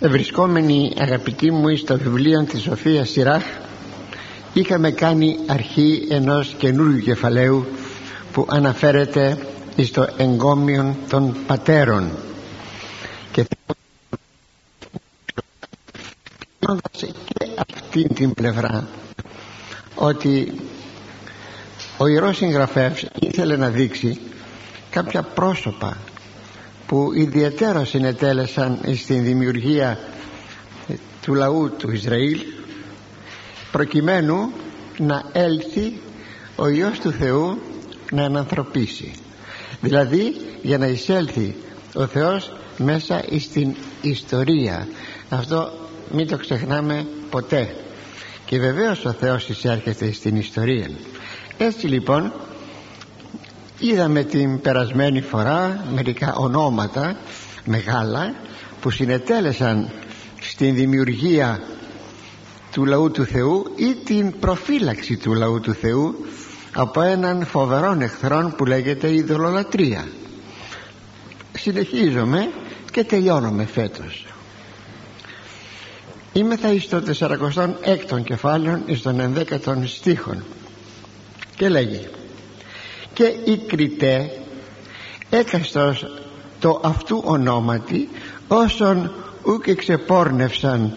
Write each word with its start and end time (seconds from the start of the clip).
Ευρισκόμενοι 0.00 0.92
αγαπητοί 0.98 1.50
μου 1.50 1.76
στο 1.76 1.98
βιβλίο 1.98 2.44
της 2.44 2.62
Σοφίας 2.62 3.08
Σιράχ 3.08 3.44
είχαμε 4.52 4.90
κάνει 4.90 5.36
αρχή 5.46 6.06
ενός 6.10 6.54
καινούργιου 6.58 7.02
κεφαλαίου 7.02 7.66
που 8.32 8.46
αναφέρεται 8.50 9.38
στο 9.82 10.06
εγκόμιο 10.16 10.96
των 11.08 11.36
πατέρων. 11.46 12.10
Και 13.32 13.46
και 16.94 17.46
αυτή 17.56 18.08
την 18.14 18.34
πλευρά 18.34 18.88
ότι 19.94 20.52
ο 21.98 22.06
Ιερός 22.06 22.36
Συγγραφεύς 22.36 23.06
ήθελε 23.20 23.56
να 23.56 23.68
δείξει 23.68 24.20
κάποια 24.90 25.22
πρόσωπα 25.22 25.96
που 26.88 27.12
ιδιαίτερα 27.14 27.84
συνετέλεσαν 27.84 28.80
στην 28.96 29.22
δημιουργία 29.22 29.98
του 31.22 31.34
λαού 31.34 31.70
του 31.78 31.90
Ισραήλ 31.90 32.40
προκειμένου 33.72 34.52
να 34.98 35.22
έλθει 35.32 35.92
ο 36.56 36.68
Υιός 36.68 36.98
του 36.98 37.10
Θεού 37.10 37.58
να 38.12 38.24
ανθρωπίσει 38.24 39.12
δηλαδή 39.80 40.36
για 40.62 40.78
να 40.78 40.86
εισέλθει 40.86 41.56
ο 41.94 42.06
Θεός 42.06 42.52
μέσα 42.76 43.24
στην 43.38 43.74
ιστορία. 44.02 44.88
Αυτό 45.28 45.72
μην 46.10 46.28
το 46.28 46.36
ξεχνάμε 46.36 47.06
ποτέ. 47.30 47.74
Και 48.44 48.58
βεβαίως 48.58 49.04
ο 49.04 49.12
Θεός 49.12 49.48
εισέρχεται 49.48 50.12
στην 50.12 50.36
ιστορία. 50.36 50.90
Έτσι 51.58 51.86
λοιπόν 51.86 52.32
είδαμε 53.78 54.24
την 54.24 54.60
περασμένη 54.60 55.20
φορά 55.20 55.84
μερικά 55.94 56.34
ονόματα 56.34 57.16
μεγάλα 57.64 58.34
που 58.80 58.90
συνετέλεσαν 58.90 59.90
στην 60.40 60.74
δημιουργία 60.74 61.60
του 62.72 62.84
λαού 62.84 63.10
του 63.10 63.24
Θεού 63.24 63.72
ή 63.76 63.94
την 64.04 64.38
προφύλαξη 64.38 65.16
του 65.16 65.34
λαού 65.34 65.60
του 65.60 65.72
Θεού 65.72 66.14
από 66.72 67.00
έναν 67.00 67.46
φοβερό 67.46 67.96
εχθρόν 68.00 68.54
που 68.56 68.64
λέγεται 68.64 69.14
ειδωλολατρία 69.14 70.06
συνεχίζομαι 71.58 72.50
και 72.92 73.04
τελειώνουμε 73.04 73.64
φέτος. 73.64 74.26
Είμαι 76.32 76.56
θα 76.56 76.72
εις 76.72 76.88
το 76.88 77.02
46ο 77.18 78.22
κεφάλαιο 78.24 78.82
εις 78.86 79.02
τον 79.02 79.34
11ο 79.34 79.82
στίχων. 79.84 80.44
Και 81.56 81.68
λέγει 81.68 82.08
και 83.18 83.50
η 83.50 83.56
Κριτέ 83.56 84.30
έκαστος 85.30 86.06
το 86.60 86.80
αυτού 86.84 87.22
ονόματι 87.24 88.08
όσον 88.48 89.12
ουκ 89.44 89.66
εξεπόρνευσαν 89.66 90.96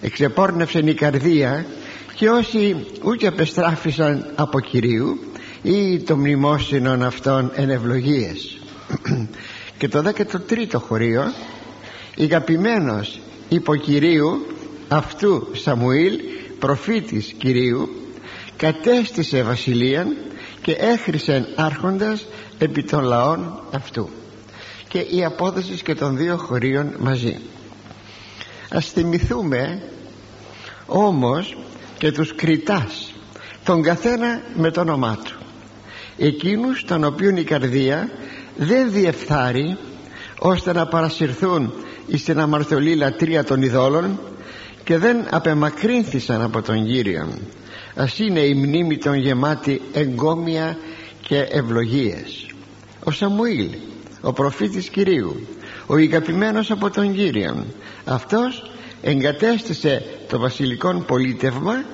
εξεπόρνευσαν 0.00 0.86
η 0.86 0.94
καρδία 0.94 1.66
και 2.14 2.28
όσοι 2.28 2.86
ούτε 3.04 3.26
απεστράφησαν 3.26 4.32
από 4.34 4.60
Κυρίου 4.60 5.18
ή 5.62 5.98
το 5.98 6.16
μνημόσυνον 6.16 7.02
αυτών 7.02 7.50
εν 7.54 7.70
ευλογίες. 7.70 8.58
Και 9.78 9.88
το 9.88 10.02
13ο 10.16 10.74
χωρίο 10.74 11.32
ηγαπημένος 12.14 13.20
υποκυρίου 13.48 14.46
αυτού 14.88 15.48
Σαμουήλ 15.52 16.18
προφήτης 16.58 17.34
Κυρίου 17.38 17.88
κατέστησε 18.56 19.42
βασιλείαν 19.42 20.16
και 20.62 20.72
έχρισεν 20.72 21.46
άρχοντας 21.56 22.26
επί 22.58 22.82
των 22.82 23.04
λαών 23.04 23.62
αυτού. 23.74 24.08
Και 24.88 24.98
η 24.98 25.24
απόδοση 25.24 25.82
και 25.82 25.94
των 25.94 26.16
δύο 26.16 26.36
χωρίων 26.36 26.94
μαζί. 26.98 27.38
Ας 28.70 28.86
θυμηθούμε 28.86 29.82
όμως 30.86 31.56
και 31.98 32.12
τους 32.12 32.34
κριτάς 32.34 33.14
τον 33.64 33.82
καθένα 33.82 34.40
με 34.54 34.70
το 34.70 34.80
όνομά 34.80 35.18
του. 35.24 35.38
Εκείνους 36.16 36.84
των 36.84 37.04
οποίων 37.04 37.36
η 37.36 37.44
καρδία 37.44 38.10
δεν 38.56 38.92
διεφθάρει 38.92 39.76
ώστε 40.38 40.72
να 40.72 40.86
παρασυρθούν 40.86 41.72
στην 42.16 42.40
αμαρτωλή 42.40 42.94
λατρεία 42.94 43.44
των 43.44 43.62
ειδόλων 43.62 44.20
και 44.84 44.98
δεν 44.98 45.26
απεμακρύνθησαν 45.30 46.42
από 46.42 46.62
τον 46.62 46.86
Κύριο 46.86 47.28
ας 47.94 48.18
είναι 48.18 48.40
η 48.40 48.54
μνήμη 48.54 48.98
των 48.98 49.14
γεμάτη 49.14 49.80
εγκόμια 49.92 50.78
και 51.20 51.38
ευλογίες. 51.38 52.46
Ο 53.04 53.10
Σαμουήλ 53.10 53.68
ο 54.20 54.32
προφήτης 54.32 54.88
Κυρίου 54.88 55.46
ο 55.86 55.96
ηγαπημένος 55.96 56.70
από 56.70 56.90
τον 56.90 57.14
Κύριο 57.14 57.64
αυτός 58.04 58.70
εγκατέστησε 59.02 60.02
το 60.28 60.38
βασιλικό 60.38 60.94
πολίτευμα 61.06 61.84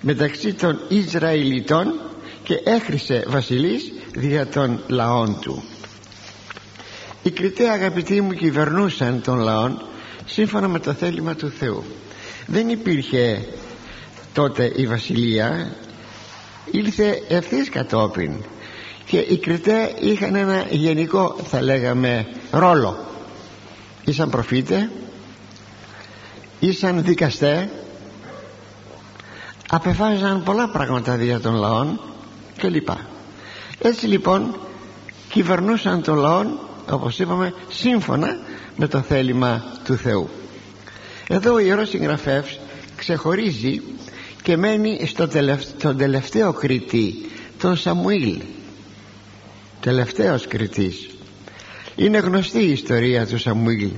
μεταξύ 0.00 0.54
των 0.54 0.80
Ισραηλιτών 0.88 2.00
και 2.42 2.60
έχρισε 2.64 3.24
βασιλής 3.28 3.92
δια 4.14 4.46
των 4.46 4.80
λαών 4.86 5.38
του. 5.40 5.62
Οι 7.22 7.30
κριτέ 7.30 7.68
αγαπητοί 7.68 8.20
μου 8.20 8.32
κυβερνούσαν 8.32 9.22
των 9.22 9.38
λαών 9.38 9.82
σύμφωνα 10.24 10.68
με 10.68 10.78
το 10.78 10.92
θέλημα 10.92 11.34
του 11.34 11.50
Θεού. 11.50 11.84
Δεν 12.46 12.68
υπήρχε 12.68 13.46
τότε 14.32 14.72
η 14.76 14.86
βασιλεία 14.86 15.76
ήλθε 16.70 17.22
ευθύς 17.28 17.68
κατόπιν 17.68 18.32
και 19.04 19.18
οι 19.18 19.38
κριτέ 19.38 19.94
είχαν 20.00 20.34
ένα 20.34 20.66
γενικό 20.70 21.36
θα 21.44 21.62
λέγαμε 21.62 22.26
ρόλο. 22.50 22.98
Ήσαν 24.04 24.30
προφήτε 24.30 24.90
ήσαν 26.60 27.04
δικαστέ 27.04 27.70
απεφάζαν 29.70 30.42
πολλά 30.42 30.68
πράγματα 30.68 31.16
δια 31.16 31.40
των 31.40 31.54
λαών 31.54 32.00
κλπ. 32.56 32.88
Έτσι 33.78 34.06
λοιπόν 34.06 34.56
κυβερνούσαν 35.28 36.02
των 36.02 36.16
λαών 36.16 36.58
όπως 36.90 37.18
είπαμε 37.18 37.54
σύμφωνα 37.68 38.38
με 38.76 38.86
το 38.86 39.00
θέλημα 39.00 39.64
του 39.84 39.96
Θεού. 39.96 40.28
Εδώ 41.28 41.52
ο 41.54 41.58
Ιερός 41.58 41.88
Συγγραφεύς 41.88 42.58
ξεχωρίζει 42.96 43.82
και 44.42 44.56
μένει 44.56 45.06
στο 45.06 45.28
τελευταίο, 45.28 45.74
στον 45.78 45.96
τελευταίο 45.96 46.52
κριτή 46.52 47.14
τον 47.58 47.76
Σαμουήλ. 47.76 48.40
Τελευταίος 49.80 50.46
κριτής. 50.46 51.08
Είναι 51.96 52.18
γνωστή 52.18 52.58
η 52.58 52.70
ιστορία 52.70 53.26
του 53.26 53.38
Σαμουήλ. 53.38 53.90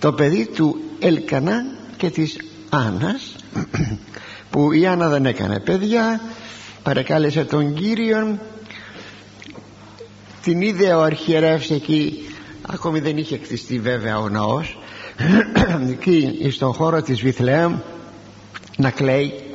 Το 0.00 0.12
παιδί 0.12 0.46
του 0.46 0.80
Ελκανά 0.98 1.64
και 1.96 2.10
της 2.10 2.36
Άννας 2.68 3.36
που 4.50 4.72
η 4.72 4.86
Άννα 4.86 5.08
δεν 5.08 5.26
έκανε 5.26 5.60
παιδιά 5.60 6.20
παρεκάλεσε 6.82 7.44
τον 7.44 7.74
Κύριον 7.74 8.40
την 10.42 10.60
είδε 10.60 10.92
ο 10.92 11.02
αρχιερεύς 11.02 11.70
εκεί 11.70 12.26
ακόμη 12.62 13.00
δεν 13.00 13.16
είχε 13.16 13.38
κτιστεί 13.38 13.78
βέβαια 13.78 14.18
ο 14.18 14.28
ναός 14.28 14.78
εκεί 15.90 16.48
στον 16.50 16.72
χώρο 16.72 17.02
της 17.02 17.20
Βιθλεέμ 17.20 17.78
να 18.76 18.90
κλαίει 18.90 19.47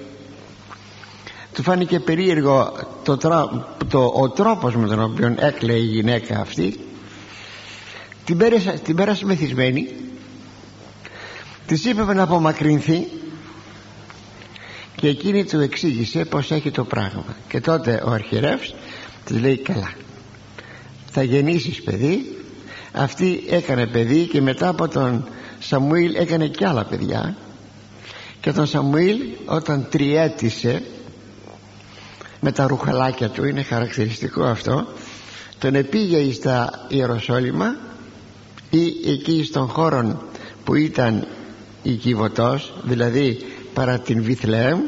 του 1.53 1.63
φάνηκε 1.63 1.99
περίεργο 1.99 2.73
το, 3.03 3.17
το, 3.89 4.13
ο 4.15 4.29
τρόπος 4.29 4.75
με 4.75 4.87
τον 4.87 5.03
οποίο 5.03 5.35
έκλαιε 5.39 5.77
η 5.77 5.85
γυναίκα 5.85 6.39
αυτή. 6.39 6.79
Την 8.25 8.37
πέρασε, 8.37 8.79
την 8.83 8.95
πέρασε 8.95 9.25
μεθυσμένη. 9.25 9.95
Της 11.65 11.85
είπε 11.85 12.13
να 12.13 12.23
απομακρυνθεί 12.23 13.07
και 14.95 15.07
εκείνη 15.07 15.45
του 15.45 15.59
εξήγησε 15.59 16.25
πως 16.25 16.51
έχει 16.51 16.71
το 16.71 16.83
πράγμα. 16.83 17.35
Και 17.47 17.61
τότε 17.61 18.03
ο 18.05 18.11
αρχιερεύς 18.11 18.75
της 19.25 19.39
λέει 19.39 19.57
καλά 19.57 19.93
θα 21.13 21.23
γεννήσεις 21.23 21.81
παιδί 21.81 22.37
αυτή 22.91 23.43
έκανε 23.49 23.87
παιδί 23.87 24.25
και 24.25 24.41
μετά 24.41 24.67
από 24.67 24.87
τον 24.87 25.27
Σαμουήλ 25.59 26.15
έκανε 26.15 26.47
και 26.47 26.65
άλλα 26.65 26.85
παιδιά. 26.85 27.35
Και 28.39 28.51
τον 28.51 28.65
Σαμουήλ 28.65 29.17
όταν 29.45 29.87
τριέτησε 29.89 30.81
με 32.43 32.51
τα 32.51 32.67
ρουχαλάκια 32.67 33.29
του 33.29 33.45
είναι 33.45 33.61
χαρακτηριστικό 33.63 34.43
αυτό. 34.43 34.87
Τον 35.59 35.75
επήγε 35.75 36.33
στα 36.33 36.85
Ιεροσόλυμα 36.87 37.75
ή 38.69 39.09
εκεί 39.11 39.43
στον 39.43 39.67
χώρο 39.67 40.21
που 40.63 40.75
ήταν 40.75 41.27
η 41.83 41.93
Κιβωτός 41.93 42.73
δηλαδή 42.83 43.37
παρά 43.73 43.99
την 43.99 44.23
Βιθλεέμ 44.23 44.79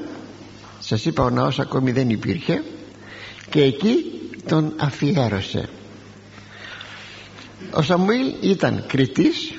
σας 0.80 1.06
είπα 1.06 1.24
ο 1.24 1.30
ναός 1.30 1.60
ακόμη 1.60 1.92
δεν 1.92 2.10
υπήρχε 2.10 2.64
και 3.50 3.62
εκεί 3.62 3.96
τον 4.48 4.74
αφιέρωσε. 4.78 5.70
Ο 7.72 7.82
Σαμουήλ 7.82 8.34
ήταν 8.42 8.84
κριτής 8.88 9.54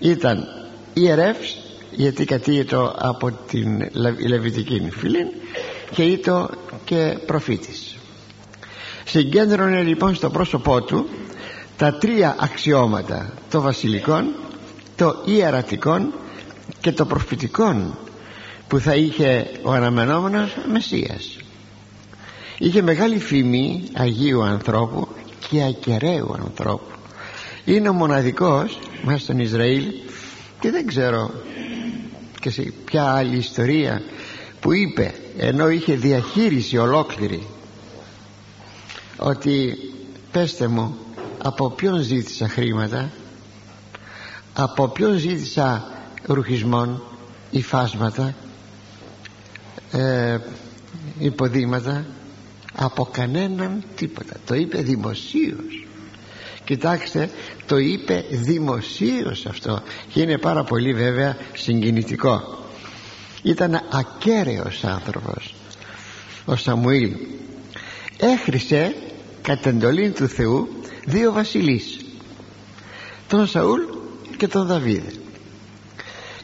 ήταν 0.00 0.44
ιερεύς 0.94 1.56
γιατί 1.90 2.24
κατήγεται 2.24 2.76
από 2.96 3.32
την 3.32 3.90
Λεβιτική 4.28 4.88
φυλή 4.90 5.26
και 5.94 6.02
ήταν 6.02 6.50
και 6.84 7.18
προφήτης. 7.26 7.96
Συγκέντρωνε 9.04 9.82
λοιπόν 9.82 10.14
στο 10.14 10.30
πρόσωπό 10.30 10.82
του 10.82 11.08
τα 11.76 11.94
τρία 11.94 12.36
αξιώματα 12.38 13.32
το 13.50 13.60
βασιλικό 13.60 14.22
το 14.96 15.22
ιερατικό 15.24 16.12
και 16.80 16.92
το 16.92 17.04
προφητικό 17.06 17.94
που 18.68 18.78
θα 18.78 18.94
είχε 18.94 19.50
ο 19.62 19.72
αναμενόμενος 19.72 20.56
Μεσσίας. 20.72 21.38
Είχε 22.58 22.82
μεγάλη 22.82 23.18
φήμη 23.18 23.82
Αγίου 23.94 24.42
ανθρώπου 24.42 25.08
και 25.48 25.62
ακεραίου 25.64 26.34
ανθρώπου. 26.44 26.90
Είναι 27.64 27.88
ο 27.88 27.92
μοναδικός 27.92 28.78
μέσα 29.02 29.18
στον 29.18 29.38
Ισραήλ 29.38 29.84
και 30.60 30.70
δεν 30.70 30.86
ξέρω 30.86 31.30
και 32.40 32.50
σε 32.50 32.72
ποια 32.84 33.04
άλλη 33.04 33.36
ιστορία 33.36 34.02
που 34.60 34.74
είπε 34.74 35.14
ενώ 35.38 35.68
είχε 35.68 35.94
διαχείριση 35.94 36.76
ολόκληρη 36.76 37.46
ότι 39.16 39.78
πέστε 40.32 40.66
μου 40.66 40.96
από 41.42 41.70
ποιον 41.70 42.00
ζήτησα 42.02 42.48
χρήματα 42.48 43.10
από 44.54 44.88
ποιον 44.88 45.18
ζήτησα 45.18 45.88
ρουχισμών 46.22 47.02
υφάσματα 47.50 48.34
ε, 49.92 50.38
υποδήματα 51.18 52.06
από 52.74 53.08
κανέναν 53.12 53.84
τίποτα. 53.96 54.36
Το 54.46 54.54
είπε 54.54 54.78
δημοσίως. 54.82 55.86
Κοιτάξτε 56.64 57.30
το 57.66 57.76
είπε 57.78 58.24
δημοσίως 58.30 59.46
αυτό. 59.46 59.82
Και 60.12 60.20
είναι 60.20 60.38
πάρα 60.38 60.64
πολύ 60.64 60.94
βέβαια 60.94 61.36
συγκινητικό 61.54 62.58
ήταν 63.42 63.80
ακέραιος 63.90 64.84
άνθρωπος 64.84 65.54
ο 66.44 66.56
Σαμουήλ. 66.56 67.16
Έχρισε 68.16 68.94
κατ' 69.42 69.66
εντολή 69.66 70.10
του 70.10 70.28
Θεού 70.28 70.68
δύο 71.04 71.32
βασιλείς 71.32 72.04
τον 73.28 73.46
Σαούλ 73.46 73.80
και 74.36 74.48
τον 74.48 74.66
Δαβίδ. 74.66 75.04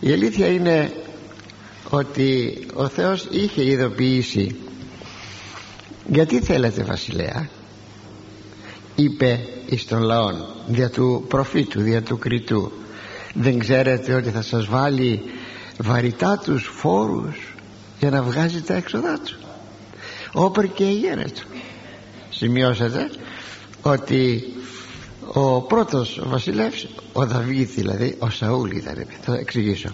Η 0.01 0.13
αλήθεια 0.13 0.47
είναι 0.47 0.93
ότι 1.91 2.59
ο 2.75 2.89
Θεός 2.89 3.29
είχε 3.31 3.65
ειδοποιήσει 3.65 4.57
γιατί 6.07 6.41
θέλετε 6.41 6.83
βασιλέα 6.83 7.49
είπε 8.95 9.41
εις 9.67 9.87
τον 9.87 10.03
λαόν 10.03 10.45
δια 10.67 10.91
του 10.91 11.25
προφήτου, 11.29 11.81
δια 11.81 12.03
του 12.03 12.19
κριτού. 12.19 12.73
Δεν 13.35 13.59
ξέρετε 13.59 14.15
ότι 14.15 14.31
θα 14.31 14.43
σας 14.43 14.67
βάλει 14.67 15.23
βαρυτά 15.79 16.39
τους 16.45 16.71
φόρους 16.73 17.55
για 17.99 18.11
να 18.11 18.23
βγάζει 18.23 18.63
τα 18.63 18.75
έξοδά 18.75 19.19
τους. 19.19 19.39
Όπερ 20.33 20.73
και 20.73 20.85
η 20.85 21.01
του. 21.35 21.47
Σημειώσατε 22.31 23.11
ότι 23.83 24.45
ο 25.33 25.61
πρώτος 25.61 26.21
βασιλεύς 26.25 26.87
ο 27.13 27.27
Δαβίδ 27.27 27.69
δηλαδή 27.75 28.17
ο 28.19 28.31
Σαούλ 28.31 28.71
ήταν 28.71 29.07
θα 29.21 29.35
εξηγήσω. 29.35 29.89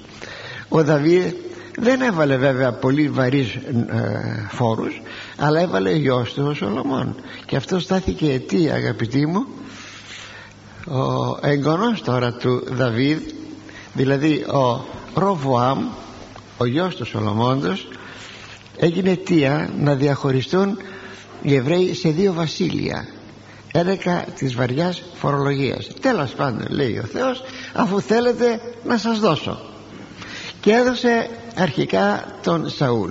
Ο 0.68 0.84
Δαβίδ 0.84 1.32
δεν 1.78 2.00
έβαλε 2.00 2.36
βέβαια 2.36 2.72
πολύ 2.72 3.08
βαρύς 3.08 3.54
ε, 3.54 4.48
φόρους 4.50 5.02
αλλά 5.36 5.60
έβαλε 5.60 5.92
γιος 5.92 6.32
του 6.32 6.46
ο 6.46 6.54
Σολομών. 6.54 7.14
Και 7.46 7.56
αυτό 7.56 7.78
στάθηκε 7.78 8.32
αιτία 8.32 8.74
αγαπητοί 8.74 9.26
μου. 9.26 9.46
Ο 10.86 11.38
εγγονός 11.40 12.02
τώρα 12.02 12.32
του 12.32 12.64
Δαβίδ 12.70 13.20
δηλαδή 13.94 14.34
ο 14.34 14.84
Ροβοάμ 15.14 15.88
ο 16.56 16.64
γιος 16.64 16.96
του 16.96 17.04
Σολομώντος 17.04 17.88
έγινε 18.76 19.10
αιτία 19.10 19.70
να 19.78 19.94
διαχωριστούν 19.94 20.78
οι 21.42 21.54
Εβραίοι 21.54 21.94
σε 21.94 22.08
δύο 22.08 22.32
βασίλεια 22.32 23.08
έλεγα 23.72 24.24
της 24.24 24.54
βαριάς 24.54 25.02
φορολογίας. 25.14 25.88
Τέλος 26.00 26.30
πάντων 26.30 26.66
λέει 26.68 26.98
ο 26.98 27.04
Θεός 27.04 27.42
αφού 27.72 28.00
θέλετε 28.00 28.60
να 28.84 28.98
σας 28.98 29.18
δώσω. 29.18 29.60
Και 30.60 30.72
έδωσε 30.72 31.30
αρχικά 31.56 32.24
τον 32.42 32.68
Σαούλ. 32.68 33.10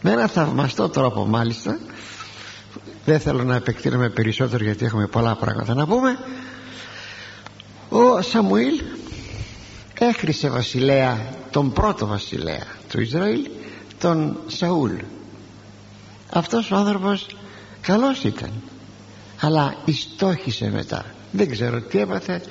Με 0.00 0.10
ένα 0.10 0.26
θαυμαστό 0.26 0.88
τρόπο 0.88 1.26
μάλιστα. 1.26 1.78
Δεν 3.04 3.20
θέλω 3.20 3.44
να 3.44 3.54
επεκτείνουμε 3.54 4.08
περισσότερο 4.08 4.64
γιατί 4.64 4.84
έχουμε 4.84 5.06
πολλά 5.06 5.34
πράγματα 5.34 5.74
να 5.74 5.86
πούμε. 5.86 6.18
Ο 7.88 8.22
Σαμουήλ 8.22 8.82
έχρισε 10.00 10.48
βασιλέα 10.48 11.18
τον 11.50 11.72
πρώτο 11.72 12.06
βασιλέα 12.06 12.66
του 12.88 13.00
Ισραήλ 13.00 13.48
τον 13.98 14.36
Σαούλ. 14.46 14.92
Αυτός 16.32 16.70
ο 16.70 16.76
άνθρωπος 16.76 17.26
καλός 17.80 18.24
ήταν 18.24 18.50
αλλά 19.40 19.74
ιστόχησε 19.84 20.70
μετά. 20.70 21.04
Δεν 21.30 21.50
ξέρω 21.50 21.80
τι 21.80 21.98
έπαθε. 21.98 22.42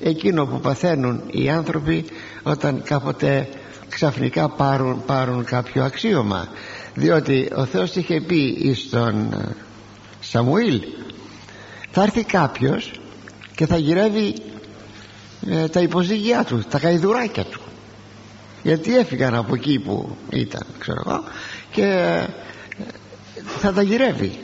Εκείνο 0.00 0.46
που 0.46 0.60
παθαίνουν 0.60 1.22
οι 1.30 1.50
άνθρωποι 1.50 2.04
όταν 2.42 2.82
κάποτε 2.82 3.48
ξαφνικά 3.88 4.48
πάρουν, 4.48 5.02
πάρουν 5.06 5.44
κάποιο 5.44 5.84
αξίωμα. 5.84 6.48
Διότι 6.94 7.50
ο 7.56 7.64
Θεός 7.64 7.96
είχε 7.96 8.20
πει 8.20 8.74
στον 8.74 9.32
ε, 9.32 9.54
Σαμουήλ 10.20 10.82
θα 11.90 12.02
έρθει 12.02 12.24
κάποιος 12.24 13.00
και 13.54 13.66
θα 13.66 13.76
γυρεύει 13.76 14.34
ε, 15.50 15.68
τα 15.68 15.80
υποζύγια 15.80 16.44
του 16.44 16.64
τα 16.70 16.78
καηδουράκια 16.78 17.44
του. 17.44 17.60
Γιατί 18.62 18.96
έφυγαν 18.96 19.34
από 19.34 19.54
εκεί 19.54 19.78
που 19.78 20.16
ήταν 20.30 20.66
ξέρω 20.78 21.02
εγώ 21.06 21.24
και 21.70 21.82
ε, 21.82 22.26
θα 23.58 23.72
τα 23.72 23.82
γυρεύει. 23.82 24.38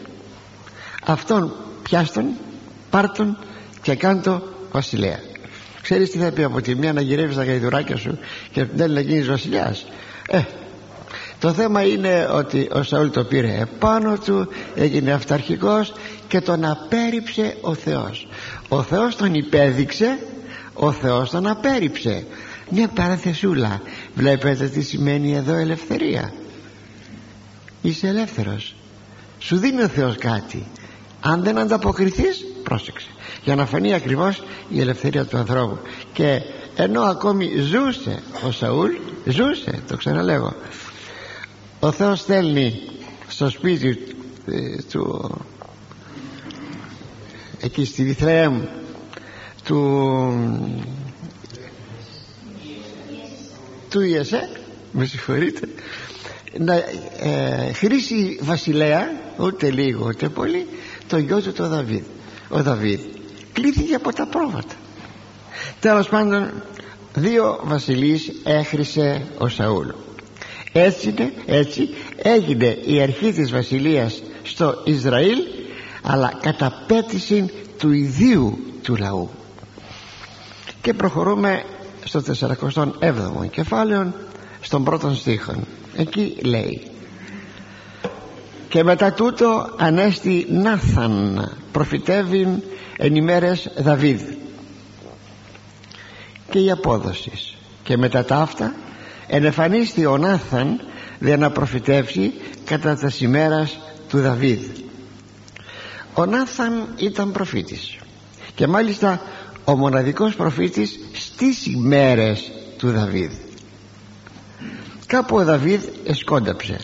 Αυτόν 1.04 1.54
πιάστον 1.82 2.26
πάρτον 2.90 3.38
και 3.82 3.94
κάντο 3.94 4.42
βασιλέα. 4.72 5.18
Ξέρεις 5.82 6.10
τι 6.10 6.18
θα 6.18 6.30
πει 6.30 6.42
από 6.42 6.60
τη 6.60 6.74
μία 6.74 6.92
να 6.92 7.00
γυρεύεις 7.00 7.36
τα 7.36 7.44
γαϊδουράκια 7.44 7.96
σου 7.96 8.18
και 8.52 8.60
από 8.60 8.72
την 8.72 8.82
άλλη 8.82 8.94
να 8.94 9.00
γίνεις 9.00 9.26
βασιλιάς; 9.26 9.86
Ε, 10.28 10.40
το 11.38 11.52
θέμα 11.52 11.82
είναι 11.82 12.28
ότι 12.32 12.68
ο 12.72 12.82
Σαούλ 12.82 13.08
το 13.08 13.24
πήρε 13.24 13.58
επάνω 13.60 14.18
του 14.18 14.48
έγινε 14.74 15.12
αυταρχικός 15.12 15.92
και 16.28 16.40
τον 16.40 16.64
απέριψε 16.64 17.56
ο 17.60 17.74
Θεός. 17.74 18.28
Ο 18.68 18.82
Θεός 18.82 19.16
τον 19.16 19.34
υπέδειξε 19.34 20.18
ο 20.84 20.92
Θεός 20.92 21.30
τον 21.30 21.46
απέριψε 21.46 22.26
μια 22.70 22.88
παραθεσούλα. 22.88 23.80
Βλέπετε 24.14 24.68
τι 24.68 24.82
σημαίνει 24.82 25.36
εδώ 25.36 25.54
ελευθερία. 25.54 26.32
Είσαι 27.82 28.08
ελεύθερος. 28.08 28.74
Σου 29.38 29.56
δίνει 29.56 29.82
ο 29.82 29.88
Θεός 29.88 30.16
κάτι. 30.16 30.66
Αν 31.20 31.42
δεν 31.42 31.58
ανταποκριθείς 31.58 32.44
πρόσεξε. 32.62 33.08
Για 33.44 33.54
να 33.54 33.66
φανεί 33.66 33.94
ακριβώς 33.94 34.42
η 34.68 34.80
ελευθερία 34.80 35.24
του 35.24 35.36
ανθρώπου. 35.36 35.78
Και 36.12 36.42
ενώ 36.76 37.02
ακόμη 37.02 37.50
ζούσε 37.56 38.22
ο 38.46 38.50
Σαούλ 38.50 38.90
ζούσε 39.24 39.82
το 39.88 39.96
ξαναλέγω 39.96 40.54
ο 41.80 41.92
Θεός 41.92 42.20
στέλνει 42.20 42.80
στο 43.28 43.48
σπίτι 43.48 43.98
ε, 44.46 44.82
του 44.90 45.30
εκεί 47.60 47.84
στη 47.84 48.04
Βιθρέμ 48.04 48.62
του 49.64 49.78
του 53.92 54.00
Ιεσέ 54.00 54.48
με 54.92 55.04
συγχωρείτε. 55.04 55.68
Να 56.58 56.74
ε, 56.74 57.72
χρήσει 57.72 58.38
βασιλέα 58.42 59.10
ούτε 59.38 59.70
λίγο 59.70 60.06
ούτε 60.06 60.28
πολύ 60.28 60.66
το 61.06 61.18
γιο 61.18 61.40
του 61.40 61.52
το 61.52 61.68
Δαβίδ. 61.68 62.02
Ο 62.48 62.62
Δαβίδ 62.62 63.00
κλείθηκε 63.52 63.94
από 63.94 64.12
τα 64.12 64.26
πρόβατα. 64.26 64.74
Τέλος 65.80 66.08
πάντων 66.08 66.50
δύο 67.14 67.60
βασιλείς 67.62 68.32
έχρισε 68.44 69.26
ο 69.38 69.48
Σαούλ. 69.48 69.88
Έτσι, 70.72 71.14
έτσι 71.46 71.88
έγινε 72.16 72.78
η 72.86 73.00
αρχή 73.00 73.32
της 73.32 73.50
βασιλείας 73.50 74.22
στο 74.42 74.82
Ισραήλ 74.84 75.38
αλλά 76.02 76.32
κατά 76.42 76.84
πέτηση 76.86 77.50
του 77.78 77.92
ιδίου 77.92 78.58
του 78.82 78.96
λαού 78.96 79.30
και 80.82 80.94
προχωρούμε 80.94 81.62
στο 82.04 82.22
47ο 82.40 83.50
κεφάλαιο 83.50 84.12
στον 84.60 84.84
πρώτον 84.84 85.14
στίχον. 85.14 85.66
Εκεί 85.96 86.36
λέει 86.44 86.82
και 88.68 88.84
μετά 88.84 89.12
τούτο 89.12 89.74
ανέστη 89.76 90.46
Νάθαν 90.50 91.48
προφητεύειν 91.72 92.62
εν 92.96 93.14
ημέρες 93.14 93.70
Δαβίδ. 93.76 94.20
Και 96.50 96.58
η 96.58 96.70
απόδοσης. 96.70 97.56
Και 97.82 97.96
μετά 97.96 98.24
τα 98.24 98.36
αυτά 98.36 98.74
ενεφανίστη 99.26 100.06
ο 100.06 100.18
Νάθαν 100.18 100.80
για 101.20 101.36
να 101.36 101.50
προφητεύσει 101.50 102.32
κατά 102.64 102.96
τας 102.96 103.20
ημέρας 103.20 103.78
του 104.08 104.20
Δαβίδ 104.20 104.60
ο 106.14 106.26
Νάθαν 106.26 106.88
ήταν 106.96 107.32
προφήτης. 107.32 107.96
Και 108.54 108.66
μάλιστα 108.66 109.20
ο 109.64 109.76
μοναδικός 109.76 110.34
προφήτης 110.34 110.98
στις 111.12 111.66
ημέρες 111.66 112.52
του 112.78 112.90
Δαβίδ. 112.90 113.32
Κάπου 115.06 115.36
ο 115.36 115.44
Δαβίδ 115.44 115.84
εσκόνταψε 116.04 116.80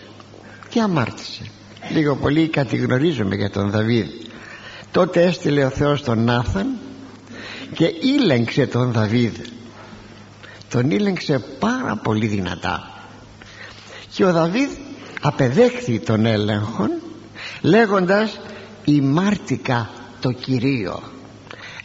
και 0.68 0.80
αμάρτησε. 0.80 1.42
Λίγο 1.90 2.16
πολύ 2.16 2.48
κατηγνωρίζουμε 2.48 3.34
για 3.34 3.50
τον 3.50 3.70
Δαβίδ. 3.70 4.06
Τότε 4.90 5.22
έστειλε 5.22 5.64
ο 5.64 5.70
Θεός 5.70 6.02
τον 6.02 6.24
Νάθαν 6.24 6.66
και 7.74 7.94
ήλεγξε 8.00 8.66
τον 8.66 8.92
Δαβίδ. 8.92 9.36
Τον 10.70 10.90
ήλεγξε 10.90 11.38
πάρα 11.58 11.96
πολύ 11.96 12.26
δυνατά. 12.26 12.90
Και 14.14 14.24
ο 14.24 14.32
Δαβίδ 14.32 14.70
απεδέχθη 15.20 15.98
τον 15.98 16.26
έλεγχον 16.26 16.90
λέγοντας 17.62 18.40
η 18.84 19.00
μάρτικα 19.00 19.90
το 20.20 20.32
Κυρίο 20.32 21.02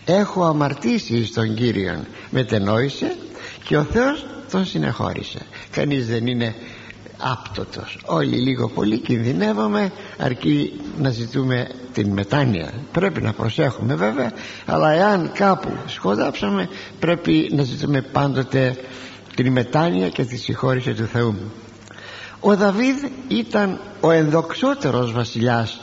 έχω 0.05 0.43
αμαρτήσεις 0.43 1.27
στον 1.27 1.53
Κύριον. 1.53 2.05
Μετενόησε 2.29 3.15
και 3.63 3.77
ο 3.77 3.83
Θεός 3.83 4.25
τον 4.51 4.65
συνεχώρησε. 4.65 5.39
Κανείς 5.71 6.07
δεν 6.07 6.27
είναι 6.27 6.55
άπτωτος. 7.17 7.97
Όλοι 8.05 8.35
λίγο 8.35 8.69
πολύ 8.69 8.97
κινδυνεύουμε 8.97 9.91
αρκεί 10.17 10.81
να 10.97 11.09
ζητούμε 11.09 11.67
την 11.93 12.09
μετάνοια. 12.09 12.73
Πρέπει 12.91 13.21
να 13.21 13.33
προσέχουμε 13.33 13.95
βέβαια 13.95 14.31
αλλά 14.65 14.91
εάν 14.91 15.31
κάπου 15.33 15.69
σκοδάψαμε 15.85 16.69
πρέπει 16.99 17.51
να 17.55 17.63
ζητούμε 17.63 18.01
πάντοτε 18.01 18.77
την 19.35 19.51
μετάνοια 19.51 20.09
και 20.09 20.23
τη 20.23 20.37
συγχώρηση 20.37 20.93
του 20.93 21.05
Θεού 21.05 21.35
ο 22.45 22.55
Δαβίδ 22.55 23.03
ήταν 23.27 23.79
ο 24.01 24.11
ενδοξότερος 24.11 25.11
βασιλιάς 25.11 25.79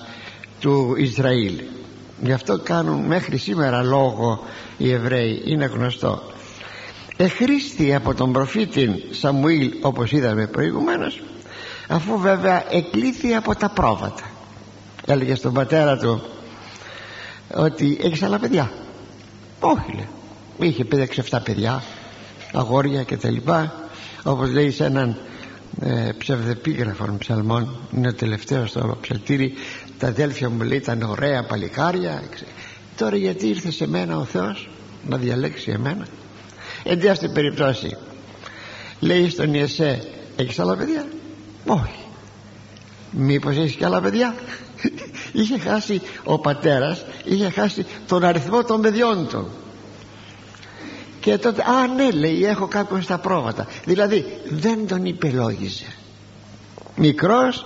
του 0.60 0.94
Ισραήλ 0.96 1.60
γι' 2.20 2.32
αυτό 2.32 2.58
κάνουν 2.58 3.00
μέχρι 3.06 3.36
σήμερα 3.36 3.82
λόγο 3.82 4.44
οι 4.76 4.92
Εβραίοι 4.92 5.42
είναι 5.44 5.64
γνωστό. 5.64 6.22
Εχρήστη 7.16 7.94
από 7.94 8.14
τον 8.14 8.32
προφήτη 8.32 9.04
Σαμουήλ 9.10 9.72
όπως 9.80 10.12
είδαμε 10.12 10.46
προηγουμένως 10.46 11.22
αφού 11.88 12.18
βέβαια 12.18 12.64
εκλήθη 12.70 13.34
από 13.34 13.56
τα 13.56 13.68
πρόβατα 13.68 14.30
έλεγε 15.06 15.34
στον 15.34 15.52
πατέρα 15.52 15.96
του 15.96 16.22
ότι 17.54 17.98
έχεις 18.02 18.22
άλλα 18.22 18.38
παιδιά; 18.38 18.72
Όχι 19.60 19.92
λέει. 19.94 20.08
Είχε 20.58 20.86
5-6-7 21.30 21.38
παιδιά 21.44 21.82
αγόρια 22.52 23.02
και 23.02 23.16
τα 23.16 23.30
λοιπά. 23.30 23.74
Όπως 24.22 24.50
λέει 24.52 24.70
σε 24.70 24.84
έναν 24.84 25.16
ε, 25.78 26.10
ψευδεπίγραφων 26.18 27.18
ψαλμών 27.18 27.76
είναι 27.96 28.08
ο 28.08 28.14
τελευταίο 28.14 28.66
στο 28.66 28.98
ψαλτήρι 29.00 29.54
τα 29.98 30.06
αδέλφια 30.06 30.50
μου 30.50 30.62
λέει 30.62 30.78
ήταν 30.78 31.02
ωραία 31.02 31.44
παλικάρια 31.44 32.22
τώρα 32.96 33.16
γιατί 33.16 33.46
ήρθε 33.46 33.70
σε 33.70 33.88
μένα 33.88 34.16
ο 34.16 34.24
Θεός 34.24 34.68
να 35.08 35.16
διαλέξει 35.16 35.70
εμένα; 35.70 36.06
Εν 36.82 37.10
αυτή 37.10 37.28
περιπτώσει 37.28 37.96
λέει 39.00 39.30
στον 39.30 39.54
Ιεσέ 39.54 40.02
έχεις 40.36 40.58
άλλα 40.58 40.76
παιδιά; 40.76 41.06
Όχι 41.66 42.04
μήπως 43.10 43.56
έχεις 43.56 43.74
και 43.74 43.84
άλλα 43.84 44.00
παιδιά; 44.00 44.34
Είχε 45.32 45.58
χάσει 45.58 46.00
ο 46.24 46.38
πατέρας 46.38 47.04
είχε 47.24 47.50
χάσει 47.50 47.86
τον 48.06 48.24
αριθμό 48.24 48.64
των 48.64 48.80
παιδιών 48.80 49.28
του 49.28 49.50
και 51.20 51.38
τότε 51.38 51.62
α 51.62 51.86
ναι 51.86 52.10
λέει 52.10 52.44
έχω 52.44 52.66
κάποιον 52.66 53.02
στα 53.02 53.18
πρόβατα 53.18 53.66
δηλαδή 53.84 54.24
δεν 54.48 54.86
τον 54.86 55.04
υπελόγιζε. 55.04 55.86
Μικρός 56.96 57.64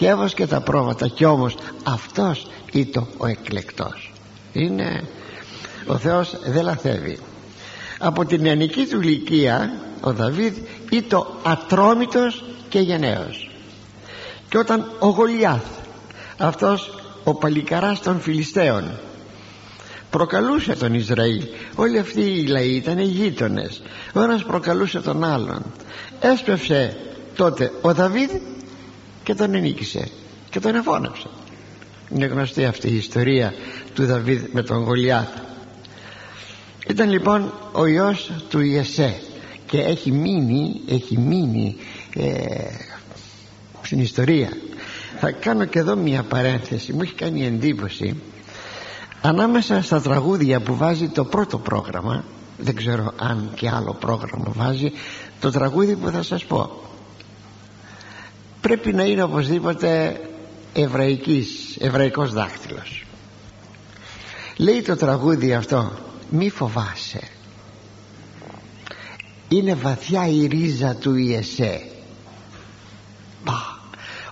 και 0.00 0.08
έβωσε 0.08 0.34
και 0.34 0.46
τα 0.46 0.60
πρόβατα. 0.60 1.08
Και 1.08 1.26
όμως 1.26 1.54
αυτός 1.82 2.46
ήταν 2.72 3.06
ο 3.16 3.26
εκλεκτός. 3.26 4.12
Είναι 4.52 5.04
ο 5.86 5.96
Θεός 5.96 6.36
δεν 6.44 6.64
λαθεύει. 6.64 7.18
Από 7.98 8.24
την 8.24 8.42
νεανική 8.42 8.86
του 8.86 9.00
ηλικία 9.00 9.72
ο 10.00 10.12
Δαβίδ 10.12 10.56
ήταν 10.90 11.26
ατρόμητος 11.42 12.44
και 12.68 12.78
γενναίος. 12.78 13.50
Και 14.48 14.58
όταν 14.58 14.90
ο 14.98 15.08
Γολιάθ 15.08 15.64
αυτός 16.38 16.90
ο 17.24 17.34
παλικαράς 17.34 18.00
των 18.00 18.20
Φιλιστέων 18.20 18.90
προκαλούσε 20.10 20.74
τον 20.74 20.94
Ισραήλ. 20.94 21.42
Όλοι 21.74 21.98
αυτοί 21.98 22.20
οι 22.20 22.46
λαοί 22.46 22.70
ήταν 22.70 22.98
γείτονες. 22.98 23.82
ο 24.12 24.22
ένας 24.22 24.44
προκαλούσε 24.44 25.00
τον 25.00 25.24
άλλον. 25.24 25.64
Έσπευσε 26.20 26.96
τότε 27.36 27.72
ο 27.80 27.94
Δαβίδ 27.94 28.30
και 29.22 29.34
τον 29.34 29.54
ενίκησε 29.54 30.08
και 30.50 30.60
τον 30.60 30.74
εφώνεψε. 30.74 31.26
Είναι 32.14 32.26
γνωστή 32.26 32.64
αυτή 32.64 32.88
η 32.88 32.96
ιστορία 32.96 33.54
του 33.94 34.06
Δαβίδ 34.06 34.42
με 34.52 34.62
τον 34.62 34.82
Γολιάθ 34.82 35.28
ήταν 36.90 37.10
λοιπόν 37.10 37.52
ο 37.72 37.86
Υιός 37.86 38.30
του 38.48 38.60
Ιεσέ 38.60 39.20
και 39.66 39.78
έχει 39.78 40.12
μείνει 40.12 40.80
έχει 40.88 41.18
μείνει 41.18 41.76
ε, 42.14 42.32
στην 43.82 44.00
ιστορία. 44.00 44.48
Θα 45.20 45.30
κάνω 45.30 45.64
και 45.64 45.78
εδώ 45.78 45.96
μια 45.96 46.22
παρένθεση. 46.22 46.92
Μου 46.92 47.02
έχει 47.02 47.14
κάνει 47.14 47.46
εντύπωση 47.46 48.16
ανάμεσα 49.22 49.82
στα 49.82 50.00
τραγούδια 50.00 50.60
που 50.60 50.76
βάζει 50.76 51.08
το 51.08 51.24
πρώτο 51.24 51.58
πρόγραμμα 51.58 52.24
δεν 52.58 52.74
ξέρω 52.74 53.12
αν 53.16 53.50
και 53.54 53.68
άλλο 53.68 53.92
πρόγραμμα 53.94 54.52
βάζει 54.52 54.92
το 55.40 55.50
τραγούδι 55.50 55.96
που 55.96 56.08
θα 56.10 56.22
σας 56.22 56.44
πω. 56.44 56.70
Πρέπει 58.60 58.92
να 58.92 59.04
είναι 59.04 59.22
οπωσδήποτε 59.22 60.20
εβραϊκής, 60.72 61.76
εβραϊκός 61.80 62.32
δάχτυλος. 62.32 63.04
Λέει 64.56 64.82
το 64.82 64.96
τραγούδι 64.96 65.54
αυτό 65.54 65.92
μη 66.30 66.50
φοβάσαι. 66.50 67.20
Είναι 69.48 69.74
βαθιά 69.74 70.26
η 70.26 70.46
ρίζα 70.46 70.94
του 70.94 71.14
Ιεσέ 71.14 71.90
Πα, 73.44 73.78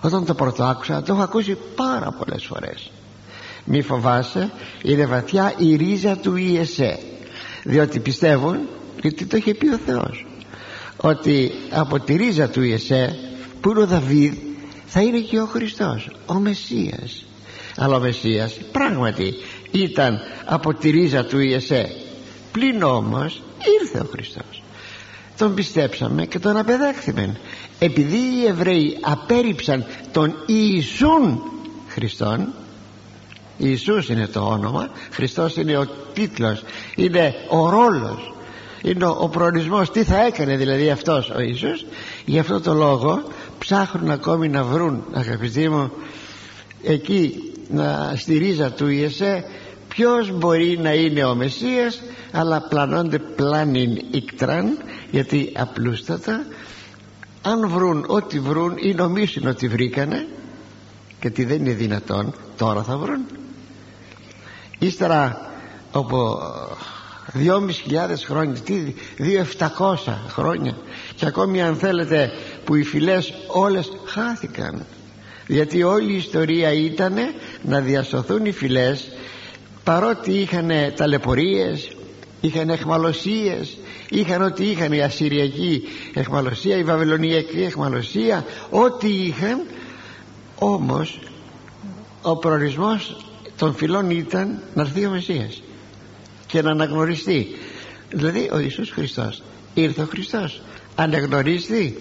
όταν 0.01 0.25
το 0.25 0.33
πρώτο 0.33 0.63
άκουσα 0.63 1.01
το 1.01 1.13
έχω 1.13 1.21
ακούσει 1.21 1.57
πάρα 1.75 2.11
πολλές 2.11 2.45
φορές 2.45 2.91
μη 3.69 3.81
φοβάσαι 3.81 4.51
είναι 4.83 5.05
βαθιά 5.05 5.53
η 5.57 5.75
ρίζα 5.75 6.17
του 6.17 6.35
Ιεσέ 6.35 6.99
διότι 7.63 7.99
πιστεύουν 7.99 8.57
γιατί 9.01 9.25
το 9.25 9.37
είχε 9.37 9.53
πει 9.53 9.67
ο 9.67 9.77
Θεός 9.85 10.25
ότι 10.97 11.51
από 11.69 11.99
τη 11.99 12.15
ρίζα 12.15 12.49
του 12.49 12.61
Ιεσέ 12.61 13.19
που 13.61 13.69
είναι 13.69 13.79
ο 13.79 13.85
Δαβίδ 13.85 14.33
θα 14.85 15.01
είναι 15.01 15.19
και 15.19 15.39
ο 15.39 15.45
Χριστός 15.45 16.09
ο 16.25 16.33
Μεσσίας. 16.33 17.25
Αλλά 17.77 17.95
ο 17.95 17.99
Μεσσίας 17.99 18.57
πράγματι 18.71 19.33
ήταν 19.71 20.19
από 20.45 20.73
τη 20.73 20.89
ρίζα 20.89 21.25
του 21.25 21.39
Ιεσέ 21.39 21.95
πλην 22.51 22.83
όμως 22.83 23.41
ήρθε 23.81 23.99
ο 23.99 24.07
Χριστός. 24.11 24.63
Τον 25.37 25.53
πιστέψαμε 25.53 26.25
και 26.25 26.39
τον 26.39 26.57
απεδέχθημεν. 26.57 27.37
Επειδή 27.79 28.17
οι 28.17 28.45
Εβραίοι 28.47 28.97
απέρριψαν 29.01 29.85
τον 30.11 30.33
Ιησούν 30.45 31.41
Χριστόν 31.87 32.53
Ιησούς 33.59 34.09
είναι 34.09 34.27
το 34.27 34.39
όνομα 34.39 34.89
Χριστός 35.11 35.55
είναι 35.55 35.77
ο 35.77 35.87
τίτλος 36.13 36.63
είναι 36.95 37.33
ο 37.49 37.69
ρόλος 37.69 38.33
είναι 38.81 39.05
ο, 39.05 39.17
ο 39.19 39.27
προορισμός. 39.27 39.91
Τι 39.91 40.03
θα 40.03 40.25
έκανε 40.25 40.55
δηλαδή 40.55 40.89
αυτός 40.89 41.29
ο 41.29 41.41
Ιησούς; 41.41 41.85
Γι' 42.25 42.39
αυτό 42.39 42.59
το 42.61 42.73
λόγο 42.73 43.23
ψάχνουν 43.59 44.09
ακόμη 44.09 44.49
να 44.49 44.63
βρουν 44.63 45.03
αγαπητοί 45.13 45.69
μου 45.69 45.91
εκεί 46.83 47.53
να, 47.69 48.13
στη 48.15 48.37
ρίζα 48.37 48.71
του 48.71 48.87
Ιεσέ 48.87 49.43
ποιος 49.87 50.31
μπορεί 50.31 50.79
να 50.81 50.93
είναι 50.93 51.23
ο 51.23 51.35
Μεσσίας 51.35 52.01
αλλά 52.31 52.61
πλανώνται 52.61 53.19
πλάνιν 53.19 54.01
ικτραν 54.11 54.77
γιατί 55.11 55.51
απλούστατα 55.55 56.45
αν 57.41 57.69
βρουν 57.69 58.05
ό,τι 58.07 58.39
βρουν 58.39 58.73
ή 58.77 58.93
νομίζουν 58.93 59.47
ότι 59.47 59.67
βρήκανε 59.67 60.27
γιατί 61.21 61.45
δεν 61.45 61.59
είναι 61.59 61.73
δυνατόν 61.73 62.33
τώρα 62.57 62.83
θα 62.83 62.97
βρουν 62.97 63.25
ύστερα 64.79 65.51
από 65.91 66.39
δυόμισι 67.33 67.81
χιλιάδες 67.81 68.25
χρόνια 68.25 68.59
τι 68.59 68.93
δύο 69.17 69.39
εφτακόσα 69.39 70.21
χρόνια 70.27 70.77
και 71.15 71.25
ακόμη 71.25 71.61
αν 71.61 71.75
θέλετε 71.75 72.31
που 72.63 72.75
οι 72.75 72.83
φυλές 72.83 73.33
όλες 73.47 73.91
χάθηκαν. 74.05 74.85
Γιατί 75.47 75.83
όλη 75.83 76.11
η 76.13 76.15
ιστορία 76.15 76.73
ήταν 76.73 77.15
να 77.61 77.79
διασωθούν 77.79 78.45
οι 78.45 78.51
φυλές 78.51 79.11
παρότι 79.83 80.31
είχαν 80.31 80.71
ταλαιπωρίες 80.95 81.89
είχαν 82.41 82.69
εχμαλωσίες 82.69 83.77
είχαν 84.09 84.41
ό,τι 84.41 84.65
είχαν 84.65 84.93
η 84.93 85.01
Ασσυριακή 85.01 85.83
εχμαλωσία 86.13 86.77
η 86.77 86.83
Βαβυλωνιακή 86.83 87.61
εχμαλωσία 87.61 88.45
ό,τι 88.69 89.07
είχαν. 89.07 89.65
Όμως 90.55 91.19
ο 92.21 92.37
προορισμός 92.37 93.28
των 93.59 93.75
φυλών 93.75 94.09
ήταν 94.09 94.61
να 94.73 94.81
έρθει 94.81 95.05
ο 95.05 95.09
Μεσσίας 95.09 95.61
και 96.47 96.61
να 96.61 96.71
αναγνωριστεί. 96.71 97.47
Δηλαδή 98.09 98.49
ο 98.53 98.59
Ιησούς 98.59 98.89
Χριστός 98.89 99.41
ήρθε 99.73 100.01
ο 100.01 100.05
Χριστός. 100.05 100.61
Αναγνωρίστη. 100.95 101.97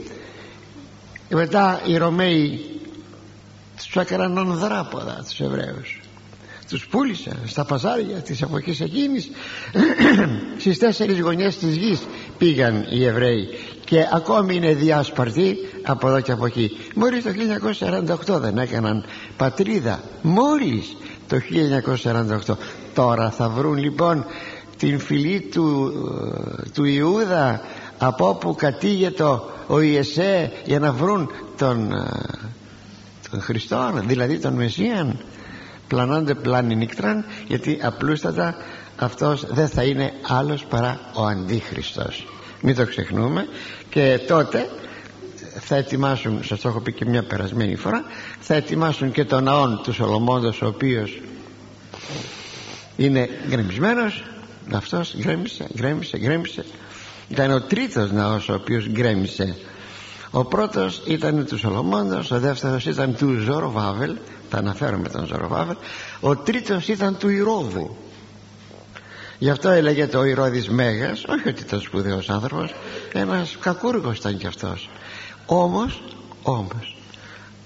Μετά 1.30 1.80
οι 1.86 1.96
Ρωμαίοι 1.96 2.60
τους 3.76 3.96
έκαναν 3.96 4.58
δράποδα 4.58 5.24
τους 5.28 5.40
Εβραίους. 5.40 6.00
Τους 6.68 6.86
πούλησαν 6.86 7.38
στα 7.46 7.64
παζάρια 7.64 8.16
της 8.16 8.42
εποχής 8.42 8.80
εκείνης. 8.80 9.30
Στις 10.58 10.78
τέσσερις 10.78 11.20
γωνιές 11.20 11.58
της 11.58 11.76
γης 11.76 12.00
πήγαν 12.38 12.86
οι 12.90 13.04
Εβραίοι 13.04 13.48
και 13.84 14.06
ακόμη 14.12 14.54
είναι 14.54 14.74
διάσπαρτοι 14.74 15.56
από 15.82 16.08
εδώ 16.08 16.20
και 16.20 16.32
από 16.32 16.46
εκεί. 16.46 16.76
Μόλις 16.94 17.24
το 17.24 17.30
1948 18.36 18.40
δεν 18.40 18.58
έκαναν 18.58 19.04
πατρίδα. 19.36 20.00
Μόλις 20.22 20.96
το 21.28 21.40
1948 22.46 22.54
τώρα 22.94 23.30
θα 23.30 23.48
βρουν 23.48 23.76
λοιπόν 23.76 24.24
την 24.76 24.98
φυλή 24.98 25.40
του, 25.40 25.92
του 26.74 26.84
Ιούδα 26.84 27.60
από 27.98 28.28
όπου 28.28 28.54
κατήγεται 28.54 29.24
ο 29.66 29.80
Ιεσέ 29.80 30.52
για 30.64 30.78
να 30.78 30.92
βρουν 30.92 31.30
τον, 31.56 31.92
ε, 31.92 32.10
τον 33.30 33.40
Χριστό 33.40 33.92
δηλαδή 34.04 34.38
τον 34.38 34.54
Μεσσίαν. 34.54 35.18
Πλανώνται 35.88 36.34
πλάνη 36.34 36.76
νύκτραν 36.76 37.24
γιατί 37.46 37.78
απλούστατα 37.82 38.54
αυτός 38.96 39.46
δεν 39.48 39.68
θα 39.68 39.82
είναι 39.82 40.12
άλλος 40.22 40.64
παρά 40.64 41.00
ο 41.14 41.24
Αντίχριστος. 41.24 42.26
Μην 42.60 42.74
το 42.74 42.86
ξεχνούμε. 42.86 43.46
Και 43.90 44.20
τότε 44.26 44.68
θα 45.60 45.76
ετοιμάσουν 45.76 46.44
σας 46.44 46.60
το 46.60 46.68
έχω 46.68 46.80
πει 46.80 46.92
και 46.92 47.04
μια 47.04 47.22
περασμένη 47.22 47.76
φορά 47.76 48.04
θα 48.40 48.54
ετοιμάσουν 48.54 49.12
και 49.12 49.24
τον 49.24 49.44
ναόν 49.44 49.80
του 49.82 49.92
Σολομώντος 49.92 50.62
ο 50.62 50.66
οποίος 50.66 51.20
είναι 52.96 53.28
γκρεμισμένος. 53.48 54.24
Αυτός 54.72 55.14
γκρέμισε, 55.18 55.66
γκρέμισε, 55.76 56.18
γκρέμισε. 56.18 56.64
Ήταν 57.28 57.50
ο 57.50 57.60
τρίτος 57.60 58.12
ναός 58.12 58.48
ο 58.48 58.54
οποίος 58.54 58.88
γκρέμισε. 58.88 59.56
Ο 60.30 60.44
πρώτος 60.44 61.02
ήταν 61.06 61.46
του 61.46 61.58
Σολομώντος 61.58 62.30
ο 62.30 62.40
δεύτερος 62.40 62.86
ήταν 62.86 63.16
του 63.16 63.34
Ζωροβάβελ. 63.34 64.16
Τα 64.50 64.58
αναφέρομαι 64.58 65.08
τον 65.08 65.26
Ζωροβάβελ. 65.26 65.76
Ο 66.20 66.36
τρίτος 66.36 66.88
ήταν 66.88 67.16
του 67.18 67.28
Ηρώδου. 67.28 67.96
Γι' 69.38 69.50
αυτό 69.50 69.68
έλεγε 69.68 70.08
ο 70.16 70.24
Ηρώδης 70.24 70.68
Μέγας 70.68 71.24
όχι 71.24 71.48
ότι 71.48 71.62
ήταν 71.62 71.80
σπουδαίος 71.80 72.30
άνθρωπος 72.30 72.74
ένας 73.12 73.56
κακούργος 73.60 74.18
ήταν 74.18 74.38
κι 74.38 74.46
αυτός 74.46 74.88
όμως 75.50 76.02
όμως 76.42 76.96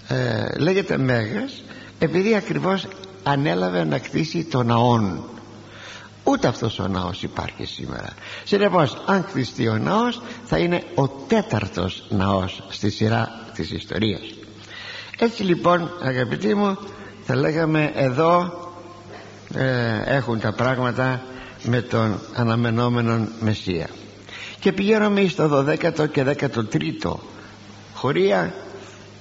ε, 0.08 0.58
λέγεται 0.58 0.98
Μέγας 0.98 1.62
επειδή 1.98 2.34
ακριβώς 2.34 2.86
ανέλαβε 3.22 3.84
να 3.84 3.98
κτίσει 3.98 4.44
τον 4.44 4.66
ναόν. 4.66 5.24
Ούτε 6.24 6.48
αυτός 6.48 6.78
ο 6.78 6.88
ναός 6.88 7.22
υπάρχει 7.22 7.64
σήμερα. 7.64 8.08
Συνεπώς 8.44 9.02
αν 9.06 9.24
κτιστεί 9.24 9.68
ο 9.68 9.78
ναός 9.78 10.20
θα 10.44 10.58
είναι 10.58 10.82
ο 10.94 11.08
τέταρτος 11.08 12.04
ναός 12.08 12.62
στη 12.68 12.90
σειρά 12.90 13.28
της 13.54 13.70
ιστορίας. 13.70 14.20
Έτσι 15.18 15.42
λοιπόν 15.42 15.90
αγαπητοί 16.02 16.54
μου 16.54 16.78
θα 17.22 17.36
λέγαμε 17.36 17.92
εδώ 17.94 18.52
ε, 19.54 20.16
έχουν 20.16 20.40
τα 20.40 20.52
πράγματα 20.52 21.22
με 21.62 21.80
τον 21.80 22.18
αναμενόμενον 22.34 23.28
Μεσσία. 23.40 23.88
Και 24.60 24.72
πηγαίνουμε 24.72 25.26
στο 25.28 25.66
12ο 25.68 26.10
και 26.10 26.24
13ο 26.38 27.31
χωρία 28.02 28.54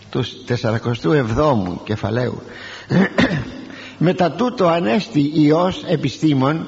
του 0.10 0.24
47ου 0.48 1.78
κεφαλαίου. 1.84 2.42
Μετά 4.08 4.32
τούτο 4.32 4.68
ανέστη 4.68 5.32
Υιός 5.34 5.84
επιστήμων 5.88 6.68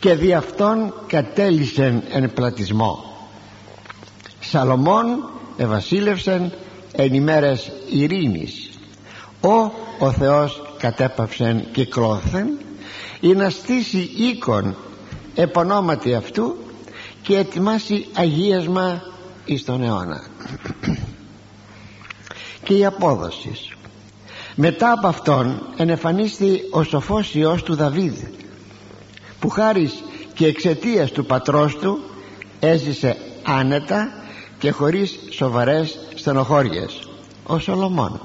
και 0.00 0.14
δι' 0.14 0.34
αυτόν 0.34 0.94
κατέλησεν 1.06 2.02
εν 2.12 2.32
πλατισμό. 2.32 3.04
Σαλομών 4.40 5.30
ευασίλευσεν 5.56 6.52
εν 6.92 7.14
ημέρες 7.14 7.72
ειρήνης. 7.90 8.70
Ο 9.40 9.72
ο 9.98 10.12
Θεός 10.12 10.62
κατέπαυσεν 10.78 11.64
και 11.72 11.86
κλώθεν 11.86 12.46
ή 13.20 13.32
να 13.32 13.50
στήσει 13.50 14.10
οίκον 14.16 14.76
επωνόματι 15.34 16.14
αυτού 16.14 16.56
και 17.22 17.36
ετοιμάσει 17.36 18.06
αγίασμα 18.14 19.02
εις 19.44 19.64
τον 19.64 19.82
αιώνα 19.82 20.32
και 22.62 22.74
η 22.74 22.84
απόδοση. 22.84 23.52
Μετά 24.54 24.92
από 24.92 25.06
αυτόν 25.06 25.62
ενεφανίστη 25.76 26.60
ο 26.70 26.82
σοφός 26.82 27.34
Υιός 27.34 27.62
του 27.62 27.74
Δαβίδ 27.74 28.14
που 29.40 29.48
χάρη 29.48 29.90
και 30.34 30.46
εξαιτίας 30.46 31.10
του 31.10 31.26
πατρός 31.26 31.76
του 31.76 31.98
έζησε 32.60 33.16
άνετα 33.42 34.08
και 34.58 34.70
χωρίς 34.70 35.18
σοβαρές 35.30 35.98
στενοχώριες. 36.14 37.08
Ο 37.46 37.58
Σολομών. 37.58 38.20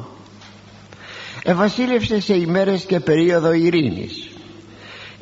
Ευασίλευσε 1.43 2.19
σε 2.19 2.35
ημέρες 2.35 2.83
και 2.83 2.99
περίοδο 2.99 3.51
ειρήνης. 3.51 4.29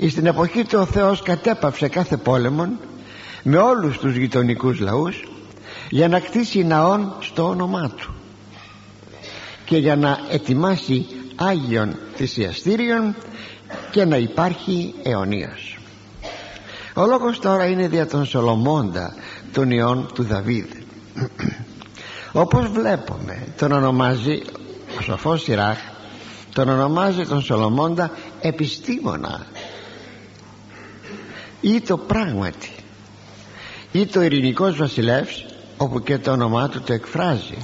Στην 0.09 0.25
εποχή 0.25 0.63
του 0.63 0.79
ο 0.79 0.85
Θεός 0.85 1.21
κατέπαυσε 1.21 1.87
κάθε 1.87 2.17
πόλεμον 2.17 2.79
με 3.43 3.57
όλους 3.57 3.97
τους 3.97 4.15
γειτονικούς 4.15 4.79
λαούς 4.79 5.23
για 5.89 6.07
να 6.07 6.19
κτίσει 6.19 6.63
ναόν 6.63 7.13
στο 7.19 7.47
όνομά 7.47 7.89
του. 7.89 8.13
Και 9.65 9.77
για 9.77 9.95
να 9.95 10.19
ετοιμάσει 10.29 11.05
Άγιον 11.35 11.95
θυσιαστήριον 12.15 13.15
και 13.91 14.05
να 14.05 14.17
υπάρχει 14.17 14.93
αιωνίως 15.03 15.77
ο 16.97 17.05
λόγος 17.05 17.39
τώρα 17.39 17.65
είναι 17.65 17.87
δια 17.87 18.07
τον 18.07 18.25
Σολομώντα 18.25 19.13
των 19.53 19.71
ιών 19.71 20.09
του 20.13 20.23
Δαβίδ. 20.23 20.65
Όπως 22.43 22.67
βλέπουμε 22.67 23.47
τον 23.57 23.71
ονομάζει 23.71 24.41
ο 24.99 25.01
σοφός 25.01 25.41
Σιράχ 25.41 25.77
τον 26.53 26.69
ονομάζει 26.69 27.25
τον 27.25 27.41
Σολομώντα 27.41 28.11
επιστήμονα. 28.41 29.45
Ή 31.61 31.81
το 31.81 31.97
πράγματι. 31.97 32.71
Ή 33.91 34.05
το 34.05 34.21
ειρηνικός 34.21 34.77
βασιλεύς 34.77 35.45
όπου 35.77 36.03
και 36.03 36.17
το 36.17 36.31
όνομά 36.31 36.69
του 36.69 36.81
το 36.81 36.93
εκφράζει. 36.93 37.57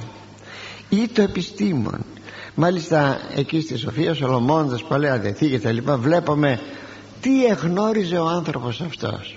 Ή 0.88 1.08
το 1.08 1.22
επιστήμον. 1.22 2.04
Μάλιστα 2.54 3.18
εκεί 3.36 3.60
στη 3.60 3.76
Σοφία 3.76 4.14
Σολομώντας 4.14 4.82
παλαιά 4.82 5.18
Δεθεί 5.18 5.48
και 5.48 5.60
τα 5.60 5.72
λοιπά 5.72 5.96
βλέπουμε 5.96 6.60
τι 7.20 7.44
εγνώριζε 7.44 8.18
ο 8.18 8.26
άνθρωπος 8.26 8.80
αυτός. 8.80 9.36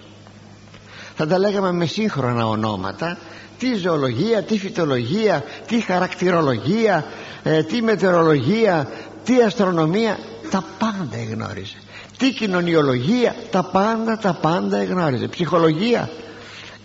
Θα 1.15 1.27
τα 1.27 1.37
λέγαμε 1.39 1.71
με 1.71 1.85
σύγχρονα 1.85 2.47
ονόματα 2.47 3.17
τι 3.57 3.75
ζωολογία, 3.75 4.43
τι 4.43 4.59
φυτολογία 4.59 5.43
τι 5.67 5.79
χαρακτηρολογία 5.79 7.05
ε, 7.43 7.63
τι 7.63 7.81
μετεωρολογία 7.81 8.87
τι 9.23 9.41
αστρονομία. 9.41 10.17
Τα 10.49 10.63
πάντα 10.79 11.17
εγνώριζε. 11.17 11.75
Τι 12.17 12.31
κοινωνιολογία 12.31 13.35
τα 13.51 13.63
πάντα 13.63 14.17
τα 14.17 14.33
πάντα 14.33 14.77
εγνώριζε. 14.77 15.27
Ψυχολογία 15.27 16.09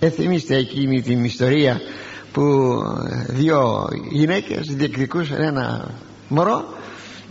εθιμίστε 0.05 0.57
εκείνη 0.57 1.03
την 1.03 1.25
ιστορία 1.25 1.81
που 2.33 2.43
δύο 3.29 3.88
γυναίκες 4.11 4.67
διεκδικούσαν 4.67 5.41
ένα 5.41 5.91
μωρό 6.29 6.65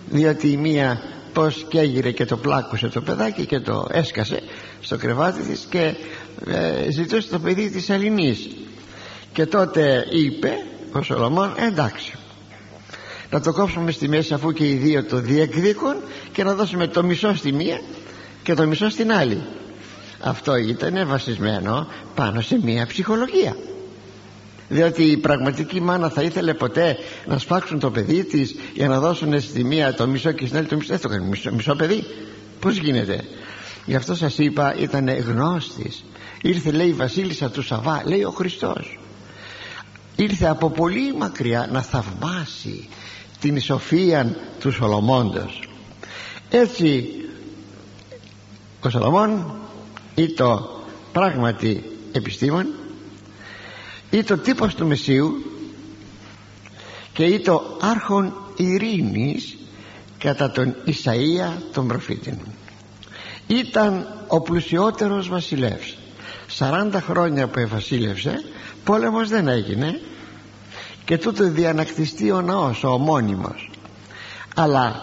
διότι 0.09 0.47
η 0.51 0.57
μία 0.57 1.01
πως 1.33 1.65
καίγειρε 1.69 2.11
και 2.11 2.25
το 2.25 2.37
πλάκωσε 2.37 2.87
το 2.87 3.01
παιδάκι 3.01 3.45
και 3.45 3.59
το 3.59 3.87
έσκασε 3.91 4.41
στο 4.81 4.97
κρεβάτι 4.97 5.41
της 5.41 5.67
και 5.69 5.95
ε, 6.45 6.91
ζητούσε 6.91 7.29
το 7.29 7.39
παιδί 7.39 7.69
της 7.69 7.89
Ελληνής. 7.89 8.49
Και 9.33 9.45
τότε 9.45 10.05
είπε 10.09 10.51
ο 10.91 11.01
Σολομών 11.01 11.53
εντάξει 11.67 12.13
να 13.31 13.41
το 13.41 13.53
κόψουμε 13.53 13.91
στη 13.91 14.07
μέση 14.07 14.33
αφού 14.33 14.51
και 14.51 14.69
οι 14.69 14.73
δύο 14.73 15.03
το 15.03 15.17
διεκδίκουν 15.19 15.95
και 16.31 16.43
να 16.43 16.53
δώσουμε 16.53 16.87
το 16.87 17.03
μισό 17.03 17.35
στη 17.35 17.51
μία 17.51 17.81
και 18.43 18.53
το 18.53 18.67
μισό 18.67 18.89
στην 18.89 19.11
άλλη 19.11 19.41
αυτό 20.23 20.55
ήταν 20.55 21.07
βασισμένο 21.07 21.87
πάνω 22.15 22.41
σε 22.41 22.59
μία 22.63 22.85
ψυχολογία. 22.85 23.55
Διότι 24.69 25.03
η 25.03 25.17
πραγματική 25.17 25.81
μάνα 25.81 26.09
θα 26.09 26.21
ήθελε 26.21 26.53
ποτέ 26.53 26.97
να 27.25 27.37
σπάξουν 27.37 27.79
το 27.79 27.91
παιδί 27.91 28.23
της 28.23 28.55
για 28.73 28.87
να 28.87 28.99
δώσουν 28.99 29.41
στη 29.41 29.63
μία 29.63 29.93
το 29.93 30.07
μισό 30.07 30.31
και 30.31 30.45
στην 30.45 30.57
άλλη 30.57 30.67
το 30.67 30.75
μισό. 30.75 30.87
Δεν 30.87 31.01
το 31.01 31.07
κάνει 31.07 31.25
μισό, 31.25 31.53
μισό 31.53 31.75
παιδί. 31.75 32.03
Πως 32.59 32.77
γίνεται; 32.77 33.23
Γι' 33.85 33.95
αυτό 33.95 34.15
σας 34.15 34.37
είπα 34.37 34.75
ήταν 34.75 35.09
γνώστης. 35.09 36.03
Ήρθε 36.41 36.71
λέει 36.71 36.87
η 36.87 36.93
βασίλισσα 36.93 37.49
του 37.49 37.61
Σαββά 37.61 38.01
λέει 38.05 38.23
ο 38.23 38.31
Χριστός. 38.31 38.99
Ήρθε 40.15 40.47
από 40.47 40.69
πολύ 40.69 41.13
μακριά 41.17 41.69
να 41.71 41.81
θαυμάσει 41.81 42.87
την 43.39 43.61
σοφία 43.61 44.35
του 44.59 44.71
Σολομώντος. 44.71 45.69
Έτσι 46.49 47.05
ο 48.81 48.89
Σολομών 48.89 49.55
ή 50.15 50.33
το 50.33 50.79
πράγματι 51.11 51.83
επιστήμον 52.11 52.67
ή 54.09 54.23
το 54.23 54.37
τύπος 54.37 54.75
του 54.75 54.87
Μεσσίου 54.87 55.45
και 57.13 57.23
ή 57.23 57.39
το 57.39 57.77
άρχον 57.81 58.33
ειρήνης 58.55 59.57
κατά 60.17 60.51
τον 60.51 60.75
Ισαΐα 60.85 61.61
τον 61.73 61.87
προφήτη 61.87 62.37
ήταν 63.47 64.07
ο 64.27 64.41
πλουσιότερος 64.41 65.29
βασιλεύς. 65.29 65.97
40 66.59 66.89
χρόνια 66.93 67.47
που 67.47 67.59
ευασίλευσε 67.59 68.43
πόλεμος 68.83 69.29
δεν 69.29 69.47
έγινε 69.47 70.01
και 71.05 71.17
τούτο 71.17 71.49
διανακτιστεί 71.49 72.31
ο 72.31 72.41
ναός 72.41 72.83
ο 72.83 72.87
ομώνυμος. 72.87 73.71
Αλλά 74.55 75.01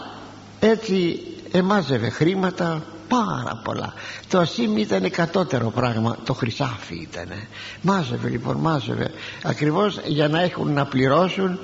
έτσι 0.61 1.21
εμάζευε 1.53 2.09
χρήματα 2.09 2.83
πάρα 3.09 3.61
πολλά. 3.65 3.95
Το 4.29 4.39
ασίμι 4.39 4.81
ήταν 4.81 5.11
κατώτερο 5.11 5.71
πράγμα 5.71 6.17
το 6.25 6.35
χρυσάφι 6.35 6.95
ήταν 6.95 7.29
μάζευε 7.81 8.29
λοιπόν 8.29 8.57
μάζευε. 8.57 9.11
Ακριβώς 9.43 10.01
για 10.05 10.29
να 10.29 10.43
έχουν 10.43 10.73
να 10.73 10.87
πληρώσουν 10.87 11.59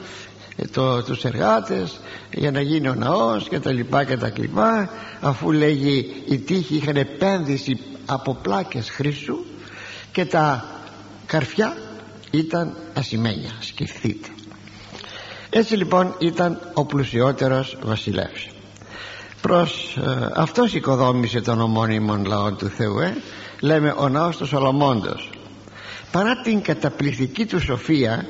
ε, 0.57 0.67
το, 0.67 1.03
τους 1.03 1.25
εργάτες 1.25 2.01
για 2.33 2.51
να 2.51 2.61
γίνει 2.61 2.89
ο 2.89 2.95
ναός 2.95 3.49
και 3.49 3.61
τα 3.61 3.73
λοιπά 3.73 4.05
και 4.05 4.17
τα 4.17 4.33
λοιπά. 4.37 4.91
Αφού 5.21 5.53
λέγει 5.53 6.23
η 6.29 6.39
τύχη 6.39 6.75
είχαν 6.77 6.97
επένδυση 6.97 7.79
από 8.07 8.35
πλάκες 8.35 8.91
χρυσού 8.91 9.37
και 10.13 10.25
τα 10.25 10.65
καρφιά 11.27 11.77
ήταν 12.31 12.77
ασημένια 12.95 13.51
σκεφτείτε. 13.61 14.29
Έτσι 15.51 15.77
λοιπόν 15.77 16.15
ήταν 16.19 16.71
ο 16.75 16.85
πλουσιότερος 16.85 17.79
βασιλεύς 17.83 18.49
προς 19.49 19.97
ε, 19.97 20.31
αυτός 20.35 20.75
οικοδόμησε 20.75 21.41
τον 21.41 21.61
ομώνυμον 21.61 22.25
λαό 22.25 22.53
του 22.53 22.69
Θεού 22.69 22.99
ε; 22.99 23.17
λέμε 23.61 23.95
ο 23.97 24.09
ναός 24.09 24.37
του 24.37 24.47
Σολομώντος. 24.47 25.31
Παρά 26.13 26.41
την 26.41 26.63
καταπληκτική 26.63 27.47
του 27.47 27.61
σοφία 27.61 28.27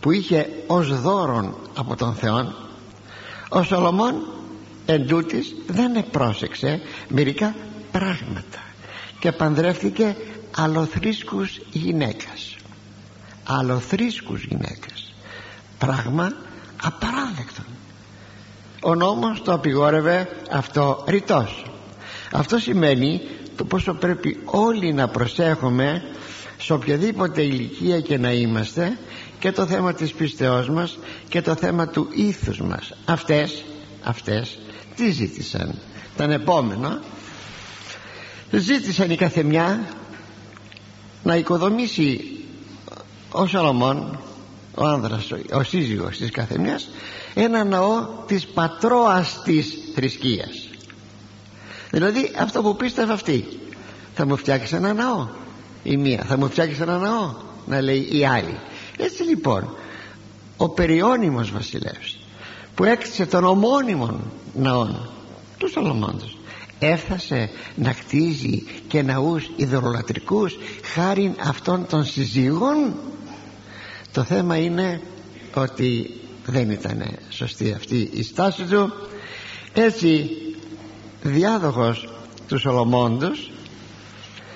που 0.00 0.10
είχε 0.10 0.48
ως 0.66 1.00
δώρον 1.00 1.56
από 1.74 1.96
τον 1.96 2.14
Θεό 2.14 2.54
ο 3.48 3.62
Σολομών 3.62 4.14
εν 4.86 5.06
δεν 5.66 5.96
επρόσεξε 5.96 6.80
μερικά 7.08 7.54
πράγματα 7.92 8.62
και 9.18 9.32
παντρεύτηκε 9.32 10.16
αλοθρίσκους 10.56 11.60
γυναίκας. 11.70 12.56
Αλοθρίσκους 13.44 14.44
γυναίκας. 14.44 15.14
Πράγμα 15.78 16.32
απαράδεκτο 16.82 17.62
ο 18.84 18.94
νόμος 18.94 19.42
το 19.42 19.52
απειγόρευε 19.52 20.28
αυτό 20.50 21.04
ρητός. 21.06 21.64
Αυτό 22.32 22.58
σημαίνει 22.58 23.20
το 23.56 23.64
πόσο 23.64 23.94
πρέπει 23.94 24.38
όλοι 24.44 24.92
να 24.92 25.08
προσέχουμε 25.08 26.02
σε 26.58 26.72
οποιαδήποτε 26.72 27.42
ηλικία 27.42 28.00
και 28.00 28.18
να 28.18 28.32
είμαστε 28.32 28.98
και 29.38 29.52
το 29.52 29.66
θέμα 29.66 29.94
της 29.94 30.12
πιστεώς 30.12 30.68
μας 30.68 30.98
και 31.28 31.40
το 31.42 31.54
θέμα 31.54 31.88
του 31.88 32.08
ήθους 32.14 32.60
μας. 32.60 32.92
Αυτές, 33.04 33.64
αυτές 34.02 34.58
τι 34.96 35.10
ζήτησαν. 35.10 35.74
Τον 36.16 36.30
επόμενο. 36.30 36.98
Ζήτησαν 38.50 39.10
η 39.10 39.16
καθεμιά 39.16 39.88
να 41.22 41.36
οικοδομήσει 41.36 42.38
ο 43.30 43.46
Σολομών 43.46 44.18
ο 44.74 44.84
άνδρας, 44.84 45.30
ο 45.52 45.62
σύζυγος 45.62 46.16
της 46.16 46.30
καθεμιάς 46.30 46.88
ένα 47.34 47.64
ναό 47.64 48.06
της 48.26 48.46
πατρόας 48.46 49.42
της 49.44 49.78
θρησκείας. 49.94 50.68
Δηλαδή 51.90 52.30
αυτό 52.38 52.62
που 52.62 52.76
πίστευε 52.76 53.12
αυτή 53.12 53.48
θα 54.14 54.26
μου 54.26 54.36
φτιάξεις 54.36 54.72
ένα 54.72 54.92
ναό 54.92 55.28
η 55.82 55.96
μία 55.96 56.24
θα 56.26 56.38
μου 56.38 56.48
φτιάξεις 56.48 56.80
ένα 56.80 56.98
ναό 56.98 57.34
να 57.66 57.80
λέει 57.80 58.08
η 58.12 58.24
άλλη. 58.26 58.58
Έτσι 58.98 59.22
λοιπόν 59.22 59.74
ο 60.56 60.68
περιώνυμος 60.68 61.50
βασιλεύς 61.50 62.18
που 62.74 62.84
έκτισε 62.84 63.26
τον 63.26 63.44
ομώνυμο 63.44 64.20
ναό 64.54 64.88
τους 65.58 65.70
Σολομώντος 65.70 66.36
έφτασε 66.78 67.50
να 67.74 67.92
κτίζει 67.92 68.66
και 68.88 69.02
ναούς 69.02 69.50
ιδωλολατρικούς 69.56 70.56
χάρη 70.94 71.34
αυτών 71.40 71.86
των 71.86 72.04
συζύγων 72.04 72.94
το 74.14 74.22
θέμα 74.22 74.56
είναι 74.56 75.00
ότι 75.54 76.20
δεν 76.46 76.70
ήταν 76.70 77.04
σωστή 77.28 77.72
αυτή 77.72 78.10
η 78.12 78.22
στάση 78.22 78.64
του. 78.64 78.92
Έτσι 79.72 80.30
διάδοχος 81.22 82.08
του 82.48 82.58
Σολομώντος 82.58 83.50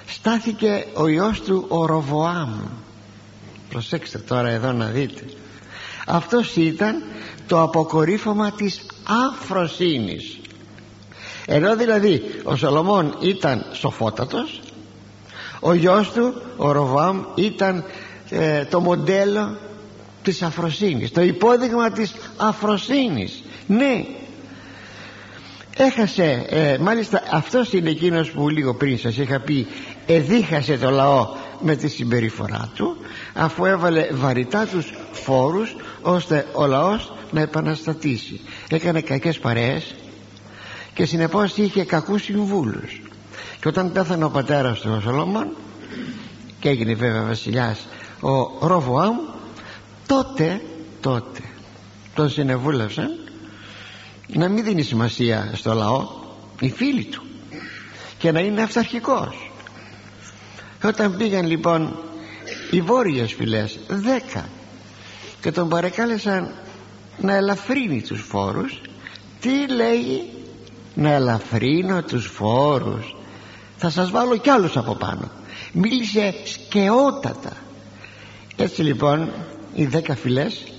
στάθηκε 0.07 0.87
ο 0.95 1.09
ιός 1.09 1.41
του 1.41 1.65
ο 1.69 1.87
Ροβοάμ. 1.87 2.61
Προσέξτε 3.69 4.19
τώρα 4.19 4.49
εδώ 4.49 4.73
να 4.73 4.87
δείτε. 4.87 5.25
Αυτός 6.07 6.57
ήταν 6.57 7.03
το 7.47 7.63
αποκορύφωμα 7.63 8.51
της 8.51 8.81
αφροσύνης 9.31 10.39
ενώ 11.47 11.77
δηλαδή 11.77 12.23
ο 12.45 12.57
Σολομών 12.57 13.17
ήταν 13.21 13.65
σοφότατος 13.73 14.61
ο 15.61 15.75
γιος 15.75 16.13
του 16.13 16.43
ο 16.57 16.73
Ροβάμ 16.73 17.23
ήταν 17.35 17.85
ε, 18.31 18.65
το 18.65 18.81
μοντέλο 18.81 19.57
της 20.23 20.43
αφροσύνης 20.43 21.11
το 21.11 21.21
υπόδειγμα 21.21 21.91
της 21.91 22.15
αφροσύνης. 22.37 23.43
Ναι. 23.67 24.05
Έχασε 25.77 26.45
ε, 26.49 26.79
μάλιστα 26.79 27.23
αυτός 27.33 27.73
είναι 27.73 27.91
εκείνος 27.91 28.31
που 28.31 28.49
λίγο 28.49 28.75
πριν 28.75 28.99
σας 28.99 29.17
είχα 29.17 29.41
πει 29.41 29.67
εδίχασε 30.07 30.77
το 30.79 30.91
λαό 30.91 31.29
με 31.61 31.77
τη 31.77 31.89
συμπεριφορά 31.89 32.71
του 32.75 32.97
αφού 33.35 33.65
έβαλε 33.65 34.07
βαρυτά 34.13 34.67
τους 34.67 34.93
φόρους 35.13 35.77
ώστε 36.03 36.47
ο 36.53 36.67
λαός 36.67 37.13
να 37.31 37.41
επαναστατήσει. 37.41 38.41
Έκανε 38.71 39.01
κακές 39.01 39.39
παρέες 39.39 39.95
και 40.95 41.05
συνεπώς 41.05 41.57
είχε 41.57 41.85
κακούς 41.85 42.23
συμβούλους. 42.23 43.01
Και 43.61 43.69
όταν 43.69 43.93
πέθανε 43.93 44.25
ο 44.25 44.31
πατέρας 44.31 44.81
του 44.81 44.95
ο 44.97 45.01
Σολόμων 45.01 45.47
και 46.61 46.69
έγινε 46.69 46.95
βέβαια 46.95 47.23
βασιλιάς 47.23 47.87
ο 48.21 48.67
Ροβοάμ 48.67 49.17
τότε 50.07 50.61
τότε 51.01 51.41
τον 52.15 52.31
συνεβούλευσαν 52.31 53.09
να 54.27 54.49
μην 54.49 54.65
δίνει 54.65 54.83
σημασία 54.83 55.51
στο 55.55 55.75
λαό 55.75 56.09
οι 56.61 56.71
φίλοι 56.71 57.05
του 57.05 57.23
και 58.19 58.33
να 58.33 58.41
είναι 58.41 58.63
αυταρχικός. 58.63 59.51
Όταν 60.85 61.17
πήγαν 61.17 61.47
λοιπόν 61.47 61.97
οι 62.71 62.81
βόρειες 62.81 63.33
φυλές 63.33 63.79
δέκα 63.89 64.49
και 65.41 65.53
τον 65.53 65.69
παρεκάλεσαν 65.69 66.55
να 67.21 67.35
ελαφρύνει 67.35 68.03
τους 68.03 68.21
φόρους 68.21 68.81
τι 69.41 69.69
λέει 69.69 70.31
να 70.95 71.11
ελαφρύνω 71.11 72.03
τους 72.03 72.27
φόρους 72.27 73.17
θα 73.77 73.91
σας 73.91 74.11
βάλω 74.11 74.37
κι 74.37 74.51
άλλους 74.51 74.77
από 74.77 74.95
πάνω 74.95 75.31
μίλησε 75.73 76.35
σκεότατα 76.45 77.53
έτσι 78.61 78.83
λοιπόν 78.83 79.31
οι 79.75 79.85
δέκα 79.85 80.17
φυλές 80.17 80.73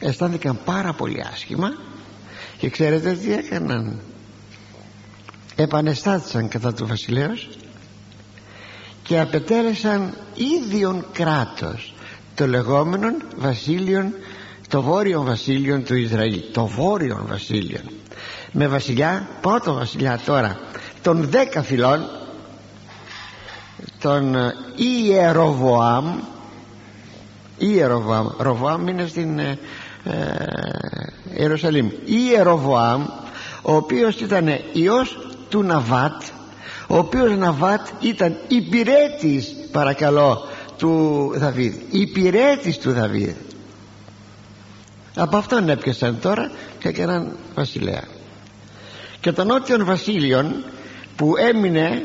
αισθάνθηκαν 0.00 0.58
πάρα 0.64 0.92
πολύ 0.92 1.24
άσχημα 1.32 1.68
και 2.58 2.68
ξέρετε 2.70 3.12
τι 3.12 3.32
έκαναν. 3.32 4.00
Επανεστάτησαν 5.56 6.48
κατά 6.48 6.74
του 6.74 6.86
βασιλέως 6.86 7.48
και 9.02 9.20
απετέλεσαν 9.20 10.14
ίδιον 10.34 11.04
κράτος 11.12 11.94
το 12.34 12.46
λεγόμενο 12.46 13.08
βασίλειον 13.36 14.14
το 14.68 14.82
βόρειο 14.82 15.22
βασίλειο 15.22 15.80
του 15.80 15.94
Ισραήλ. 15.94 16.42
Το 16.52 16.66
βόρειο 16.66 17.24
βασίλειο 17.28 17.80
με 18.52 18.68
βασιλιά 18.68 19.28
πρώτο 19.40 19.74
βασιλιά 19.74 20.20
τώρα 20.26 20.58
των 21.02 21.28
δέκα 21.28 21.62
φυλών 21.62 22.08
τον 24.00 24.36
Ιεροβοάμ 24.76 26.18
Ιεροβοάμ 27.58 28.28
Ροβοάμ 28.38 28.88
είναι 28.88 29.06
στην 29.06 29.38
ε, 29.38 29.58
ε, 30.04 30.12
Ιερουσαλήμ. 31.36 31.90
Ιεροβοάμ 32.04 33.06
ο 33.62 33.74
οποίος 33.74 34.20
ήταν 34.20 34.48
ιός 34.72 35.18
του 35.48 35.62
Ναβάτ 35.62 36.22
ο 36.86 36.96
οποίος 36.96 37.36
Ναβάτ 37.36 37.88
ήταν 38.00 38.36
υπηρέτης 38.48 39.54
παρακαλώ 39.72 40.46
του 40.78 41.32
Δαβίδ. 41.34 41.74
Υπηρέτης 41.90 42.78
του 42.78 42.92
Δαβίδ. 42.92 43.34
Από 45.14 45.36
αυτόν 45.36 45.68
έπιασαν 45.68 46.18
τώρα 46.20 46.50
και 46.78 46.88
έκαναν 46.88 47.36
βασιλέα. 47.54 48.04
Και 49.20 49.32
τον 49.32 49.46
νότιον 49.46 49.84
βασίλειον 49.84 50.64
που 51.16 51.36
έμεινε 51.36 52.02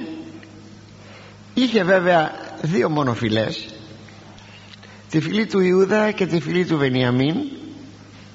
είχε 1.54 1.84
βέβαια 1.84 2.32
δύο 2.62 2.90
μονοφυλές 2.90 3.66
τη 5.14 5.20
φυλή 5.20 5.46
του 5.46 5.60
Ιούδα 5.60 6.12
και 6.12 6.26
τη 6.26 6.40
φυλή 6.40 6.66
του 6.66 6.78
Βενιαμίν. 6.78 7.36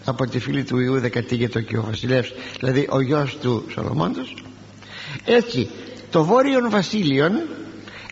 Από 0.05 0.27
τη 0.27 0.39
φυλή 0.39 0.65
του 0.65 0.79
Ιούδα 0.79 1.09
κατήγεται 1.09 1.61
και 1.61 1.77
ο 1.77 1.83
βασιλεύς 1.83 2.33
δηλαδή 2.61 2.87
ο 2.91 3.01
γιος 3.01 3.39
του 3.41 3.65
Σολομώντος 3.71 4.35
έτσι 5.25 5.69
το 6.11 6.25
βόρειον 6.25 6.71
βασίλειον 6.71 7.33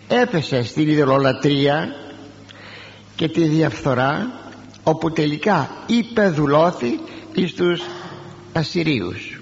έπεσε 0.08 0.62
στην 0.62 0.88
ιδεολατρία 0.88 1.88
και 3.16 3.28
τη 3.28 3.44
διαφθορά 3.44 4.40
όπου 4.82 5.12
τελικά 5.12 5.70
υπεδουλώθη 5.86 7.00
εις 7.34 7.54
τους 7.54 7.82
Ασσυρίους. 8.52 9.40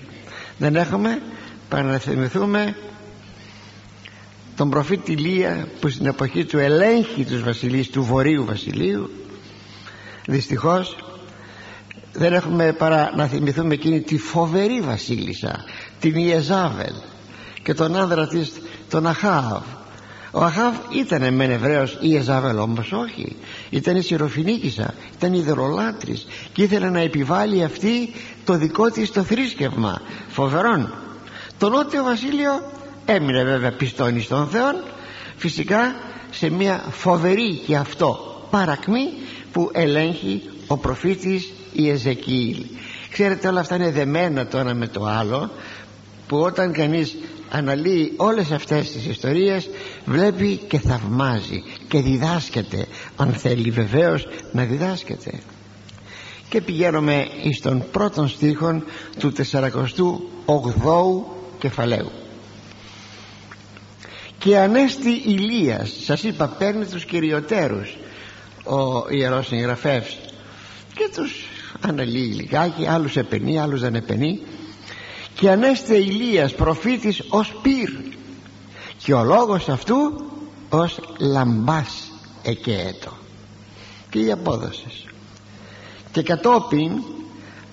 Δεν 0.58 0.76
έχουμε 0.76 1.22
παραθυμηθούμε 1.68 2.76
τον 4.56 4.70
προφήτη 4.70 5.12
Λία 5.16 5.68
που 5.80 5.88
στην 5.88 6.06
εποχή 6.06 6.44
του 6.44 6.58
ελέγχει 6.58 7.24
τους 7.24 7.42
βασιλείς 7.42 7.90
του 7.90 8.02
βορείου 8.02 8.44
βασιλείου 8.44 9.10
δυστυχώς 10.26 10.96
δεν 12.12 12.32
έχουμε 12.32 12.72
παρά 12.72 13.12
να 13.16 13.26
θυμηθούμε 13.26 13.74
εκείνη 13.74 14.00
τη 14.00 14.18
φοβερή 14.18 14.80
βασίλισσα 14.80 15.64
την 16.00 16.14
Ιεζάβελ 16.14 16.94
και 17.62 17.74
τον 17.74 17.96
άνδρα 17.96 18.26
της 18.26 18.52
τον 18.90 19.06
Αχάβ. 19.06 19.62
Ο 20.30 20.44
Αχάβ 20.44 20.74
ήταν 20.90 21.34
μεν 21.34 21.50
Εβραίος 21.50 21.92
η 21.92 21.98
Ιεζάβελ 22.00 22.58
όμως 22.58 22.92
όχι. 22.92 23.36
Ήταν 23.70 23.96
η 23.96 24.02
Συροφινίκησα 24.02 24.94
ήταν 25.16 25.34
η 25.34 25.40
δωρολάτρης 25.40 26.26
και 26.52 26.62
ήθελε 26.62 26.90
να 26.90 27.00
επιβάλλει 27.00 27.64
αυτή 27.64 28.12
το 28.44 28.54
δικό 28.56 28.90
της 28.90 29.10
το 29.10 29.22
θρήσκευμα. 29.22 30.00
Φοβερόν. 30.28 30.94
Το 31.58 31.68
νότιο 31.68 32.02
βασίλειο 32.02 32.62
έμεινε 33.04 33.44
βέβαια 33.44 33.72
πιστόνι 33.72 34.20
στον 34.20 34.48
Θεό. 34.48 34.82
Φυσικά 35.36 35.94
σε 36.30 36.50
μια 36.50 36.84
φοβερή 36.90 37.60
και 37.66 37.76
αυτό 37.76 38.18
παρακμή 38.50 39.08
που 39.52 39.70
ελέγχει 39.72 40.42
ο 40.66 40.76
προφήτης 40.76 41.52
Ιεζεκιήλ 41.72 42.64
ξέρετε 43.10 43.48
όλα 43.48 43.60
αυτά 43.60 43.74
είναι 43.74 43.90
δεμένα 43.90 44.46
το 44.46 44.58
ένα 44.58 44.74
με 44.74 44.86
το 44.86 45.04
άλλο 45.04 45.50
που 46.26 46.36
όταν 46.36 46.72
κανείς 46.72 47.16
αναλύει 47.50 48.12
όλες 48.16 48.50
αυτές 48.50 48.92
τις 48.92 49.06
ιστορίες 49.06 49.68
βλέπει 50.04 50.56
και 50.56 50.78
θαυμάζει 50.78 51.62
και 51.88 52.00
διδάσκεται 52.00 52.86
αν 53.16 53.32
θέλει 53.32 53.70
βεβαίως 53.70 54.26
να 54.52 54.64
διδάσκεται. 54.64 55.40
Και 56.48 56.60
πηγαίνουμε 56.60 57.26
στον 57.56 57.84
πρώτον 57.92 58.28
στίχον 58.28 58.84
του 59.18 59.32
48ου 59.50 60.16
κεφαλαίου 61.58 62.10
και 64.44 64.58
ανέστη 64.58 65.22
Ηλίας. 65.24 65.92
Σας 66.04 66.22
είπα 66.22 66.46
παίρνει 66.46 66.86
τους 66.86 67.04
κυριωτέρους 67.04 67.96
ο 68.64 69.08
ιερός 69.08 69.46
συγγραφεύς 69.46 70.18
και 70.94 71.10
τους 71.14 71.32
αναλύει 71.80 72.32
λιγάκι 72.36 72.86
άλλους 72.86 73.16
επενεί 73.16 73.60
άλλους 73.60 73.80
δεν 73.80 73.94
επενεί. 73.94 74.40
Και 75.34 75.50
ανέστη 75.50 75.94
Ηλίας 75.94 76.54
προφήτης 76.54 77.22
ως 77.28 77.54
πυρ 77.62 77.90
και 79.04 79.14
ο 79.14 79.24
λόγος 79.24 79.68
αυτού 79.68 79.96
ως 80.68 81.00
λαμπάς 81.18 82.12
εκέτο. 82.42 83.12
Και 84.10 84.18
οι 84.18 84.30
απόδοσες. 84.30 85.06
Και 86.12 86.22
κατόπιν 86.22 86.90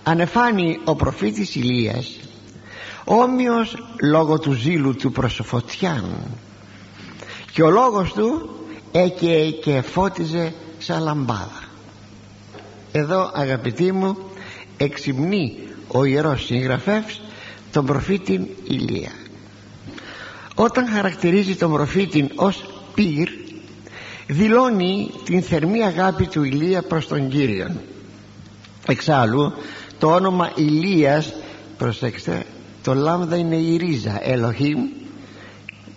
ανεφάνει 0.04 0.80
ο 0.86 0.96
προφήτης 0.96 1.56
Ηλίας 1.56 2.20
όμοιος 3.04 3.76
λόγω 4.02 4.40
του 4.40 4.52
ζήλου 4.52 4.96
του 4.96 5.12
προσφωτιάν 5.12 6.06
και 7.54 7.64
ο 7.64 7.70
λόγος 7.70 8.14
του 8.14 8.50
έκαιε 8.92 9.52
και 9.52 9.82
φώτιζε 9.82 10.54
σαν 10.78 11.04
λαμπάδα. 11.04 11.64
Εδώ 12.92 13.32
αγαπητοί 13.34 13.92
μου 13.92 14.18
εξυμνεί 14.78 15.58
ο 15.88 16.04
Ιερός 16.06 16.46
Συγγραφεύς 16.46 17.22
τον 17.72 17.86
προφήτη 17.86 18.56
Ηλία. 18.64 19.12
Όταν 20.56 20.88
χαρακτηρίζει 20.88 21.56
τον 21.56 21.72
προφήτη 21.72 22.30
ως 22.36 22.66
πυρ 22.94 23.30
δηλώνει 24.28 25.12
την 25.24 25.42
θερμή 25.42 25.84
αγάπη 25.84 26.28
του 26.28 26.44
Ηλία 26.44 26.82
προς 26.82 27.08
τον 27.08 27.30
Κύριον. 27.30 27.80
Εξάλλου 28.88 29.54
το 30.00 30.14
όνομα 30.14 30.52
Ηλίας 30.56 31.34
προσέξτε 31.78 32.46
το 32.84 32.94
λάμδα 32.94 33.36
είναι 33.36 33.56
η 33.56 33.78
ρίζα 33.78 34.20
Ελοχήμ 34.24 34.80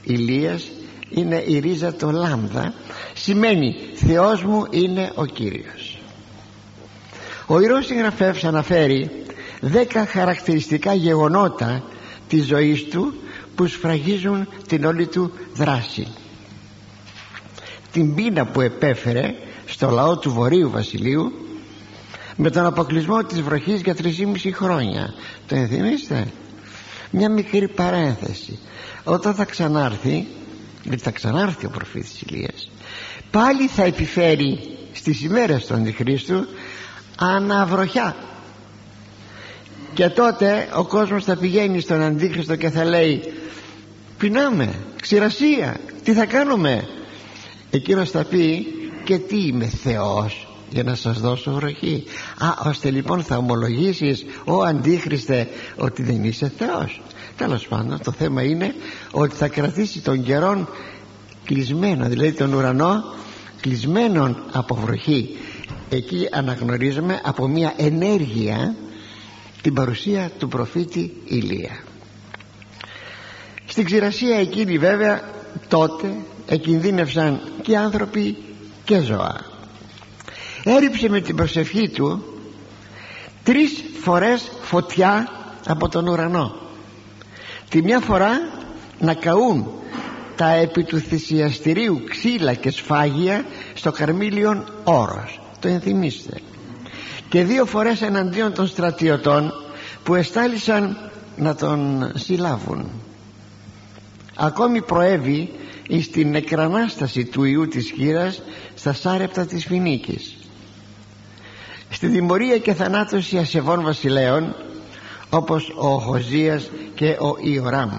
Ηλίας 0.03 0.71
είναι 1.15 1.43
η 1.47 1.59
ρίζα 1.59 1.95
το 1.95 2.11
λάμδα 2.11 2.75
σημαίνει 3.15 3.77
Θεός 3.95 4.43
μου 4.43 4.67
είναι 4.71 5.13
ο 5.15 5.25
Κύριος 5.25 5.99
ο 7.47 7.61
Ιερός 7.61 7.87
Συγγραφεύς 7.87 8.45
αναφέρει 8.45 9.11
δέκα 9.61 10.07
χαρακτηριστικά 10.07 10.95
γεγονότα 10.95 11.83
της 12.29 12.47
ζωής 12.47 12.85
του 12.85 13.15
που 13.55 13.67
σφραγίζουν 13.67 14.49
την 14.69 14.85
όλη 14.85 15.07
του 15.07 15.33
δράση. 15.55 16.07
Την 17.93 18.15
πείνα 18.15 18.47
που 18.47 18.61
επέφερε 18.61 19.35
στο 19.67 19.91
λαό 19.91 20.19
του 20.19 20.33
Βορείου 20.33 20.71
Βασιλείου 20.71 21.33
με 22.37 22.51
τον 22.51 22.67
αποκλεισμό 22.67 23.25
της 23.25 23.43
βροχής 23.43 23.81
για 23.81 23.97
3,5 24.03 24.51
χρόνια. 24.53 25.15
Το 25.47 25.55
ενθυμίστε; 25.55 26.27
Μια 27.11 27.31
μικρή 27.31 27.69
παρένθεση. 27.69 28.59
Όταν 29.05 29.35
θα 29.35 29.45
ξανάρθει 29.45 30.27
γιατί 30.85 31.03
θα 31.03 31.11
ξανάρθει 31.11 31.67
ο 31.67 31.71
προφήτης 31.71 32.21
Ηλίας. 32.21 32.71
Πάλι 33.31 33.67
θα 33.69 33.83
επιφέρει 33.85 34.77
στις 34.93 35.23
ημέρες 35.23 35.67
του 35.67 35.75
Αντιχρίστου 35.75 36.47
αναβροχιά. 37.19 38.17
Και 39.95 40.09
τότε 40.09 40.69
ο 40.75 40.85
κόσμος 40.85 41.25
θα 41.25 41.37
πηγαίνει 41.37 41.81
στον 41.81 42.03
Αντίχριστο 42.03 42.57
και 42.57 42.71
θα 42.71 42.85
λέει 42.85 43.33
πεινάμε, 44.19 44.75
ξηρασία, 45.01 45.77
τι 46.05 46.13
θα 46.13 46.27
κάνουμε 46.27 46.89
εκείνος 47.71 48.11
θα 48.11 48.25
πει 48.25 48.67
και 49.05 49.19
τι 49.19 49.47
είμαι 49.47 49.67
Θεός 49.67 50.54
για 50.75 50.83
να 50.83 50.95
σας 50.95 51.21
δώσω 51.21 51.53
βροχή. 51.53 52.05
Α 52.39 52.69
ώστε 52.69 52.91
λοιπόν 52.91 53.23
θα 53.23 53.37
ομολογήσεις 53.37 54.25
ο 54.45 54.63
Αντίχριστε 54.63 55.49
ότι 55.77 56.03
δεν 56.03 56.25
είσαι 56.25 56.53
Θεός 56.59 57.01
τέλος 57.37 57.67
πάντων 57.69 58.01
το 58.05 58.13
θέμα 58.13 58.43
είναι 58.43 58.75
ότι 59.11 59.35
θα 59.35 59.49
κρατήσει 59.49 60.01
τον 60.01 60.23
καιρόν 60.23 60.69
κλεισμένο 61.45 62.09
δηλαδή 62.09 62.33
τον 62.33 62.53
ουρανό 62.53 63.05
κλεισμένον 63.61 64.43
από 64.53 64.75
βροχή. 64.75 65.37
Εκεί 65.91 66.29
αναγνωρίζουμε 66.33 67.21
από 67.25 67.49
μια 67.49 67.73
ενέργεια 67.77 68.75
την 69.63 69.75
παρουσία 69.75 70.31
του 70.39 70.49
προφήτη 70.49 71.13
Ηλία. 71.25 71.83
Στην 73.67 73.85
ξηρασία 73.85 74.39
εκείνη 74.39 74.79
βέβαια 74.79 75.23
τότε 75.69 76.15
εκινδύνευσαν 76.47 77.41
και 77.63 77.77
άνθρωποι 77.77 78.37
και 78.85 79.01
ζώα 79.01 79.54
έριψε 80.65 81.09
με 81.09 81.21
την 81.21 81.37
προσευχή 81.37 81.89
του 81.89 82.25
τρεις 83.43 83.85
φορές 84.01 84.51
φωτιά 84.63 85.29
από 85.67 85.89
τον 85.89 86.09
ουρανό. 86.09 86.55
Τη 87.69 87.83
μια 87.83 88.01
φορά 88.01 88.31
να 88.99 89.15
καούν 89.15 89.67
τα 90.37 90.51
επί 90.51 90.85
του 90.85 90.99
θυσιαστηρίου 90.99 92.05
ξύλα 92.09 92.55
και 92.55 92.71
σφάγια 92.71 93.45
στο 93.75 93.91
Καρμίλιον 93.91 94.65
όρος. 94.85 95.41
Το 95.61 95.69
ενθυμίστε. 95.69 96.41
Και 97.29 97.45
δύο 97.45 97.65
φορές 97.65 98.03
εναντίον 98.03 98.53
των 98.53 98.67
στρατιωτών 98.67 99.53
που 100.03 100.15
εστάλησαν 100.15 101.11
να 101.37 101.55
τον 101.55 102.11
συλλάβουν. 102.15 102.91
Ακόμη 104.35 104.83
προέβη 104.83 105.51
στην 106.03 106.31
νεκρανάσταση 106.31 107.25
του 107.25 107.45
Ιού 107.45 107.69
της 107.69 107.91
Χήρας 107.91 108.43
στα 108.75 108.93
σάρεπτα 108.93 109.47
της 109.47 109.65
Φινίκης 109.65 110.44
στη 111.95 112.07
δημορία 112.07 112.59
και 112.59 112.75
θανάτωση 112.75 113.39
ασεβών 113.39 113.83
βασιλέων 113.83 114.55
όπως 115.31 115.73
ο 115.77 115.99
Χοζίας 115.99 116.71
και 116.95 117.09
ο 117.09 117.37
Ιωράμ. 117.41 117.91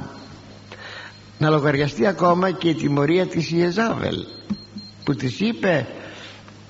Να 1.37 1.49
λογαριαστεί 1.49 2.05
ακόμα 2.05 2.51
και 2.51 2.69
η 2.69 2.73
τιμωρία 2.73 3.25
της 3.25 3.51
Ιεζάβελ 3.51 4.15
που 5.03 5.15
της 5.15 5.39
είπε 5.39 5.87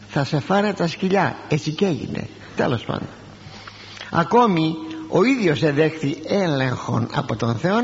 θα 0.08 0.24
σε 0.24 0.40
φάνε 0.40 0.74
τα 0.74 0.88
σκυλιά 0.88 1.36
έτσι 1.50 1.72
και 1.72 1.86
έγινε. 1.86 2.28
Τέλος 2.56 2.84
πάντων. 2.84 3.08
Ακόμη 4.12 4.76
ο 5.10 5.24
ίδιος 5.24 5.64
εδέχθη 5.64 6.18
έλεγχον 6.28 7.08
από 7.14 7.36
τον 7.36 7.56
Θεό 7.56 7.80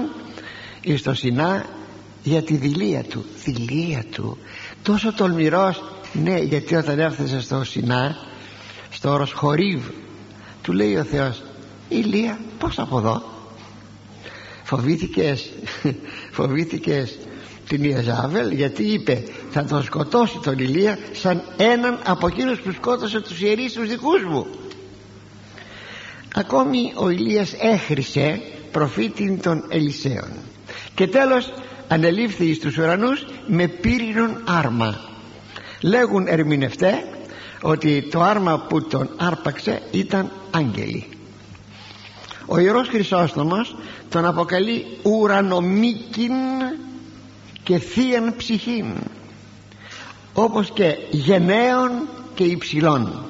εις 0.82 1.02
το 1.02 1.14
Σινά 1.14 1.66
για 2.24 2.42
τη 2.42 2.56
δηλία 2.56 3.04
του. 3.04 3.26
Δηλία 3.44 4.04
του. 4.12 4.38
Τόσο 4.84 5.14
τολμηρός 5.14 5.84
ναι 6.14 6.38
γιατί 6.38 6.76
όταν 6.76 7.00
έφτασε 7.00 7.42
στο 7.42 7.64
Σινά 7.64 8.16
στο 8.92 9.10
όρος 9.10 9.32
Χορίβ 9.32 9.82
του 10.62 10.74
λέει 10.74 10.96
ο 10.96 11.04
Θεός 11.04 11.44
Ηλία 11.90 12.40
πως 12.60 12.80
από 12.80 12.98
εδώ; 12.98 13.24
Φοβήθηκες 14.64 15.50
φοβήθηκες 16.38 17.18
την 17.68 17.84
Ιεζάβελ 17.84 18.52
γιατί 18.52 18.84
είπε 18.84 19.24
θα 19.52 19.66
τον 19.66 19.84
σκοτώσει 19.84 20.40
τον 20.44 20.58
Ηλία 20.58 20.98
σαν 21.12 21.42
έναν 21.58 22.00
από 22.06 22.28
εκείνους 22.28 22.60
που 22.60 22.72
σκότωσε 22.72 23.22
τους 23.22 23.42
ιερείς 23.42 23.74
τους 23.74 23.88
δικούς 23.90 24.24
μου 24.24 24.48
ακόμη 26.36 26.94
ο 26.96 27.10
Ηλίας 27.10 27.54
έχρισε 27.60 28.42
προφήτην 28.72 29.42
των 29.42 29.66
Ελισέων 29.70 30.30
και 30.96 31.08
τέλος 31.08 31.54
ανελήφθη 31.88 32.46
εις 32.46 32.60
τους 32.60 32.78
ουρανούς 32.78 33.26
με 33.48 33.68
πύρινον 33.68 34.44
άρμα. 34.48 35.00
Λέγουν 35.82 36.28
ερμηνευτέ 36.28 37.04
ότι 37.62 38.08
το 38.12 38.22
άρμα 38.22 38.60
που 38.60 38.82
τον 38.82 39.10
άρπαξε 39.18 39.82
ήταν 39.92 40.32
άγγελοι. 40.52 41.08
Ο 42.46 42.60
Ιερός 42.60 42.88
Χρυσόστομος 42.88 43.76
τον 44.10 44.26
αποκαλεί 44.26 44.86
ουρανομίκην 45.04 46.34
και 47.64 47.78
θείαν 47.78 48.34
ψυχήν 48.38 48.86
όπως 50.34 50.72
και 50.72 50.98
γενναίων 51.10 51.92
και 52.34 52.44
υψηλών. 52.44 53.26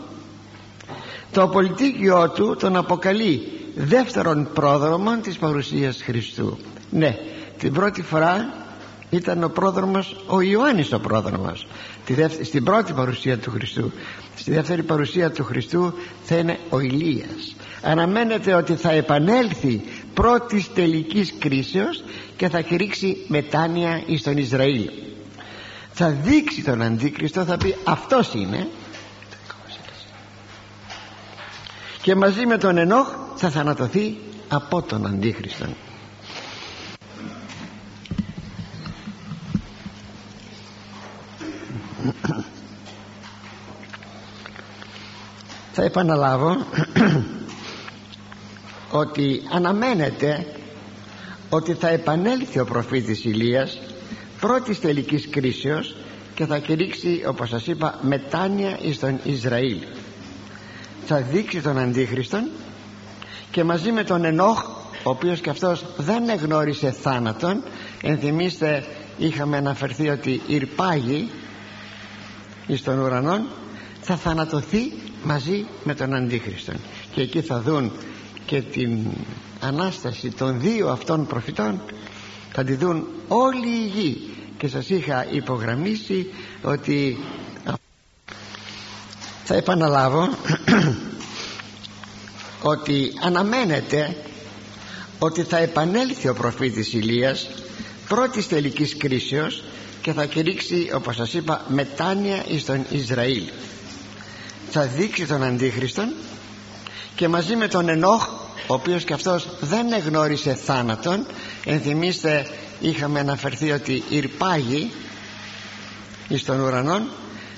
Το 1.32 1.48
πολιτίκιο 1.48 2.30
του 2.30 2.56
τον 2.60 2.76
αποκαλεί 2.76 3.52
δεύτερον 3.76 4.50
πρόδρομο 4.54 5.18
της 5.18 5.38
παρουσίας 5.38 6.02
Χριστού. 6.04 6.58
Ναι 6.90 7.18
την 7.62 7.74
πρώτη 7.74 8.02
φορά 8.02 8.54
ήταν 9.12 9.44
ο 9.44 9.50
πρόδρομος 9.50 10.24
ο 10.28 10.42
Ιωάννης 10.42 10.94
ο 10.94 11.00
πρόδρομος. 11.00 11.68
Στην 12.44 12.64
πρώτη 12.64 12.94
παρουσία 12.94 13.38
του 13.38 13.52
Χριστού 13.52 13.92
στη 14.36 14.52
δεύτερη 14.52 14.84
παρουσία 14.84 15.32
του 15.32 15.44
Χριστού 15.44 15.94
θα 16.24 16.36
είναι 16.36 16.60
ο 16.70 16.80
Ηλίας. 16.80 17.56
Αναμένεται 17.82 18.54
ότι 18.54 18.76
θα 18.76 18.92
επανέλθει 18.92 19.82
πρώτης 20.14 20.74
τελικής 20.74 21.34
κρίσεως 21.40 22.04
και 22.38 22.50
θα 22.50 22.62
κηρύξει 22.62 23.18
μετάνοια 23.28 24.04
εις 24.06 24.22
τον 24.22 24.38
Ισραήλ. 24.38 24.90
Θα 25.92 26.10
δείξει 26.10 26.64
τον 26.64 26.82
Αντίκριστο 26.82 27.46
θα 27.46 27.58
πει 27.58 27.76
αυτός 27.84 28.34
είναι 28.34 28.68
και 32.02 32.16
μαζί 32.16 32.46
με 32.46 32.58
τον 32.58 32.78
Ενόχ 32.78 33.08
θα 33.36 33.50
θανατωθεί 33.50 34.18
από 34.48 34.82
τον 34.82 35.06
Αντίχριστο 35.06 35.66
θα 45.72 45.84
επαναλάβω 45.84 46.58
ότι 48.92 49.42
αναμένεται 49.52 50.46
ότι 51.50 51.74
θα 51.74 51.90
επανέλθει 51.90 52.60
ο 52.60 52.66
προφήτης 52.66 53.26
Ηλίας 53.26 53.80
πρώτης 54.40 54.80
τελικής 54.80 55.30
κρίσεως 55.30 55.96
και 56.36 56.46
θα 56.46 56.58
κηρύξει 56.58 57.24
όπως 57.28 57.50
σας 57.50 57.68
είπα 57.68 58.00
μετάνοια 58.02 58.78
εις 58.82 59.00
τον 59.00 59.20
Ισραήλ. 59.24 59.78
Θα 61.06 61.18
δείξει 61.22 61.62
τον 61.62 61.78
Αντίχριστον 61.78 62.50
και 63.52 63.64
μαζί 63.64 63.92
με 63.92 64.04
τον 64.04 64.26
Ενόχ 64.26 64.64
ο 65.04 65.10
οποίος 65.10 65.40
και 65.40 65.50
αυτός 65.50 65.86
δεν 65.98 66.30
εγνώρισε 66.30 66.92
θάνατον 66.92 67.64
ενθυμίστε 68.02 68.86
είχαμε 69.18 69.58
αναφερθεί 69.58 70.10
ότι 70.10 70.42
ηρπάγει 70.48 71.30
εις 72.74 72.84
τον 72.84 73.00
ουρανόν 73.00 73.46
θα 74.02 74.16
θανατωθεί 74.18 74.92
μαζί 75.24 75.66
με 75.84 75.94
τον 75.96 76.14
Αντίχριστον. 76.16 76.76
Και 77.14 77.22
εκεί 77.22 77.42
θα 77.42 77.62
δουν 77.62 77.92
και 78.46 78.62
την 78.62 79.00
Ανάσταση 79.60 80.30
των 80.30 80.60
δύο 80.60 80.88
αυτών 80.88 81.28
προφητών 81.28 81.82
θα 82.52 82.64
τη 82.64 82.76
δουν 82.76 83.08
όλη 83.28 83.68
η 83.68 83.86
γη. 83.88 84.30
Και 84.58 84.68
σας 84.68 84.90
είχα 84.90 85.26
υπογραμμίσει 85.32 86.28
ότι 86.62 87.18
θα 89.44 89.56
επαναλάβω 89.56 90.30
ότι 92.74 93.12
αναμένεται 93.24 94.16
ότι 95.20 95.44
θα 95.44 95.58
επανέλθει 95.58 96.28
ο 96.28 96.34
προφήτης 96.34 96.94
Ηλίας 96.94 97.48
πρώτης 98.08 98.48
τελικής 98.48 98.98
κρίσεως 98.98 99.64
και 100.02 100.14
θα 100.14 100.26
κηρύξει 100.26 100.92
όπως 100.94 101.16
σας 101.16 101.34
είπα 101.34 101.66
μετάνοια 101.68 102.44
εις 102.48 102.66
τον 102.66 102.86
Ισραήλ. 102.90 103.44
Θα 104.72 104.82
δείξει 104.86 105.26
τον 105.26 105.44
Αντίχριστον 105.44 106.14
και 107.16 107.28
μαζί 107.28 107.56
με 107.56 107.68
τον 107.68 107.90
Ενόχ 107.90 108.28
ο 108.68 108.74
οποίος 108.74 109.04
και 109.04 109.14
αυτός 109.14 109.48
δεν 109.60 109.92
εγνώρισε 109.92 110.54
θάνατον 110.54 111.26
ενθυμίστε 111.66 112.50
είχαμε 112.80 113.20
αναφερθεί 113.20 113.72
ότι 113.72 114.04
ηρπάγει 114.10 114.92
εις 116.28 116.44
τον 116.44 116.60
ουρανόν 116.60 117.08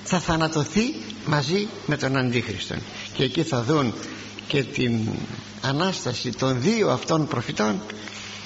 θα 0.04 0.20
θανατωθεί 0.20 0.96
μαζί 1.26 1.68
με 1.86 1.98
τον 1.98 2.18
Αντίχριστον. 2.18 2.78
Και 3.14 3.24
εκεί 3.24 3.44
θα 3.44 3.64
δουν 3.64 3.94
και 4.48 4.64
την 4.64 5.00
Ανάσταση 5.62 6.32
των 6.32 6.62
δύο 6.62 6.90
αυτών 6.90 7.28
προφητών 7.28 7.82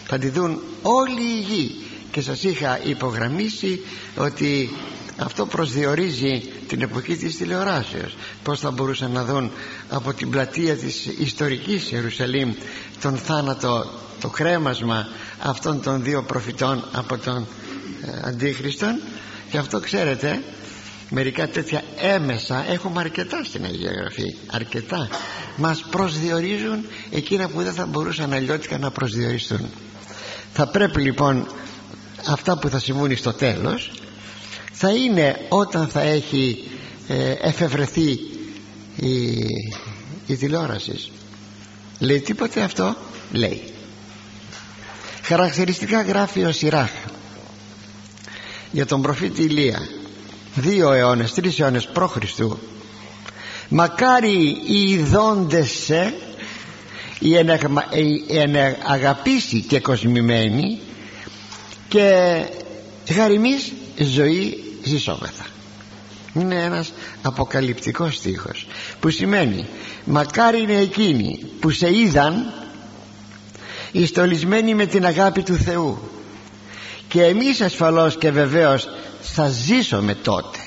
θα 0.05 0.17
τη 0.17 0.29
δουν 0.29 0.61
όλη 0.81 1.21
η 1.21 1.39
γη 1.39 1.86
και 2.11 2.21
σας 2.21 2.43
είχα 2.43 2.79
υπογραμμίσει 2.83 3.81
ότι 4.17 4.69
αυτό 5.17 5.45
προσδιορίζει 5.45 6.43
την 6.67 6.81
εποχή 6.81 7.15
της 7.15 7.37
τηλεοράσεως. 7.37 8.15
Πως 8.43 8.59
θα 8.59 8.71
μπορούσαν 8.71 9.11
να 9.11 9.23
δουν 9.25 9.51
από 9.89 10.13
την 10.13 10.29
πλατεία 10.29 10.75
της 10.75 11.05
ιστορικής 11.05 11.91
Ιερουσαλήμ 11.91 12.53
τον 13.01 13.17
θάνατο 13.17 13.91
το 14.21 14.27
κρέμασμα 14.29 15.07
αυτών 15.41 15.81
των 15.81 16.03
δύο 16.03 16.23
προφητών 16.23 16.83
από 16.91 17.17
τον 17.17 17.47
ε, 18.05 18.27
Αντίχριστον. 18.27 18.99
Και 19.51 19.57
αυτό 19.57 19.79
ξέρετε 19.79 20.41
μερικά 21.09 21.47
τέτοια 21.47 21.81
έμεσα 21.97 22.65
έχουμε 22.71 22.99
αρκετά 22.99 23.43
στην 23.43 23.63
Αγία 23.65 23.91
Γραφή 23.91 24.35
αρκετά. 24.51 25.07
Μας 25.55 25.83
προσδιορίζουν 25.91 26.85
εκείνα 27.11 27.47
που 27.47 27.61
δεν 27.63 27.73
θα 27.73 27.85
μπορούσαν 27.85 28.33
αλλιώτικα 28.33 28.77
να 28.77 28.91
προσδιοριστούν 28.91 29.69
θα 30.59 30.67
πρέπει 30.67 31.01
λοιπόν 31.01 31.47
αυτά 32.27 32.57
που 32.57 32.69
θα 32.69 32.79
συμβούν 32.79 33.17
στο 33.17 33.33
τέλος 33.33 33.91
θα 34.71 34.91
είναι 34.91 35.45
όταν 35.49 35.87
θα 35.87 36.01
έχει 36.01 36.63
ε, 37.07 37.31
εφευρεθεί 37.31 38.09
η, 38.95 39.37
η 40.27 40.35
τηλεόραση. 40.35 41.11
Λέει 41.99 42.19
τίποτε 42.19 42.61
αυτό; 42.61 42.95
Λέει. 43.31 43.63
Χαρακτηριστικά 45.23 46.01
γράφει 46.01 46.43
ο 46.43 46.51
Σιράχ 46.51 46.91
για 48.71 48.85
τον 48.85 49.01
προφήτη 49.01 49.43
Ηλία. 49.43 49.79
Δύο 50.55 50.91
αιώνες, 50.91 51.33
τρεις 51.33 51.59
αιώνες 51.59 51.85
προ 51.85 52.07
Χριστού 52.07 52.59
μακάρι 53.69 54.57
οι 54.67 54.89
ειδώντες 54.89 55.71
σε 55.71 56.13
οι 57.19 57.33
αγαπήσει 58.85 59.61
και 59.61 59.79
κοσμημένοι 59.79 60.79
και 61.87 62.37
γαριμής 63.09 63.73
ζωή 63.97 64.63
ζησόμεθα. 64.83 65.45
Είναι 66.33 66.63
ένας 66.63 66.93
αποκαλυπτικός 67.21 68.15
στίχος 68.15 68.67
που 68.99 69.09
σημαίνει 69.09 69.65
μακάρι 70.05 70.61
είναι 70.61 70.77
εκείνοι 70.77 71.39
που 71.59 71.69
σε 71.69 71.95
είδαν 71.95 72.53
ιστολισμένοι 73.91 74.75
με 74.75 74.85
την 74.85 75.05
αγάπη 75.05 75.43
του 75.43 75.55
Θεού. 75.55 75.99
Και 77.07 77.23
εμείς 77.23 77.61
ασφαλώς 77.61 78.17
και 78.17 78.31
βεβαίως 78.31 78.89
θα 79.21 79.49
ζήσουμε 79.49 80.15
τότε 80.15 80.59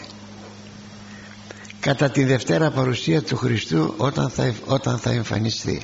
κατά 1.81 2.11
τη 2.11 2.25
Δευτέρα 2.25 2.71
παρουσία 2.71 3.23
του 3.23 3.37
Χριστού 3.37 3.95
όταν 3.97 4.31
θα, 4.31 4.55
όταν 4.67 4.99
θα 4.99 5.11
εμφανιστεί 5.11 5.83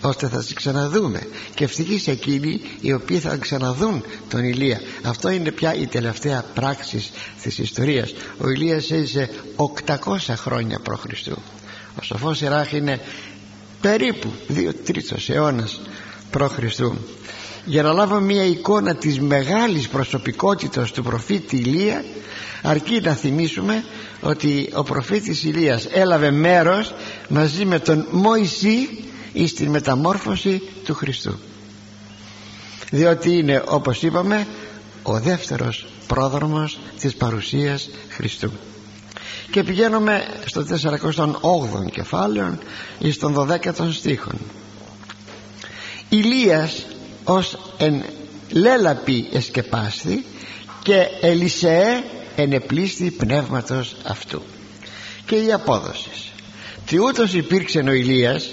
ώστε 0.00 0.28
θα 0.28 0.44
ξαναδούμε. 0.54 1.20
Και 1.54 1.64
ευτυχείς 1.64 2.06
εκείνοι 2.08 2.60
οι 2.80 2.92
οποίοι 2.92 3.18
θα 3.18 3.36
ξαναδούν 3.36 4.04
τον 4.28 4.44
Ηλία. 4.44 4.80
Αυτό 5.02 5.30
είναι 5.30 5.50
πια 5.50 5.74
η 5.74 5.86
τελευταία 5.86 6.44
πράξη 6.54 7.04
της 7.42 7.58
ιστορίας. 7.58 8.14
Ο 8.38 8.48
Ηλίας 8.48 8.90
έζησε 8.90 9.30
800 9.56 10.34
χρόνια 10.36 10.78
προ 10.78 10.96
Χριστού 10.96 11.42
ο 12.00 12.02
σοφός 12.02 12.40
Ιράχ 12.40 12.72
είναι 12.72 13.00
περίπου 13.80 14.32
2 14.48 14.70
τρίτος 14.84 15.28
αιώνας 15.30 15.80
προ 16.30 16.48
Χριστού 16.48 16.96
για 17.64 17.82
να 17.82 17.92
λάβουμε 17.92 18.20
μια 18.20 18.44
εικόνα 18.44 18.94
της 18.94 19.20
μεγάλης 19.20 19.88
προσωπικότητας 19.88 20.92
του 20.92 21.02
προφήτη 21.02 21.56
Ηλία 21.56 22.04
αρκεί 22.62 23.00
να 23.02 23.12
θυμίσουμε 23.12 23.84
ότι 24.20 24.70
ο 24.74 24.82
προφήτης 24.82 25.44
Ηλίας 25.44 25.86
έλαβε 25.92 26.30
μέρος 26.30 26.94
μαζί 27.28 27.64
με 27.64 27.78
τον 27.78 28.06
Μωυσή 28.10 28.88
ή 29.36 29.46
στην 29.46 29.70
μεταμόρφωση 29.70 30.62
του 30.84 30.94
Χριστού. 30.94 31.38
Διότι 32.90 33.30
είναι 33.30 33.62
όπως 33.66 34.02
είπαμε 34.02 34.46
ο 35.02 35.20
δεύτερος 35.20 35.86
πρόδρομος 36.06 36.78
της 37.00 37.14
παρουσίας 37.14 37.88
Χριστού. 38.08 38.50
Και 39.50 39.62
πηγαίνουμε 39.62 40.24
στο 40.44 40.64
408 40.64 41.90
κεφάλαιο 41.90 42.58
ή 42.98 43.10
στον 43.10 43.34
12ο 43.34 43.88
στίχον. 43.92 44.38
Ηλίας 46.08 46.86
ως 47.24 47.58
εν 47.78 48.04
λέλαπη 48.50 49.28
εσκεπάστη 49.32 50.24
και 50.82 51.06
Ελισεέ 51.20 52.04
ενεπλήστη 52.36 53.10
πνεύματος 53.10 53.96
αυτού. 54.04 54.42
Και 55.26 55.36
η 55.36 55.52
απόδοση. 55.52 56.10
Τι 56.86 56.98
ούτως 56.98 57.34
υπήρξε 57.34 57.78
ο 57.78 57.92
Ηλίας 57.92 58.48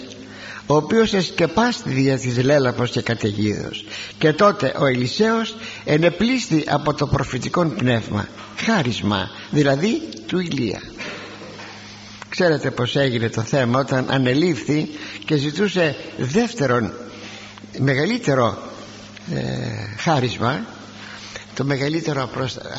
ο 0.67 0.75
οποίος 0.75 1.13
εσκεπάστη 1.13 1.89
δια 1.89 2.19
της 2.19 2.43
λέλαπος 2.43 2.91
και 2.91 3.01
καταιγίδος. 3.01 3.85
Και 4.17 4.33
τότε 4.33 4.73
ο 4.79 4.85
Ελισέος 4.85 5.55
ενεπλήστη 5.83 6.63
από 6.67 6.93
το 6.93 7.07
προφητικό 7.07 7.65
πνεύμα 7.65 8.27
χάρισμα 8.57 9.29
δηλαδή 9.51 10.01
του 10.27 10.39
Ηλία. 10.39 10.81
Ξέρετε 12.29 12.71
πως 12.71 12.95
έγινε 12.95 13.29
το 13.29 13.41
θέμα 13.41 13.79
όταν 13.79 14.05
ανελήφθη 14.09 14.89
και 15.25 15.35
ζητούσε 15.35 15.95
δεύτερον 16.17 16.93
μεγαλύτερο 17.77 18.57
ε, 19.33 19.41
χάρισμα. 19.97 20.65
Το 21.55 21.63
μεγαλύτερο 21.63 22.29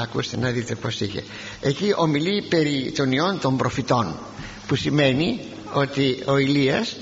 ακούστε 0.02 0.36
να 0.36 0.50
δείτε 0.50 0.74
πως 0.74 1.00
είχε. 1.00 1.24
Εκεί 1.60 1.92
ομιλεί 1.96 2.42
περί 2.48 2.92
των 2.96 3.12
ιών 3.12 3.40
των 3.40 3.56
προφητών 3.56 4.18
που 4.66 4.74
σημαίνει 4.74 5.40
ότι 5.72 6.22
ο 6.26 6.38
Ηλίας 6.38 6.96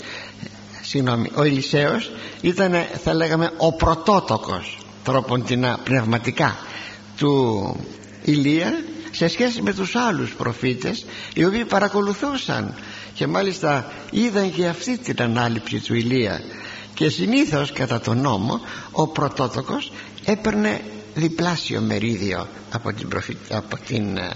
συγγνώμη, 0.82 1.30
ο 1.34 1.44
Ηλισέος 1.44 2.10
ήταν 2.40 2.72
θα 3.02 3.14
λέγαμε 3.14 3.50
ο 3.56 3.72
πρωτότοκος 3.72 4.78
τρόποντινα 5.04 5.78
πνευματικά 5.84 6.56
του 7.16 7.76
Ηλία 8.24 8.84
σε 9.10 9.28
σχέση 9.28 9.62
με 9.62 9.72
τους 9.74 9.94
άλλους 9.96 10.34
προφήτες 10.34 11.04
οι 11.34 11.44
οποίοι 11.44 11.64
παρακολουθούσαν 11.64 12.74
και 13.14 13.26
μάλιστα 13.26 13.92
είδαν 14.10 14.52
και 14.52 14.66
αυτή 14.66 14.98
την 14.98 15.22
ανάληψη 15.22 15.80
του 15.80 15.94
Ηλία. 15.94 16.40
Και 16.94 17.08
συνήθως 17.08 17.72
κατά 17.72 18.00
τον 18.00 18.20
νόμο 18.20 18.60
ο 18.90 19.06
πρωτότοκος 19.06 19.92
έπαιρνε 20.24 20.80
διπλάσιο 21.14 21.80
μερίδιο 21.80 22.46
από 22.72 22.92
την, 22.92 23.08
από 23.50 23.76
την 23.86 24.16
ε, 24.16 24.30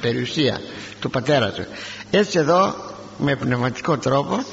περιουσία 0.00 0.60
του 1.00 1.10
πατέρα 1.10 1.52
του. 1.52 1.64
Έτσι 2.10 2.38
εδώ 2.38 2.74
με 3.18 3.36
πνευματικό 3.36 3.98
τρόπο 3.98 4.44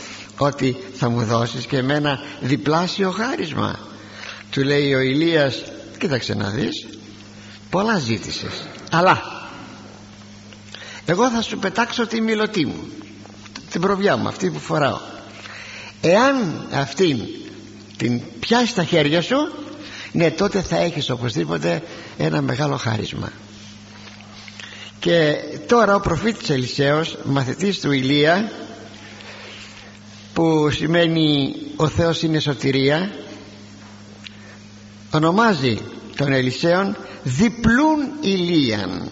ότι 0.45 0.77
θα 0.93 1.09
μου 1.09 1.23
δώσεις 1.23 1.65
και 1.65 1.77
εμένα 1.77 2.19
διπλάσιο 2.39 3.11
χάρισμα. 3.11 3.79
Του 4.51 4.63
λέει 4.63 4.93
ο 4.93 4.99
Ηλίας 4.99 5.63
κοίταξε 5.97 6.33
να 6.33 6.49
δεις 6.49 6.87
πολλά 7.69 7.97
ζήτησες 7.97 8.67
αλλά 8.91 9.21
εγώ 11.05 11.29
θα 11.29 11.41
σου 11.41 11.57
πετάξω 11.57 12.07
τη 12.07 12.21
μιλωτή 12.21 12.65
μου 12.65 12.87
την 13.71 13.81
προβιά 13.81 14.17
μου 14.17 14.27
αυτή 14.27 14.49
που 14.49 14.59
φοράω. 14.59 14.99
Εάν 16.01 16.65
αυτήν 16.73 17.19
την 17.97 18.21
πιάσεις 18.39 18.69
στα 18.69 18.83
χέρια 18.83 19.21
σου 19.21 19.37
ναι 20.11 20.31
τότε 20.31 20.61
θα 20.61 20.77
έχεις 20.77 21.09
οπωσδήποτε 21.09 21.81
ένα 22.17 22.41
μεγάλο 22.41 22.77
χάρισμα 22.77 23.31
και 24.99 25.35
τώρα 25.67 25.95
ο 25.95 25.99
προφήτης 25.99 26.49
Ελισέος 26.49 27.17
μαθητής 27.23 27.79
του 27.79 27.91
Ηλία 27.91 28.51
που 30.39 30.69
σημαίνει 30.71 31.55
ο 31.75 31.87
Θεός 31.87 32.21
είναι 32.21 32.39
σωτηρία 32.39 33.11
ονομάζει 35.11 35.77
τον 36.15 36.33
Ελισέον 36.33 36.95
διπλούν 37.23 37.99
ηλίαν 38.21 39.09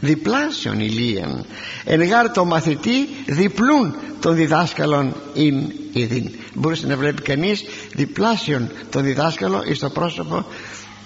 διπλάσιον 0.00 0.80
ηλίαν. 0.80 1.44
Εν 1.84 2.02
γάρ 2.02 2.30
το 2.30 2.44
μαθητή 2.44 3.08
διπλούν 3.26 3.94
των 4.20 4.34
διδάσκαλων 4.34 5.14
ειν 5.34 5.72
ειδήν 5.92 6.30
μπορούσε 6.54 6.86
να 6.86 6.96
βλέπει 6.96 7.22
κανείς 7.22 7.64
διπλάσιον 7.94 8.70
τον 8.90 9.02
διδάσκαλο 9.02 9.62
εις 9.66 9.78
το 9.78 9.90
πρόσωπο 9.90 10.46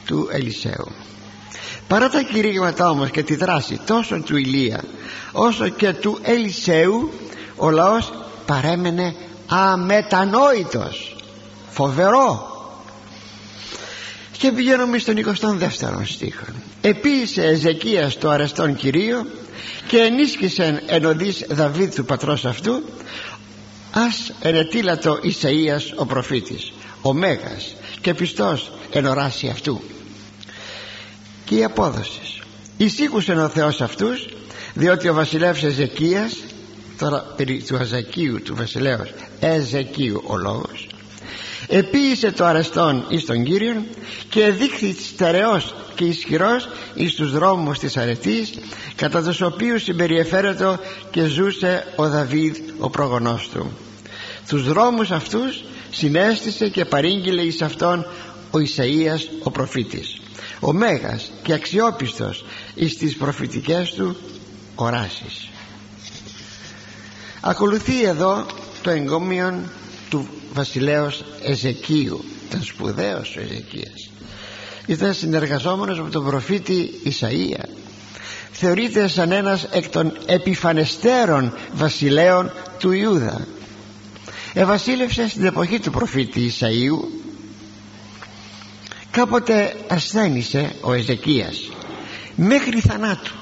του 0.06 0.28
Ελισέου 0.32 0.88
παρά 1.88 2.08
τα 2.08 2.22
κηρύγματα 2.22 2.90
όμως 2.90 3.10
και 3.10 3.22
τη 3.22 3.34
δράση 3.34 3.80
τόσο 3.86 4.20
του 4.20 4.36
Ηλία 4.36 4.84
όσο 5.32 5.68
και 5.68 5.92
του 5.92 6.18
Ελισέου 6.22 7.12
ο 7.56 7.70
λαός 7.70 8.12
παρέμενε 8.46 9.14
αμετανόητος. 9.52 11.16
Φοβερό. 11.70 12.46
Και 14.38 14.52
πηγαίνουμε 14.52 14.98
στον 14.98 15.14
22ο 15.16 16.02
στίχο. 16.04 16.44
Επίησε 16.80 17.44
Εζεκίας 17.44 18.18
το 18.18 18.30
αρεστόν 18.30 18.74
Κυρίο 18.74 19.26
και 19.86 19.98
ενίσχυσε 19.98 20.82
ενωδής 20.86 21.44
Δαβίδ 21.48 21.94
του 21.94 22.04
πατρός 22.04 22.44
αυτού 22.44 22.82
ας 23.92 24.32
ερετήλατο 24.40 25.18
Ισαΐας 25.22 25.94
ο 25.96 26.06
προφήτης 26.06 26.72
ο 27.02 27.12
Μέγας 27.12 27.74
και 28.00 28.14
πιστός 28.14 28.72
ενωράσει 28.90 29.48
αυτού. 29.48 29.80
Και 31.44 31.54
η 31.54 31.64
απόδοση. 31.64 32.20
Εισήκουσεν 32.76 33.38
ο 33.38 33.48
Θεός 33.48 33.80
αυτούς 33.80 34.28
διότι 34.74 35.08
ο 35.08 35.14
βασιλεύς 35.14 35.62
Εζεκίας 35.62 36.36
τώρα 36.98 37.34
περί 37.36 37.62
του 37.68 37.76
Αζακίου 37.76 38.42
του 38.42 38.54
βασιλέως 38.54 39.12
Εζεκίου 39.40 40.22
ο 40.26 40.36
λόγος 40.36 40.86
επίησε 41.68 42.32
το 42.32 42.44
αρεστόν 42.44 43.04
εις 43.08 43.24
τον 43.24 43.44
Κύριον 43.44 43.84
και 44.28 44.50
δείχθη 44.50 44.92
στερεός 44.92 45.74
και 45.94 46.04
ισχυρός 46.04 46.68
εις 46.94 47.14
τους 47.14 47.32
δρόμους 47.32 47.78
της 47.78 47.96
αρετής 47.96 48.52
κατά 48.96 49.22
τους 49.22 49.40
οποίους 49.40 49.82
συμπεριεφέρετο 49.82 50.78
και 51.10 51.24
ζούσε 51.24 51.86
ο 51.96 52.08
Δαβίδ 52.08 52.56
ο 52.78 52.90
προγονός 52.90 53.48
του. 53.52 53.70
Τους 54.48 54.64
δρόμους 54.64 55.10
αυτούς 55.10 55.64
συνέστησε 55.90 56.68
και 56.68 56.84
παρήγγειλε 56.84 57.42
εις 57.42 57.62
αυτόν 57.62 58.06
ο 58.50 58.58
Ισαΐας 58.58 59.20
ο 59.42 59.50
προφήτης. 59.50 60.20
Ο 60.60 60.72
Μέγας 60.72 61.30
και 61.42 61.52
αξιόπιστος 61.52 62.44
εις 62.74 62.96
τις 62.96 63.16
προφητικές 63.16 63.92
του 63.92 64.16
οράσεις 64.74 65.48
ακολουθεί 67.42 68.04
εδώ 68.04 68.46
το 68.82 68.90
εγκόμιον 68.90 69.70
του 70.10 70.28
βασιλέως 70.52 71.24
Εζεκίου 71.42 72.24
ήταν 72.48 72.62
σπουδαίος 72.62 73.36
ο 73.36 73.40
Εζεκίας. 73.40 74.10
Ήταν 74.86 75.14
συνεργαζόμενος 75.14 76.00
με 76.00 76.08
τον 76.10 76.24
προφήτη 76.24 76.90
Ισαΐα. 77.04 77.64
Θεωρείται 78.52 79.08
σαν 79.08 79.32
ένας 79.32 79.66
εκ 79.70 79.88
των 79.88 80.12
επιφανεστέρων 80.26 81.52
βασιλέων 81.72 82.52
του 82.78 82.92
Ιούδα. 82.92 83.46
Ευασίλευσε 84.52 85.28
στην 85.28 85.44
εποχή 85.44 85.80
του 85.80 85.90
προφήτη 85.90 86.52
Ισαΐου. 86.52 87.20
Κάποτε 89.10 89.76
ασθένησε 89.88 90.72
ο 90.80 90.92
Εζεκίας 90.92 91.68
μέχρι 92.36 92.80
θανάτου 92.80 93.41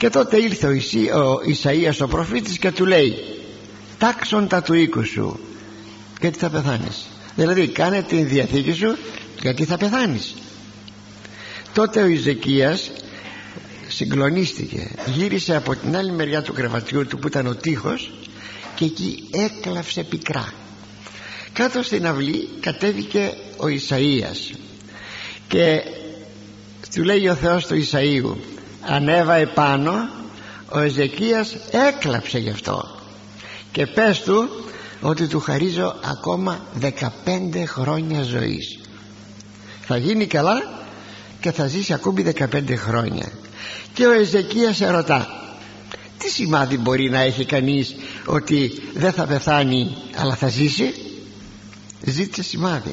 και 0.00 0.10
τότε 0.10 0.36
ήρθε 0.36 0.66
ο, 0.66 1.20
ο 1.20 1.40
Ισαΐας 1.46 2.00
ο 2.00 2.06
προφήτης 2.06 2.58
και 2.58 2.70
του 2.70 2.86
λέει 2.86 3.14
τάξον 3.98 4.48
τα 4.48 4.62
του 4.62 4.74
οίκου 4.74 5.06
σου 5.06 5.40
γιατί 6.20 6.38
θα 6.38 6.50
πεθάνεις 6.50 7.06
δηλαδή 7.36 7.68
κάνε 7.68 8.02
την 8.02 8.28
διαθήκη 8.28 8.72
σου 8.72 8.96
γιατί 9.42 9.64
θα 9.64 9.76
πεθάνεις. 9.76 10.34
Τότε 11.72 12.02
ο 12.02 12.06
Ιζεκίας 12.06 12.90
συγκλονίστηκε 13.88 14.90
γύρισε 15.06 15.56
από 15.56 15.76
την 15.76 15.96
άλλη 15.96 16.12
μεριά 16.12 16.42
του 16.42 16.52
κρεβατιού 16.52 17.06
του 17.06 17.18
που 17.18 17.26
ήταν 17.26 17.46
ο 17.46 17.54
τείχος 17.54 18.10
και 18.74 18.84
εκεί 18.84 19.28
έκλαψε 19.30 20.02
πικρά. 20.02 20.52
Κάτω 21.52 21.82
στην 21.82 22.06
αυλή 22.06 22.48
κατέβηκε 22.60 23.34
ο 23.56 23.66
Ισαΐας 23.66 24.54
και 25.48 25.82
του 26.94 27.02
λέει 27.02 27.28
ο 27.28 27.34
Θεός 27.34 27.66
του 27.66 27.74
Ισαΐου 27.74 28.36
ανέβα 28.80 29.34
επάνω 29.34 30.08
ο 30.68 30.78
Εζεκίας 30.78 31.56
έκλαψε 31.88 32.38
γι' 32.38 32.50
αυτό. 32.50 32.84
Και 33.72 33.86
πες 33.86 34.22
του 34.22 34.48
ότι 35.00 35.26
του 35.26 35.40
χαρίζω 35.40 35.94
ακόμα 36.04 36.60
15 36.80 36.90
χρόνια 37.66 38.22
ζωής. 38.22 38.78
Θα 39.80 39.96
γίνει 39.96 40.26
καλά 40.26 40.62
και 41.40 41.52
θα 41.52 41.66
ζήσει 41.66 41.92
ακόμη 41.92 42.32
15 42.38 42.74
χρόνια. 42.76 43.32
Και 43.92 44.06
ο 44.06 44.12
Εζεκίας 44.12 44.80
ερωτά 44.80 45.40
τι 46.20 46.30
σημάδι 46.30 46.78
μπορεί 46.78 47.10
να 47.10 47.20
έχει 47.20 47.44
κανείς 47.44 47.94
ότι 48.26 48.82
δεν 48.94 49.12
θα 49.12 49.26
πεθάνει 49.26 49.96
αλλά 50.16 50.34
θα 50.34 50.48
ζήσει; 50.48 50.94
Ζήτησε 52.04 52.42
σημάδι. 52.42 52.92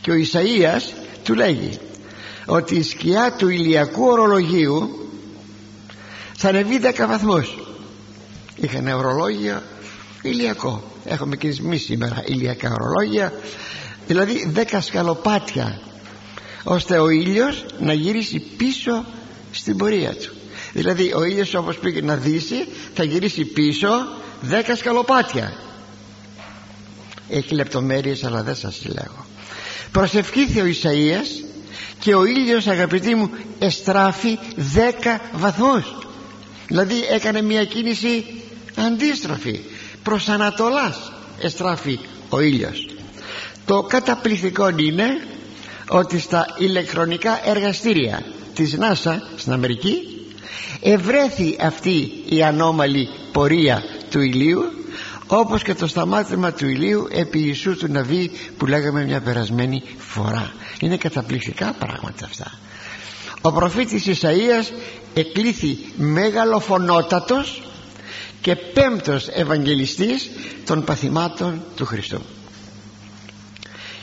Και 0.00 0.10
ο 0.10 0.14
Ισαΐας 0.14 0.82
του 1.22 1.34
λέγει 1.34 1.78
ότι 2.46 2.76
η 2.76 2.82
σκιά 2.82 3.34
του 3.38 3.48
ηλιακού 3.48 4.04
ορολογίου 4.04 5.08
θα 6.36 6.48
ανεβεί 6.48 6.80
10 6.82 7.06
βαθμούς. 7.06 7.58
Είχαν 8.56 8.86
ορολόγιο 8.86 9.62
ηλιακό. 10.22 10.82
Έχουμε 11.04 11.36
και 11.36 11.56
εμείς 11.60 11.82
σήμερα 11.84 12.22
ηλιακά 12.26 12.72
ορολόγια. 12.72 13.32
Δηλαδή 14.06 14.52
10 14.70 14.78
σκαλοπάτια 14.80 15.80
ώστε 16.64 16.98
ο 16.98 17.08
ήλιος 17.08 17.64
να 17.78 17.92
γυρίσει 17.92 18.38
πίσω 18.38 19.04
στην 19.50 19.76
πορεία 19.76 20.14
του. 20.14 20.34
Δηλαδή 20.72 21.12
ο 21.14 21.24
ήλιος 21.24 21.54
όπως 21.54 21.78
πήγε 21.78 22.00
να 22.00 22.16
δύσει 22.16 22.68
θα 22.94 23.04
γυρίσει 23.04 23.44
πίσω 23.44 23.88
10 24.50 24.72
σκαλοπάτια. 24.76 25.52
Έχει 27.28 27.54
λεπτομέρειες 27.54 28.24
αλλά 28.24 28.42
δεν 28.42 28.54
σας 28.54 28.84
λέγω 28.84 29.26
προσευχήθη 29.92 30.60
ο 30.60 30.64
Ισαΐας 30.64 31.44
και 31.98 32.14
ο 32.14 32.24
ήλιος 32.24 32.66
αγαπητοί 32.66 33.14
μου 33.14 33.30
εστράφει 33.58 34.38
10 34.56 35.18
βαθμούς. 35.32 35.94
Δηλαδή 36.66 37.04
έκανε 37.10 37.42
μια 37.42 37.64
κίνηση 37.64 38.24
αντίστροφη. 38.74 39.60
Προς 40.02 40.28
Ανατολάς 40.28 41.12
εστράφει 41.40 41.98
ο 42.28 42.40
ήλιος. 42.40 42.86
Το 43.64 43.82
καταπληκτικό 43.82 44.68
είναι 44.68 45.06
ότι 45.88 46.18
στα 46.18 46.46
ηλεκτρονικά 46.58 47.40
εργαστήρια 47.48 48.22
της 48.54 48.72
ΝΑΣΑ 48.72 49.28
στην 49.36 49.52
Αμερική 49.52 49.94
ευρέθη 50.80 51.56
αυτή 51.60 52.12
η 52.28 52.42
ανώμαλη 52.42 53.08
πορεία 53.32 53.82
του 54.10 54.20
ηλίου 54.20 54.81
όπως 55.38 55.62
και 55.62 55.74
το 55.74 55.86
σταμάτημα 55.86 56.52
του 56.52 56.68
ηλίου 56.68 57.08
επί 57.10 57.38
Ιησού 57.38 57.76
του 57.76 57.86
Ναβί 57.88 58.30
που 58.58 58.66
λέγαμε 58.66 59.04
μια 59.04 59.20
περασμένη 59.20 59.82
φορά. 59.98 60.52
Είναι 60.80 60.96
καταπληκτικά 60.96 61.74
πράγματα 61.78 62.24
αυτά. 62.24 62.52
Ο 63.40 63.52
προφήτης 63.52 64.06
Ισαΐας 64.06 64.72
εκλήθη 65.14 65.78
μεγαλοφωνότατος 65.96 67.62
και 68.40 68.56
πέμπτος 68.56 69.28
Ευαγγελιστής 69.28 70.30
των 70.66 70.84
παθημάτων 70.84 71.62
του 71.76 71.84
Χριστού. 71.84 72.20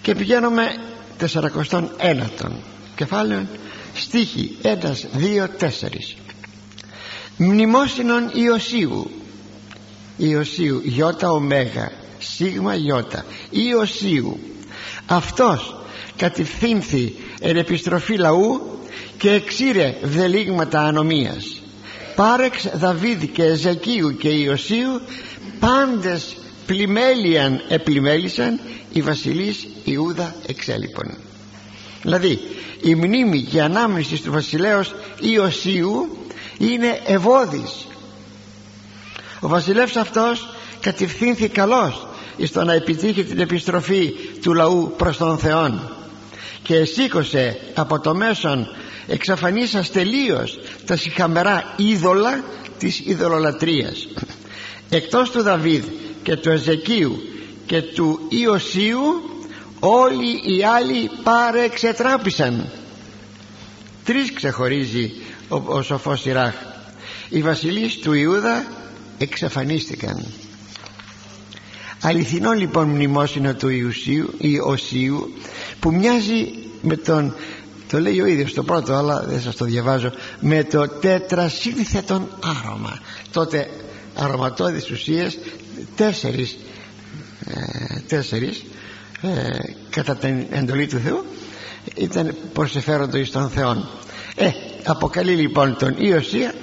Και 0.01 0.15
πηγαίνουμε 0.15 0.63
41 1.33 1.47
κεφάλαιο 2.95 3.47
στίχη 3.93 4.57
1, 4.61 4.67
2, 5.17 5.47
4 5.59 5.67
μνημόσυνον 7.37 8.31
Ιωσίου 8.33 9.11
Ιωσίου 10.19 10.81
Ιώτα 10.95 11.31
Ωμέγα 11.31 11.91
Σίγμα 12.19 12.75
Ιώτα 12.75 13.25
Ιωσίου. 13.49 14.39
Αυτός 15.05 15.75
κατευθύνθη 16.15 17.15
εν 17.39 17.57
επιστροφή 17.57 18.15
λαού 18.17 18.61
και 19.17 19.31
εξήρε 19.31 19.95
δελίγματα 20.01 20.81
ανομίας. 20.81 21.61
Πάρεξ 22.15 22.69
Δαβίδ 22.73 23.23
και 23.23 23.43
Εζεκίου 23.43 24.17
και 24.17 24.29
Ιωσίου 24.29 25.01
πάντες 25.59 26.35
πλημέλιαν 26.65 27.61
επλημέλησαν 27.69 28.59
οι 28.93 29.01
βασιλείς 29.01 29.67
Ιούδα 29.83 30.35
εξέλιπων 30.47 31.17
δηλαδή 32.01 32.39
η 32.81 32.95
μνήμη 32.95 33.41
και 33.41 33.57
η 33.57 33.59
ανάμνηση 33.59 34.21
του 34.21 34.31
βασιλέως 34.31 34.95
Ιωσίου 35.19 36.17
είναι 36.57 36.99
ευώδης 37.05 37.87
ο 39.39 39.47
βασιλεύς 39.47 39.95
αυτός 39.95 40.49
κατευθύνθη 40.79 41.47
καλός 41.47 42.07
στο 42.43 42.63
να 42.63 42.73
επιτύχει 42.73 43.23
την 43.23 43.39
επιστροφή 43.39 44.13
του 44.41 44.53
λαού 44.53 44.93
προς 44.97 45.17
τον 45.17 45.37
Θεόν. 45.37 45.91
Και 46.63 46.85
σήκωσε 46.85 47.59
από 47.75 47.99
το 47.99 48.15
μέσον 48.15 48.67
εξαφανίσας 49.07 49.91
τελείως 49.91 50.59
τα 50.85 50.95
συχαμερά 50.95 51.73
είδωλα 51.75 52.43
της 52.77 52.99
ειδωλολατρίας. 53.05 54.07
Εκτός 54.89 55.31
του 55.31 55.41
Δαβίδ 55.41 55.83
και 56.23 56.35
του 56.35 56.49
Εζεκίου 56.49 57.21
και 57.65 57.81
του 57.81 58.19
Ιωσίου 58.29 59.01
όλοι 59.79 60.55
οι 60.55 60.63
άλλοι 60.63 61.09
παρεξετράπησαν. 61.23 62.69
Τρεις 64.05 64.33
ξεχωρίζει 64.33 65.11
ο, 65.47 65.55
ο 65.65 65.81
σοφός 65.81 66.25
Ιράχ. 66.25 66.53
Οι 67.29 67.41
βασιλείς 67.41 67.99
του 67.99 68.13
Ιούδα 68.13 68.65
εξαφανίστηκαν. 69.19 70.25
Αληθινό 72.01 72.51
λοιπόν 72.51 72.87
μνημόσυνο 72.87 73.53
του 73.53 73.69
Ιουσίου, 73.69 74.33
Ιωσίου 74.37 75.33
που 75.79 75.93
μοιάζει 75.93 76.47
με 76.81 76.95
τον 76.97 77.35
το 77.89 77.99
λέει 77.99 78.21
ο 78.21 78.25
ίδιος 78.25 78.53
το 78.53 78.63
πρώτο 78.63 78.93
αλλά 78.93 79.23
δεν 79.27 79.41
σας 79.41 79.55
το 79.55 79.65
διαβάζω 79.65 80.11
με 80.39 80.63
το 80.63 80.87
τετρασύνθετον 80.87 82.27
άρωμα. 82.39 82.99
Τότε 83.31 83.69
αρωματώδεις 84.15 84.89
ουσίες 84.89 85.39
τέσσερις 85.95 86.57
ε, 87.45 87.99
τέσσερις 88.07 88.63
ε, 89.21 89.29
κατά 89.89 90.15
την 90.15 90.45
εντολή 90.51 90.87
του 90.87 90.99
Θεού 90.99 91.25
ήταν 91.95 92.35
προσεφέροντο 92.53 93.17
εις 93.17 93.31
τον 93.31 93.49
Θεόν. 93.49 93.89
Ε, 94.35 94.49
αποκαλεί 94.83 95.35
λοιπόν 95.35 95.77
τον 95.77 95.95
Ιωσία 95.97 96.53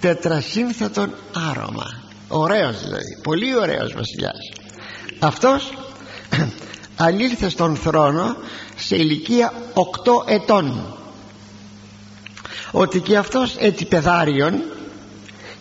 τετρασύνθετον 0.00 1.14
άρωμα 1.50 1.99
ωραίος 2.30 2.84
δηλαδή. 2.84 3.18
Πολύ 3.22 3.56
ωραίος 3.56 3.92
βασιλιάς. 3.92 4.52
Αυτός 5.18 5.72
ανήλθε 6.96 7.48
στον 7.48 7.76
θρόνο 7.76 8.36
σε 8.76 8.96
ηλικία 8.96 9.52
8 9.74 9.80
ετών. 10.26 10.96
Ότι 12.70 13.00
και 13.00 13.16
αυτός 13.16 13.56
έτσι 13.58 13.84
παιδάριον 13.84 14.62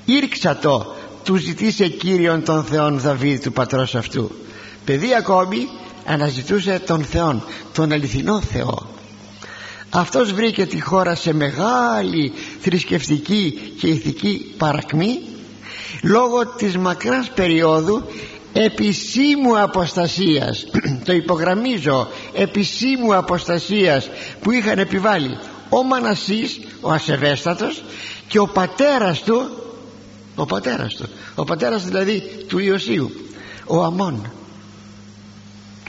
ήρξα 0.06 0.58
το 0.58 0.96
του 1.24 1.36
ζητήσε 1.36 1.88
Κύριον 1.88 2.44
τον 2.44 2.64
Θεόν 2.64 3.00
Δαβίδ 3.00 3.42
του 3.44 3.52
πατρός 3.52 3.96
αυτού 3.96 4.32
παιδί 4.90 5.16
ακόμη 5.16 5.68
αναζητούσε 6.06 6.82
τον 6.86 7.04
Θεόν 7.04 7.44
τον 7.74 7.92
αληθινό 7.92 8.42
Θεό. 8.42 8.88
Αυτός 9.90 10.34
βρήκε 10.34 10.66
τη 10.66 10.82
χώρα 10.82 11.16
σε 11.16 11.34
μεγάλη 11.34 12.32
θρησκευτική 12.62 13.74
και 13.80 13.88
ηθική 13.88 14.54
παρακμή 14.58 15.20
λόγω 16.04 16.48
της 16.48 16.78
μακράς 16.78 17.30
περίοδου 17.30 18.04
επισήμου 18.54 19.60
αποστασίας. 19.60 20.66
Το 21.06 21.14
υπογραμμίζω 21.14 22.08
επισήμου 22.34 23.16
αποστασίας 23.16 24.10
που 24.42 24.52
είχαν 24.52 24.80
επιβάλει 24.80 25.38
ο 25.70 25.84
Μανασής 25.84 26.60
ο 26.82 26.92
ασεβέστατος 26.92 27.84
και 28.28 28.40
ο 28.40 28.48
πατέρας 28.48 29.22
του 29.24 29.50
ο 30.36 30.46
πατέρας 30.46 30.96
του 30.96 31.10
ο 31.36 31.44
πατέρας 31.44 31.84
δηλαδή 31.84 32.24
του 32.48 32.60
Ιωσίου 32.60 33.12
ο 33.66 33.84
Αμών. 33.84 34.32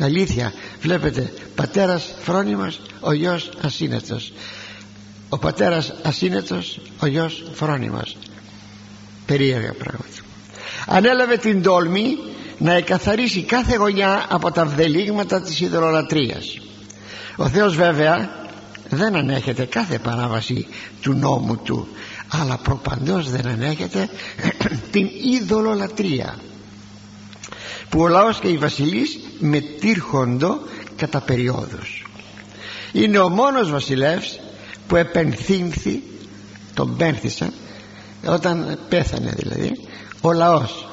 Αλήθεια 0.01 0.53
βλέπετε 0.81 1.33
πατέρας 1.55 2.15
φρόνιμος 2.23 2.81
ο 3.01 3.13
γιος 3.13 3.51
ασύνετος. 3.63 4.33
Ο 5.29 5.39
πατέρας 5.39 5.93
ασύνετος 6.03 6.81
ο 6.99 7.07
γιος 7.07 7.45
φρόνιμος 7.53 8.17
περίεργα 9.31 9.73
πράγματα. 9.73 10.19
Ανέλαβε 10.87 11.37
την 11.37 11.63
τόλμη 11.63 12.19
να 12.59 12.73
εκαθαρίσει 12.73 13.43
κάθε 13.43 13.77
γωνιά 13.77 14.27
από 14.29 14.51
τα 14.53 14.65
βδελίγματα 14.67 15.43
της 15.43 15.61
ιδωλολατρίας 15.61 16.59
ο 17.41 17.49
Θεός 17.49 17.77
βέβαια 17.77 18.31
δεν 18.89 19.17
ανέχεται 19.17 19.65
κάθε 19.65 19.99
παράβαση 19.99 20.67
του 21.01 21.13
νόμου 21.13 21.57
του 21.57 21.89
αλλά 22.29 22.57
προπαντός 22.57 23.31
δεν 23.31 23.47
ανέχεται 23.47 24.09
την 24.93 25.09
ειδωλολατρία 25.33 26.39
που 27.89 28.01
ο 28.01 28.09
λαός 28.09 28.39
και 28.39 28.49
οι 28.49 28.57
βασιλείς 28.57 29.19
μετήρχοντο 29.39 30.61
κατά 30.97 31.21
περιόδους. 31.21 32.05
Είναι 32.93 33.19
ο 33.19 33.29
μόνος 33.29 33.71
βασιλεύς 33.71 34.41
που 34.87 34.97
επενθύνθη 34.97 36.03
τον 36.75 36.97
πένθησαν 36.97 37.53
όταν 38.27 38.79
πέθανε 38.89 39.33
δηλαδή 39.37 39.81
ο 40.21 40.33
λαός 40.33 40.89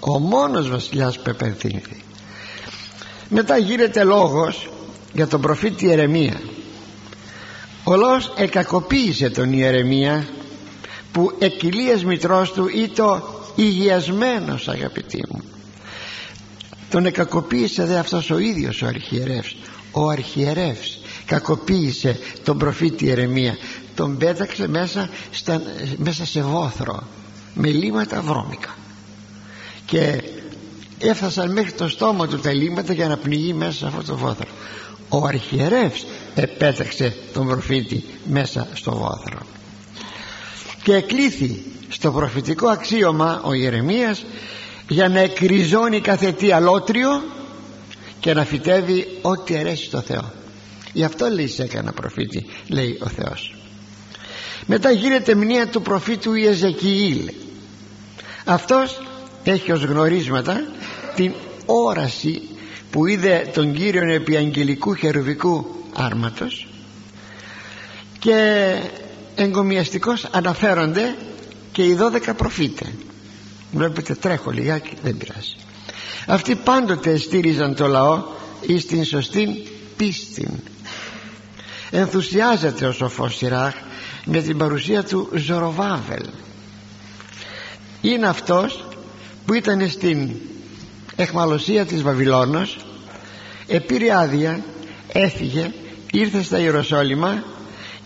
ο 0.00 0.18
μόνος 0.18 0.70
βασιλιάς 0.70 1.18
που 1.18 1.30
επενθύνθη 1.30 2.02
μετά 3.28 3.56
γίνεται 3.56 4.04
λόγος 4.04 4.68
για 5.12 5.26
τον 5.26 5.40
προφήτη 5.40 5.86
Ιερεμία. 5.86 6.40
Ο 7.84 7.96
λαός 7.96 8.32
εκακοποίησε 8.36 9.30
τον 9.30 9.52
Ιερεμία 9.52 10.28
που 11.12 11.32
εκκυλίας 11.38 12.04
μητρός 12.04 12.52
του 12.52 12.68
ήταν 12.74 13.22
υγιασμένος 13.54 14.68
αγαπητοί 14.68 15.22
μου. 15.28 15.42
Τον 16.90 17.06
εκακοποίησε 17.06 17.84
δε 17.84 17.98
αυτός 17.98 18.30
ο 18.30 18.38
ίδιος 18.38 18.82
ο 18.82 18.86
αρχιερεύς. 18.86 19.56
Ο 19.92 20.08
αρχιερεύς 20.08 20.98
κακοποίησε 21.26 22.18
τον 22.44 22.58
προφήτη 22.58 23.04
Ιερεμία 23.04 23.56
τον 23.96 24.16
πέταξε 24.16 24.68
μέσα, 24.68 25.08
στα, 25.30 25.62
μέσα 25.96 26.26
σε 26.26 26.42
βόθρο 26.42 27.02
με 27.54 27.68
λίματα 27.68 28.20
βρώμικα. 28.20 28.74
Και 29.86 30.22
έφτασαν 30.98 31.52
μέχρι 31.52 31.72
το 31.72 31.88
στόμα 31.88 32.26
του 32.28 32.38
τα 32.38 32.52
λίματα 32.52 32.92
για 32.92 33.08
να 33.08 33.16
πνιγεί 33.16 33.52
μέσα 33.52 33.72
σε 33.72 33.86
αυτό 33.86 34.02
το 34.02 34.16
βόθρο. 34.16 34.48
Ο 35.08 35.26
αρχιερεύς 35.26 36.06
επέταξε 36.34 37.16
τον 37.32 37.46
προφήτη 37.46 38.04
μέσα 38.28 38.68
στο 38.74 38.96
βόθρο. 38.96 39.38
Και 40.82 40.94
εκλήθη 40.94 41.62
στο 41.88 42.12
προφητικό 42.12 42.68
αξίωμα 42.68 43.40
ο 43.44 43.52
Ιερεμίας 43.52 44.24
για 44.88 45.08
να 45.08 45.20
εκριζώνει 45.20 46.00
κάθε 46.00 46.32
τι 46.32 46.52
αλότριο 46.52 47.22
και 48.20 48.34
να 48.34 48.44
φυτεύει 48.44 49.18
ό,τι 49.22 49.56
αρέσει 49.56 49.84
στο 49.84 50.00
Θεό. 50.00 50.32
Γι' 50.92 51.04
αυτό 51.04 51.26
λέει 51.26 51.48
σε 51.48 51.62
έκανα 51.62 51.92
προφήτη 51.92 52.46
λέει 52.68 52.98
ο 53.02 53.06
Θεός 53.08 53.56
μετά 54.66 54.90
γίνεται 54.90 55.34
μνήα 55.34 55.68
του 55.68 55.82
προφήτου 55.82 56.34
Ιεζεκιήλ. 56.34 57.30
Αυτός 58.44 59.02
έχει 59.44 59.72
ως 59.72 59.84
γνωρίσματα 59.84 60.64
την 61.14 61.32
όραση 61.66 62.42
που 62.90 63.06
είδε 63.06 63.50
τον 63.54 63.74
Κύριον 63.74 64.08
επί 64.08 64.36
αγγελικού 64.36 64.94
χερουβικού 64.94 65.66
άρματος 65.92 66.68
και 68.18 68.72
εγκομιαστικώς 69.34 70.28
αναφέρονται 70.30 71.14
και 71.72 71.82
οι 71.82 71.98
12 72.28 72.36
προφήτε. 72.36 72.92
Βλέπετε 73.72 74.14
τρέχω 74.14 74.50
λιγάκι 74.50 74.92
δεν 75.02 75.16
πειράζει. 75.16 75.56
Αυτοί 76.26 76.54
πάντοτε 76.54 77.16
στήριζαν 77.16 77.74
το 77.74 77.86
λαό 77.86 78.22
εις 78.60 78.86
την 78.86 79.04
σωστή 79.04 79.66
πίστη 79.96 80.48
ενθουσιάζεται 81.90 82.86
ο 82.86 82.92
σοφός 82.92 83.36
Σιράχ 83.36 83.74
με 84.28 84.42
την 84.42 84.58
παρουσία 84.58 85.04
του 85.04 85.28
Ζωροβάβελ. 85.34 86.24
Είναι 88.00 88.26
αυτός 88.26 88.84
που 89.46 89.54
ήταν 89.54 89.88
στην 89.90 90.30
εχμαλωσία 91.16 91.86
της 91.86 92.02
Βαβυλώνος 92.02 92.76
επήρε 93.66 94.16
άδεια 94.16 94.64
έφυγε 95.12 95.72
ήρθε 96.12 96.42
στα 96.42 96.58
Ιεροσόλυμα 96.58 97.44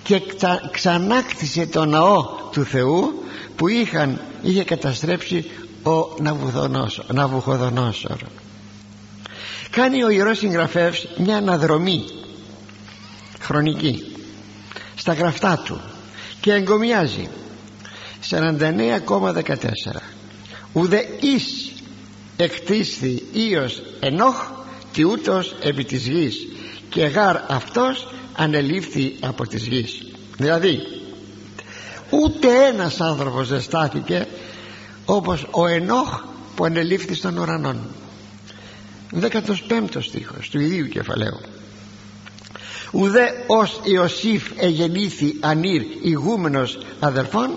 και 0.02 0.22
ξανάκτησε 0.70 1.66
το 1.66 1.84
ναό 1.84 2.24
του 2.52 2.64
Θεού 2.64 3.24
που 3.56 3.68
είχαν, 3.68 4.20
είχε 4.42 4.64
καταστρέψει 4.64 5.50
ο 5.82 6.22
Ναβουχοδονόσορ. 7.12 8.18
Κάνει 9.70 10.04
ο 10.04 10.10
Ιερός 10.10 10.38
Συγγραφεύς 10.38 11.08
μια 11.18 11.36
αναδρομή 11.36 12.04
χρονική 13.40 14.04
στα 14.94 15.12
γραφτά 15.12 15.62
του 15.64 15.80
και 16.40 16.52
εγκομιάζει. 16.52 17.28
49,14 18.30 20.02
ουδε 20.72 21.08
εις 21.20 21.72
εκτίσθη 22.36 23.22
ίος 23.32 23.82
ενόχ 24.00 24.50
τι 24.92 25.04
ούτως 25.04 25.54
επί 25.62 25.84
της 25.84 26.06
γης 26.06 26.46
και 26.88 27.04
γάρ 27.04 27.36
αυτός 27.48 28.08
ανελήφθη 28.36 29.16
από 29.20 29.46
της 29.46 29.66
γης. 29.66 30.02
Δηλαδή 30.36 30.80
ούτε 32.10 32.48
ένας 32.66 33.00
άνθρωπος 33.00 33.48
δεν 33.48 33.60
στάθηκε 33.60 34.26
όπως 35.04 35.46
ο 35.50 35.66
Ενόχ 35.66 36.24
που 36.56 36.64
ανελήφθη 36.64 37.14
στον 37.14 37.36
ουρανόν. 37.36 37.80
15ο 39.20 40.00
στίχος 40.00 40.48
του 40.50 40.60
ιδίου 40.60 40.88
κεφαλαίου 40.88 41.40
ουδέ 42.92 43.44
ως 43.46 43.80
Ιωσήφ 43.84 44.50
εγεννήθη 44.56 45.36
ανήρ 45.40 45.82
ηγούμενος 46.02 46.78
αδερφών 47.00 47.50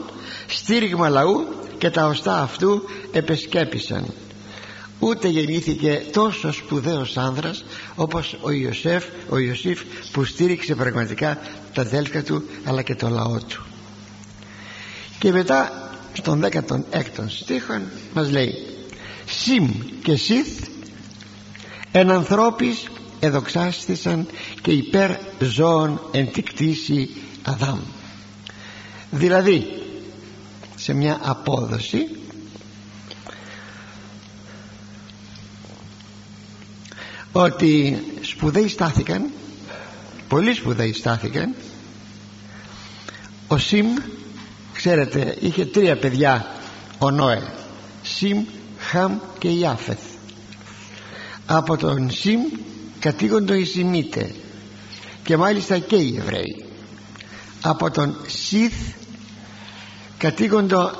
στήριγμα 0.47 1.09
λαού 1.09 1.45
και 1.77 1.89
τα 1.89 2.05
οστά 2.05 2.41
αυτού 2.41 2.81
επεσκέπησαν. 3.11 4.05
Ούτε 4.99 5.27
γεννήθηκε 5.27 6.05
τόσο 6.11 6.51
σπουδαίος 6.51 7.17
άνδρας 7.17 7.63
όπως 7.95 8.37
ο 8.41 8.51
Ιωσέφ 8.51 9.03
ο 9.29 9.37
Ιωσήφ 9.37 9.81
που 10.11 10.23
στήριξε 10.23 10.75
πραγματικά 10.75 11.39
τα 11.73 11.81
αδέλφια 11.81 12.23
του 12.23 12.43
αλλά 12.63 12.81
και 12.81 12.95
το 12.95 13.09
λαό 13.09 13.37
του. 13.47 13.65
Και 15.19 15.31
μετά 15.31 15.89
στον 16.13 16.45
16ο 16.45 17.25
στίχο 17.27 17.81
μας 18.13 18.31
λέει 18.31 18.53
Σιμ 19.25 19.69
και 20.03 20.15
Σιθ 20.15 20.67
εν 21.91 22.11
ανθρώπης 22.11 22.87
εδοξάστησαν 23.25 24.27
και 24.61 24.71
υπέρ 24.71 25.11
ζώων 25.39 26.01
εν 26.11 26.31
τη 26.31 26.41
κτήση 26.41 27.09
Αδάμ. 27.43 27.79
Δηλαδή 29.11 29.81
σε 30.75 30.93
μια 30.93 31.19
απόδοση 31.21 32.07
ότι 37.31 38.03
σπουδαίοι 38.21 38.67
στάθηκαν 38.67 39.31
πολύ 40.27 40.53
σπουδαίοι 40.53 40.93
στάθηκαν. 40.93 41.55
Ο 43.47 43.57
Σιμ 43.57 43.87
ξέρετε 44.73 45.37
είχε 45.39 45.65
τρία 45.65 45.97
παιδιά 45.97 46.45
ο 46.99 47.11
Νόε 47.11 47.41
Σιμ, 48.03 48.45
Χαμ 48.77 49.17
και 49.39 49.47
Ιάφεθ. 49.47 49.99
Από 51.45 51.77
τον 51.77 52.11
Σιμ 52.11 52.39
κατήγοντο 53.03 53.53
οι 53.53 53.65
Σιμίτε 53.65 54.31
και 55.23 55.37
μάλιστα 55.37 55.79
και 55.79 55.95
οι 55.95 56.15
Εβραίοι. 56.17 56.65
Από 57.61 57.91
τον 57.91 58.15
Σιθ 58.27 58.73
κατήγοντο 60.17 60.91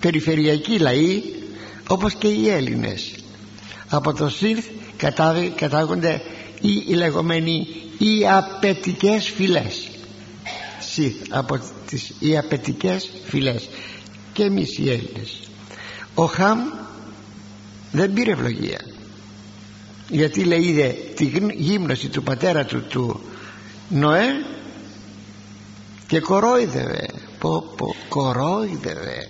περιφερειακοί 0.00 0.78
λαοί 0.78 1.22
όπως 1.88 2.14
και 2.14 2.28
οι 2.28 2.48
Έλληνες. 2.48 3.14
Από 3.88 4.12
τον 4.12 4.30
Σιθ 4.30 4.66
κατάγονται 5.56 6.22
οι, 6.60 6.84
οι 6.88 6.94
λεγόμενοι 6.94 7.66
οι 7.98 8.28
απαιτικές 8.28 9.28
φυλές. 9.28 9.88
Σιθ 10.80 11.16
από 11.30 11.60
τις 11.86 12.12
οι 12.18 12.38
απαιτικές 12.38 13.10
φυλές. 13.24 13.68
Και 14.32 14.42
εμείς 14.42 14.78
οι 14.78 14.90
Έλληνες. 14.90 15.48
Ο 16.14 16.24
Χαμ 16.24 16.58
δεν 17.92 18.12
πήρε 18.12 18.30
ευλογία 18.30 18.89
γιατί 20.10 20.44
λέει 20.44 20.60
είδε 20.60 20.96
τη 21.14 21.32
γύμνωση 21.54 22.08
του 22.08 22.22
πατέρα 22.22 22.64
του 22.64 22.82
του 22.82 23.20
Νοέ 23.88 24.26
και 26.06 26.20
κορόιδευε. 26.20 27.06
Πω 27.38 27.72
πω 27.76 27.94
κορόιδευε. 28.08 29.28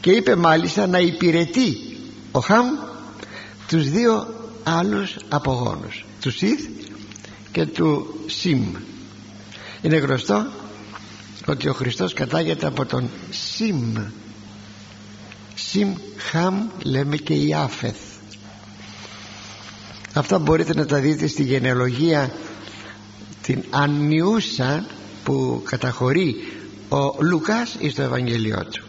Και 0.00 0.10
είπε 0.10 0.36
μάλιστα 0.36 0.86
να 0.86 0.98
υπηρετεί 0.98 1.76
ο 2.32 2.40
Χαμ 2.40 2.66
τους 3.68 3.90
δύο 3.90 4.26
άλλους 4.62 5.16
απογόνους 5.28 6.04
τους 6.20 6.36
Σιθ 6.36 6.66
και 7.52 7.66
του 7.66 8.14
Σιμ. 8.26 8.74
Είναι 9.82 9.96
γνωστό 9.96 10.46
ότι 11.46 11.68
ο 11.68 11.72
Χριστός 11.72 12.12
κατάγεται 12.12 12.66
από 12.66 12.86
τον 12.86 13.10
Σιμ. 13.30 13.96
Σιμ 15.54 15.94
Χαμ 16.16 16.68
λέμε 16.82 17.16
και 17.16 17.34
η 17.34 17.54
Άφεθ 17.54 18.09
αυτά 20.12 20.38
μπορείτε 20.38 20.74
να 20.74 20.86
τα 20.86 20.98
δείτε 20.98 21.26
στη 21.26 21.42
γενεαλογία 21.42 22.32
την 23.42 23.64
ανιούσα 23.70 24.86
που 25.24 25.62
καταχωρεί 25.64 26.34
ο 26.88 27.22
Λουκάς 27.22 27.76
στο 27.90 28.02
Ευαγγελιό 28.02 28.66
του. 28.72 28.84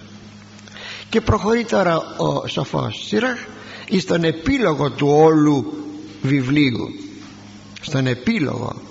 Και 1.10 1.22
προχωρεί 1.22 1.66
τώρα 1.66 1.98
ο 2.18 2.48
σοφός 2.48 3.06
Σύραχ 3.08 3.40
εις 3.88 4.06
τον 4.06 4.24
επίλογο 4.24 4.92
του 4.92 5.08
όλου 5.08 5.74
βιβλίου. 6.22 6.88
Στον 7.82 8.08
επίλογο. 8.08 8.82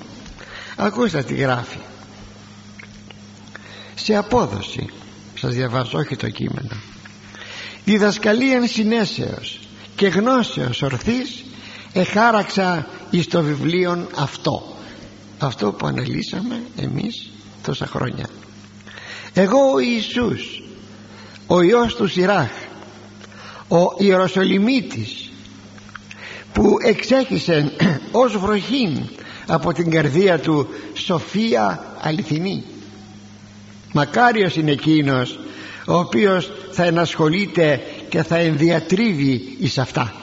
Ακούστε 0.76 1.22
τι 1.22 1.34
γράφει. 1.34 1.78
Σε 3.94 4.16
απόδοση 4.16 4.86
σας 5.34 5.54
διαβάζω 5.54 5.98
όχι 5.98 6.16
το 6.16 6.30
κείμενο 6.30 6.76
διδασκαλίαν 7.84 8.66
συνέσεως 8.66 9.60
και 9.96 10.06
γνώσεως 10.06 10.82
ορθής 10.82 11.44
εχάραξα 11.92 12.86
εις 13.10 13.26
το 13.28 13.42
βιβλίο 13.42 14.06
αυτό. 14.16 14.76
Αυτό 15.38 15.72
που 15.72 15.86
αναλύσαμε 15.86 16.62
εμείς 16.76 17.30
τόσα 17.62 17.86
χρόνια. 17.86 18.28
Εγώ 19.34 19.72
ο 19.72 19.78
Ιησούς 19.78 20.62
ο 21.46 21.60
Υιός 21.60 21.94
του 21.94 22.06
Σιράχ 22.06 22.50
ο 23.68 23.94
Ιεροσολυμίτης 23.98 25.30
που 26.52 26.76
εξέχισε 26.84 27.72
ως 28.12 28.36
βροχήν 28.38 29.08
από 29.46 29.72
την 29.72 29.90
καρδία 29.90 30.38
του 30.38 30.68
σοφία 30.94 31.96
αληθινή. 32.00 32.64
Μακάριος 33.92 34.56
είναι 34.56 34.70
εκείνος 34.70 35.38
ο 35.86 35.94
οποίος 35.94 36.52
θα 36.70 36.84
ενασχολείται 36.84 37.82
και 38.08 38.22
θα 38.22 38.36
ενδιατρίβει 38.36 39.56
εις 39.60 39.78
αυτά 39.78 40.14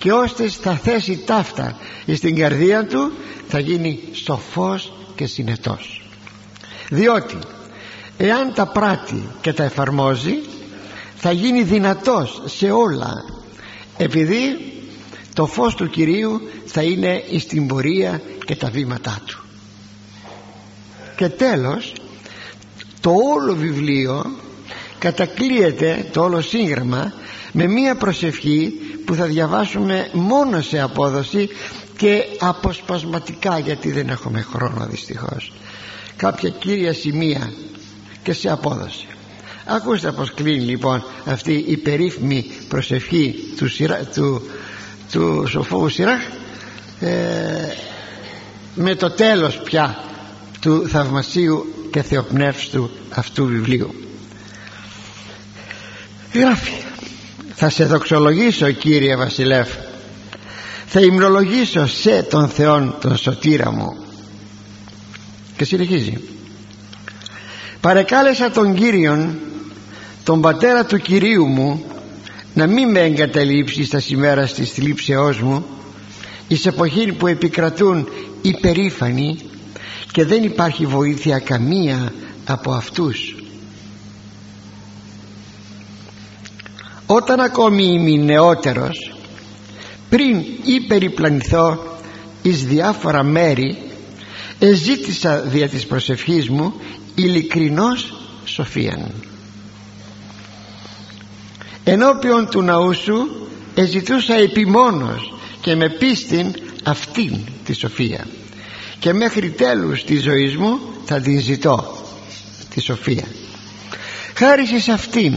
και 0.00 0.12
ώστε 0.12 0.48
θα 0.48 0.76
θέσει 0.76 1.16
ταύτα 1.16 1.76
στην 2.14 2.36
καρδία 2.36 2.86
του 2.86 3.12
θα 3.48 3.58
γίνει 3.58 4.00
σοφός 4.12 4.92
και 5.14 5.26
συνετός. 5.26 6.02
Διότι 6.90 7.38
εάν 8.16 8.54
τα 8.54 8.66
πράττει 8.66 9.28
και 9.40 9.52
τα 9.52 9.62
εφαρμόζει 9.64 10.34
θα 11.16 11.32
γίνει 11.32 11.62
δυνατός 11.62 12.42
σε 12.44 12.70
όλα 12.70 13.24
επειδή 13.96 14.72
το 15.34 15.46
φως 15.46 15.74
του 15.74 15.90
Κυρίου 15.90 16.40
θα 16.66 16.82
είναι 16.82 17.22
στην 17.38 17.66
πορεία 17.66 18.22
και 18.44 18.56
τα 18.56 18.70
βήματά 18.70 19.18
του. 19.26 19.44
Και 21.16 21.28
τέλος 21.28 21.92
το 23.00 23.10
όλο 23.34 23.54
βιβλίο 23.54 24.24
κατακλείεται 25.00 26.06
το 26.12 26.22
όλο 26.22 26.40
σύγγραμμα 26.40 27.12
με 27.52 27.66
μία 27.66 27.94
προσευχή 27.94 28.72
που 29.04 29.14
θα 29.14 29.24
διαβάσουμε 29.24 30.08
μόνο 30.12 30.60
σε 30.60 30.80
απόδοση 30.80 31.48
και 31.96 32.24
αποσπασματικά 32.38 33.58
γιατί 33.58 33.92
δεν 33.92 34.08
έχουμε 34.08 34.40
χρόνο 34.40 34.86
δυστυχώς. 34.90 35.52
Κάποια 36.16 36.48
κύρια 36.50 36.92
σημεία 36.92 37.52
και 38.22 38.32
σε 38.32 38.50
απόδοση. 38.50 39.06
Ακούστε 39.64 40.12
πως 40.12 40.34
κλείνει 40.34 40.64
λοιπόν 40.64 41.04
αυτή 41.24 41.52
η 41.52 41.76
περίφημη 41.76 42.44
προσευχή 42.68 43.34
του, 43.56 43.66
του, 44.14 44.42
του 45.12 45.46
σοφού 45.48 45.88
Σιράχ 45.88 46.20
ε, 47.00 47.08
με 48.74 48.94
το 48.94 49.10
τέλος 49.10 49.60
πια 49.64 49.98
του 50.60 50.88
θαυμασίου 50.88 51.74
και 51.90 52.02
θεοπνεύστου 52.02 52.90
αυτού 53.10 53.46
βιβλίου 53.46 53.94
γράφει. 56.32 56.72
Θα 57.54 57.70
σε 57.70 57.84
δοξολογήσω 57.84 58.70
Κύριε 58.70 59.16
Βασιλεύ. 59.16 59.70
Θα 60.86 61.00
υμνολογήσω 61.00 61.86
σε 61.86 62.22
τον 62.22 62.48
Θεόν 62.48 62.94
τον 63.00 63.16
σωτήρα 63.16 63.70
μου. 63.70 63.96
Και 65.56 65.64
συνεχίζει. 65.64 66.20
Παρεκάλεσα 67.80 68.50
τον 68.50 68.74
Κύριον 68.74 69.38
τον 70.24 70.40
πατέρα 70.40 70.84
του 70.84 70.98
Κυρίου 70.98 71.46
μου 71.46 71.84
να 72.54 72.66
μην 72.66 72.90
με 72.90 73.00
εγκαταλείψει 73.00 73.84
στα 73.84 74.00
σημέρα 74.00 74.46
της 74.46 74.70
θλίψεώς 74.70 75.40
μου 75.40 75.64
εις 76.48 76.66
εποχή 76.66 77.12
που 77.12 77.26
επικρατούν 77.26 78.08
οι 78.42 78.52
περήφανοι 78.60 79.38
και 80.12 80.24
δεν 80.24 80.42
υπάρχει 80.42 80.86
βοήθεια 80.86 81.38
καμία 81.38 82.12
από 82.44 82.72
αυτούς 82.72 83.39
όταν 87.12 87.40
ακόμη 87.40 87.84
είμαι 87.84 88.24
νεότερος 88.24 89.14
πριν 90.08 90.44
υπεριπλανηθώ 90.64 91.98
εις 92.42 92.64
διάφορα 92.64 93.22
μέρη 93.22 93.78
εζήτησα 94.58 95.40
δια 95.40 95.68
της 95.68 95.86
προσευχής 95.86 96.48
μου 96.48 96.74
ειλικρινώς 97.14 98.14
σοφίαν. 98.44 99.10
Ενώπιον 101.84 102.48
του 102.50 102.62
ναού 102.62 102.94
σου 102.94 103.46
εζητούσα 103.74 104.34
επιμόνως 104.34 105.34
και 105.60 105.74
με 105.74 105.88
πίστην 105.88 106.54
αυτήν 106.84 107.38
τη 107.64 107.72
σοφία. 107.72 108.26
Και 108.98 109.12
μέχρι 109.12 109.50
τέλους 109.50 110.04
της 110.04 110.22
ζωής 110.22 110.56
μου 110.56 110.78
θα 111.04 111.20
την 111.20 111.40
ζητώ 111.40 111.96
τη 112.74 112.80
σοφία. 112.80 113.24
Χάρη 114.34 114.66
σε 114.66 114.92
αυτήν 114.92 115.34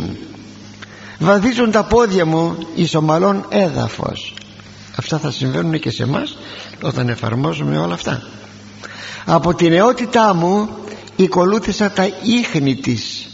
βαδίζουν 1.20 1.72
τα 1.72 1.84
πόδια 1.84 2.26
μου 2.26 2.58
εις 2.76 2.96
ομαλών 2.96 3.46
έδαφος. 3.50 4.34
Αυτά 4.96 5.18
θα 5.18 5.32
συμβαίνουν 5.32 5.80
και 5.80 5.92
σε 5.92 6.06
μας 6.06 6.38
όταν 6.82 7.10
εφαρμόζουμε 7.10 7.78
όλα 7.78 7.94
αυτά. 7.94 8.22
Από 9.26 9.54
την 9.54 9.70
νεότητά 9.70 10.34
μου 10.34 10.70
οικολούθησα 11.16 11.92
τα 11.92 12.10
ίχνη 12.24 12.76
της. 12.76 13.28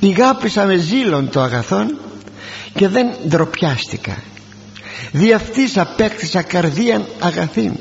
Ηγάπησα 0.00 0.64
με 0.66 0.76
ζήλον 0.76 1.30
το 1.30 1.40
αγαθόν 1.40 1.98
και 2.74 2.88
δεν 2.88 3.08
ντροπιάστηκα. 3.28 4.22
Δι' 5.12 5.32
αυτής 5.32 5.78
απέκτησα 5.78 6.42
καρδίαν 6.42 7.04
αγαθήν. 7.20 7.72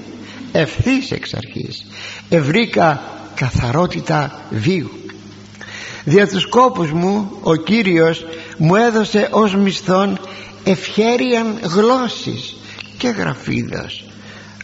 Ευθύς 0.51 1.11
εξ 1.11 1.33
αρχής 1.33 1.85
ευρήκα 2.29 3.01
καθαρότητα 3.35 4.41
βίου. 4.49 4.91
Δια 6.03 6.27
τους 6.27 6.49
κόπους 6.49 6.91
μου 6.91 7.31
ο 7.41 7.55
Κύριος 7.55 8.25
μου 8.57 8.75
έδωσε 8.75 9.27
ως 9.31 9.55
μισθόν 9.55 10.19
ευχέριαν 10.63 11.59
γλώσσης 11.61 12.55
και 12.97 13.07
γραφίδας. 13.07 14.03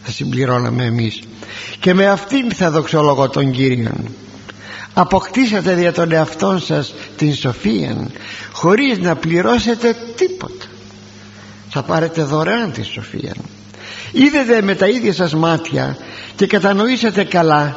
Θα 0.02 0.10
συμπληρώναμε 0.10 0.84
εμείς. 0.84 1.22
Και 1.80 1.94
με 1.94 2.06
αυτήν 2.06 2.52
θα 2.52 2.70
δοξολογώ 2.70 3.28
τον 3.28 3.50
Κύριον. 3.50 4.08
Αποκτήσατε 4.94 5.74
δια 5.74 5.92
των 5.92 6.12
εαυτών 6.12 6.60
σας 6.60 6.94
την 7.16 7.34
σοφία 7.34 8.10
χωρίς 8.52 8.98
να 8.98 9.16
πληρώσετε 9.16 9.96
τίποτα. 10.16 10.66
Θα 11.70 11.82
πάρετε 11.82 12.22
δωρεάν 12.22 12.72
τη 12.72 12.82
σοφία 12.82 13.32
είδετε 14.12 14.62
με 14.62 14.74
τα 14.74 14.86
ίδια 14.86 15.12
σας 15.12 15.34
μάτια 15.34 15.96
και 16.36 16.46
κατανοήσατε 16.46 17.24
καλά 17.24 17.76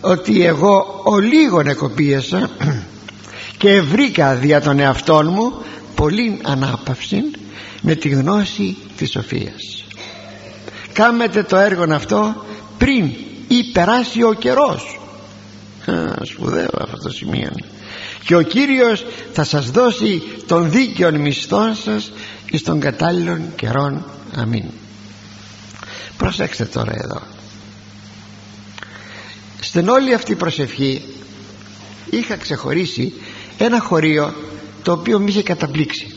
ότι 0.00 0.46
εγώ 0.46 1.00
ο 1.04 1.18
λίγον 1.18 1.66
εκοπίασα 1.66 2.50
και 3.58 3.80
βρήκα 3.80 4.34
δια 4.34 4.60
των 4.60 4.78
εαυτών 4.78 5.26
μου 5.26 5.52
πολύ 5.94 6.40
ανάπαυση 6.42 7.22
με 7.80 7.94
τη 7.94 8.08
γνώση 8.08 8.76
της 8.96 9.10
σοφίας. 9.10 9.84
Κάμετε 10.92 11.42
το 11.42 11.56
έργο 11.56 11.94
αυτό 11.94 12.44
πριν 12.78 13.10
ή 13.48 13.64
περάσει 13.72 14.22
ο 14.22 14.32
καιρός. 14.32 15.00
Α, 15.86 16.24
σπουδαίο 16.24 16.70
αυτό 16.80 16.96
το 16.96 17.10
σημείο 17.10 17.50
και 18.26 18.36
ο 18.36 18.42
Κύριος 18.42 19.04
θα 19.32 19.44
σας 19.44 19.70
δώσει 19.70 20.22
τον 20.46 20.70
δίκαιον 20.70 21.14
μισθό 21.20 21.74
σας 21.84 22.12
εις 22.50 22.62
των 22.62 22.80
κατάλληλων 22.80 23.54
καιρών 23.56 24.04
αμήν. 24.34 24.64
Προσέξτε 26.16 26.64
τώρα 26.64 26.92
εδώ. 26.94 27.22
Στην 29.60 29.88
όλη 29.88 30.14
αυτή 30.14 30.34
προσευχή 30.34 31.02
είχα 32.10 32.36
ξεχωρίσει 32.36 33.12
ένα 33.58 33.80
χωρίο 33.80 34.34
το 34.82 34.92
οποίο 34.92 35.18
με 35.18 35.30
είχε 35.30 35.42
καταπλήξει 35.42 36.14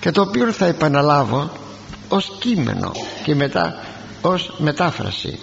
και 0.00 0.10
το 0.10 0.20
οποίο 0.20 0.52
θα 0.52 0.66
επαναλάβω 0.66 1.50
ως 2.08 2.36
κείμενο 2.38 2.92
και 3.24 3.34
μετά 3.34 3.84
ως 4.20 4.54
μετάφραση. 4.58 5.38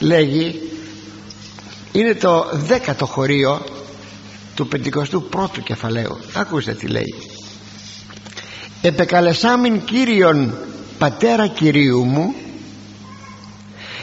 Λέγει 0.00 0.60
είναι 1.92 2.14
το 2.14 2.48
δέκατο 2.52 3.06
χωρίο 3.06 3.60
του 4.54 4.68
51ου 4.72 5.62
κεφαλαίου 5.64 6.18
ακούστε 6.34 6.74
τι 6.74 6.86
λέει. 6.86 7.14
Επεκαλεσάμιν 8.82 9.84
Κύριον 9.84 10.54
πατέρα 10.98 11.46
Κυρίου 11.46 12.04
μου 12.04 12.34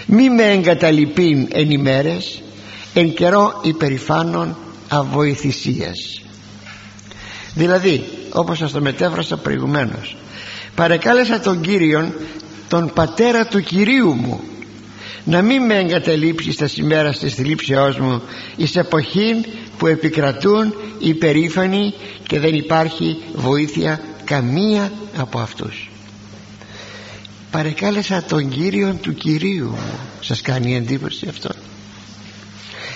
μη 0.06 0.30
με 0.30 0.44
εγκαταλειπήν 0.44 1.48
εν 1.52 1.72
ημέρες 1.72 2.42
εν 2.94 3.14
καιρό 3.14 3.60
υπερηφάνων 3.64 4.58
αβοηθησίας 4.88 6.22
δηλαδή 7.54 8.04
όπως 8.32 8.58
σας 8.58 8.72
το 8.72 8.82
μετέφρασα 8.82 9.38
προηγουμένως 9.38 10.18
παρεκάλεσα 10.76 11.40
τον 11.40 11.62
Κύριον 11.62 12.14
τον 12.68 12.92
πατέρα 12.94 13.46
του 13.46 13.62
Κυρίου 13.62 14.14
μου 14.14 14.42
να 15.28 15.42
μην 15.42 15.66
με 15.66 15.78
εγκαταλείψει 15.78 16.52
στα 16.52 16.68
σημέρα 16.68 17.14
της 17.14 17.34
θλίψεώς 17.34 17.98
μου 17.98 18.22
εις 18.56 18.76
εποχήν 18.76 19.46
που 19.78 19.88
επικρατούν 19.88 20.74
οι 21.00 21.14
περήφανοι 21.14 21.94
και 22.28 22.40
δεν 22.40 22.54
υπάρχει 22.54 23.18
βοήθεια 23.34 24.02
καμία 24.24 24.92
από 25.18 25.40
αυτούς. 25.40 25.90
Παρεκάλεσα 27.52 28.24
τον 28.24 28.50
Κύριον 28.50 29.00
του 29.00 29.14
Κυρίου 29.14 29.70
μου. 29.70 30.00
Σας 30.22 30.42
κάνει 30.42 30.76
εντύπωση 30.76 31.28
αυτό; 31.30 31.50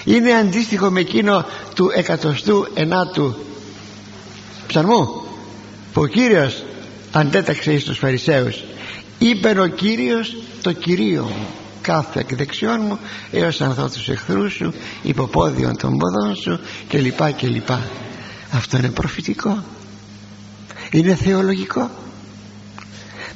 Είναι 0.05 0.33
αντίστοιχο 0.33 0.89
με 0.89 0.99
εκείνο 0.99 1.45
του 1.75 1.91
εκατοστού 1.95 2.67
ενάτου 2.73 3.35
ψαρμού 4.67 5.23
που 5.93 6.01
ο 6.01 6.07
Κύριος 6.07 6.63
αντέταξε 7.11 7.73
εις 7.73 7.83
τους 7.83 7.97
Φαρισαίους. 7.97 8.63
Είπε 9.17 9.59
ο 9.59 9.67
Κύριος 9.67 10.35
το 10.61 10.71
Κυρίο 10.71 11.23
μου 11.23 11.47
κάθε 11.81 12.19
εκ 12.19 12.35
δεξιών 12.35 12.81
μου 12.81 12.99
έως 13.31 13.61
ανθώ 13.61 13.89
τους 13.89 14.09
εχθρούς 14.09 14.53
σου 14.53 14.73
υποπόδιον 15.01 15.77
των 15.77 15.97
ποδών 15.97 16.35
σου 16.35 16.59
και 16.87 16.97
λοιπά 16.97 17.31
και 17.31 17.47
λοιπά 17.47 17.89
αυτό 18.51 18.77
είναι 18.77 18.89
προφητικό. 18.89 19.63
Είναι 20.91 21.15
θεολογικό. 21.15 21.89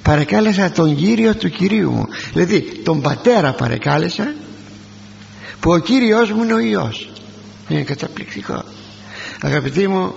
Παρεκάλεσα 0.01 0.71
τον 0.71 0.95
Κύριο 0.95 1.35
του 1.35 1.49
Κυρίου 1.49 1.91
μου. 1.91 2.05
Δηλαδή 2.33 2.81
τον 2.83 3.01
πατέρα 3.01 3.53
παρεκάλεσα 3.53 4.33
που 5.65 5.71
ο 5.71 5.77
Κύριος 5.77 6.31
μου 6.31 6.43
είναι 6.43 6.53
ο 6.53 6.59
Υιός. 6.59 7.09
Είναι 7.69 7.83
καταπληκτικό. 7.83 8.63
Αγαπητοί 9.41 9.87
μου 9.87 10.13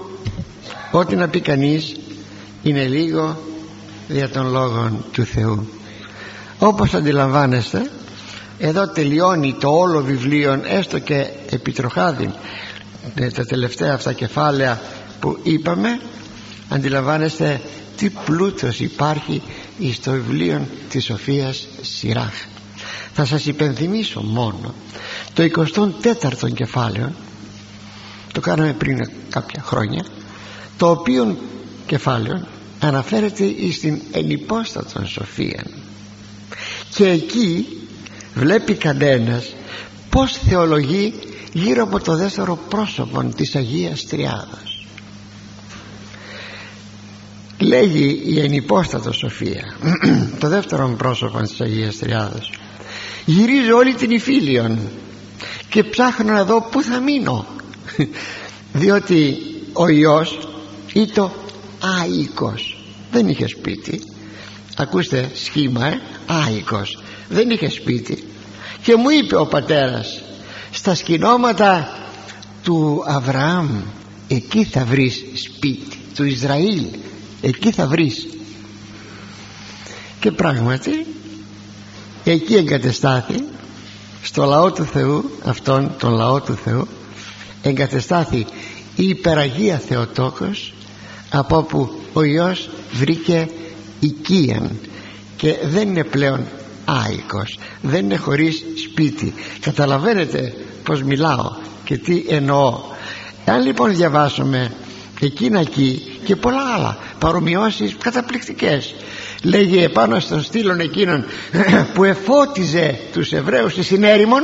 ό,τι 0.91 1.17
να 1.17 1.29
πει 1.29 1.41
κανείς 1.41 1.97
είναι 2.63 2.87
λίγο 2.87 3.43
δια 4.09 4.29
των 4.29 4.51
λόγων 4.51 5.05
του 5.13 5.25
Θεού. 5.25 5.69
Όπως 6.59 6.95
αντιλαμβάνεστε 6.95 7.91
εδώ 8.59 8.89
τελειώνει 8.89 9.57
το 9.61 9.69
όλο 9.69 10.03
βιβλίο 10.03 10.63
έστω 10.65 10.99
και 10.99 11.27
επιτροχάδι. 11.51 12.31
Ε, 13.15 13.29
τα 13.31 13.45
τελευταία 13.45 13.95
αυτά 13.95 14.13
κεφάλαια 14.13 14.81
που 15.21 15.39
είπαμε 15.43 16.01
αντιλαμβάνεστε 16.69 17.61
τι 17.97 18.11
πλούτος 18.11 18.81
υπάρχει 18.81 19.43
στο 19.93 20.11
βιβλίο 20.11 20.67
της 20.89 21.05
Σοφίας 21.05 21.67
Σιράχ. 21.81 22.35
Θα 23.13 23.25
σας 23.25 23.47
υπενθυμίσω 23.47 24.21
μόνο 24.21 24.75
το 25.39 25.67
24ο 26.03 26.53
κεφάλαιο 26.55 27.13
το 28.33 28.41
κάναμε 28.41 28.73
πριν 28.73 29.11
κάποια 29.31 29.63
χρόνια 29.63 30.05
το 30.77 30.91
οποίο 30.91 31.37
κεφάλαιο 31.87 32.47
αναφέρεται 32.81 33.45
στην 33.73 34.01
ενυπόστατον 34.13 35.07
σοφία. 35.07 35.65
Και 36.95 37.09
εκεί 37.09 37.67
βλέπει 38.35 38.75
κανένας 38.75 39.55
πως 40.11 40.33
θεολογεί 40.49 41.15
γύρω 41.53 41.83
από 41.83 42.01
το 42.01 42.17
δεύτερο 42.17 42.59
πρόσωπο 42.69 43.25
της 43.25 43.57
Αγίας 43.57 44.07
Τριάδας. 44.07 44.87
Λέγει 47.59 48.23
η 48.27 48.41
ενυπόστατο 48.41 49.13
Σοφία 49.13 49.77
το 50.41 50.49
δεύτερο 50.49 50.95
πρόσωπο 50.99 51.41
της 51.41 51.61
Αγίας 51.61 51.99
Τριάδας 51.99 52.51
γυρίζω 53.25 53.77
όλη 53.77 53.95
την 53.95 54.11
Ιφίλιον 54.11 54.79
και 55.69 55.85
ψάχνω 55.85 56.33
να 56.33 56.45
δω 56.45 56.61
πού 56.61 56.83
θα 56.83 57.01
μείνω. 57.01 57.47
Διότι 58.73 59.37
ο 59.73 59.89
Υιός 59.89 60.49
ήταν 60.93 61.31
άϊκος. 62.01 62.85
Δεν 63.11 63.29
είχε 63.29 63.47
σπίτι. 63.47 64.01
Ακούστε 64.77 65.31
σχήμα 65.35 65.87
ε, 65.87 66.01
άϊκος. 66.27 67.03
Δεν 67.29 67.51
είχε 67.51 67.71
σπίτι. 67.71 68.25
Και 68.83 68.97
μου 68.97 69.11
είπε 69.11 69.37
ο 69.37 69.47
πατέρας 69.47 70.23
στα 70.71 70.95
σκηνώματα 70.95 71.89
του 72.63 73.03
Αβραάμ 73.07 73.81
εκεί 74.29 74.65
θα 74.65 74.85
βρεις 74.85 75.25
σπίτι 75.35 75.99
του 76.15 76.25
Ισραήλ. 76.25 76.83
Εκεί 77.41 77.71
θα 77.71 77.87
βρεις 77.87 78.27
και 80.21 80.31
πράγματι 80.31 81.07
εκεί 82.25 82.55
εγκατεστάθη 82.55 83.45
στο 84.23 84.45
λαό 84.45 84.73
του 84.73 84.85
Θεού 84.85 85.31
αυτόν 85.45 85.91
τον 85.99 86.13
λαό 86.13 86.41
του 86.41 86.55
Θεού 86.65 86.89
εγκατεστάθη 87.63 88.47
η 88.97 89.09
υπεραγία 89.09 89.79
Θεοτόκος 89.79 90.73
από 91.31 91.57
όπου 91.57 91.91
ο 92.13 92.23
Υιός 92.23 92.71
βρήκε 92.93 93.49
οικίαν 94.01 94.71
και 95.37 95.57
δεν 95.63 95.89
είναι 95.89 96.05
πλέον 96.05 96.47
άϊκος 96.85 97.59
δεν 97.83 98.05
είναι 98.05 98.17
χωρίς 98.17 98.65
σπίτι. 98.89 99.35
Καταλαβαίνετε 99.61 100.55
πως 100.83 101.03
μιλάω 101.03 101.53
και 101.85 101.97
τι 101.97 102.25
εννοώ. 102.29 102.81
Αν 103.45 103.63
λοιπόν 103.63 103.95
διαβάσουμε 103.95 104.73
εκείνα 105.21 105.61
εκεί 105.61 106.19
και 106.25 106.37
πολλά 106.37 106.75
άλλα 106.75 106.99
παρομοιώσεις 107.19 107.97
καταπληκτικές 108.03 108.95
λέγει 109.43 109.83
επάνω 109.83 110.21
στον 110.21 110.43
στήλον 110.43 110.81
εκείνον 110.81 111.25
που 111.95 112.05
εφώτιζε 112.05 112.99
τους 113.13 113.33
Εβραίους 113.33 113.73
στη 113.73 113.83
συνέρημον 113.83 114.43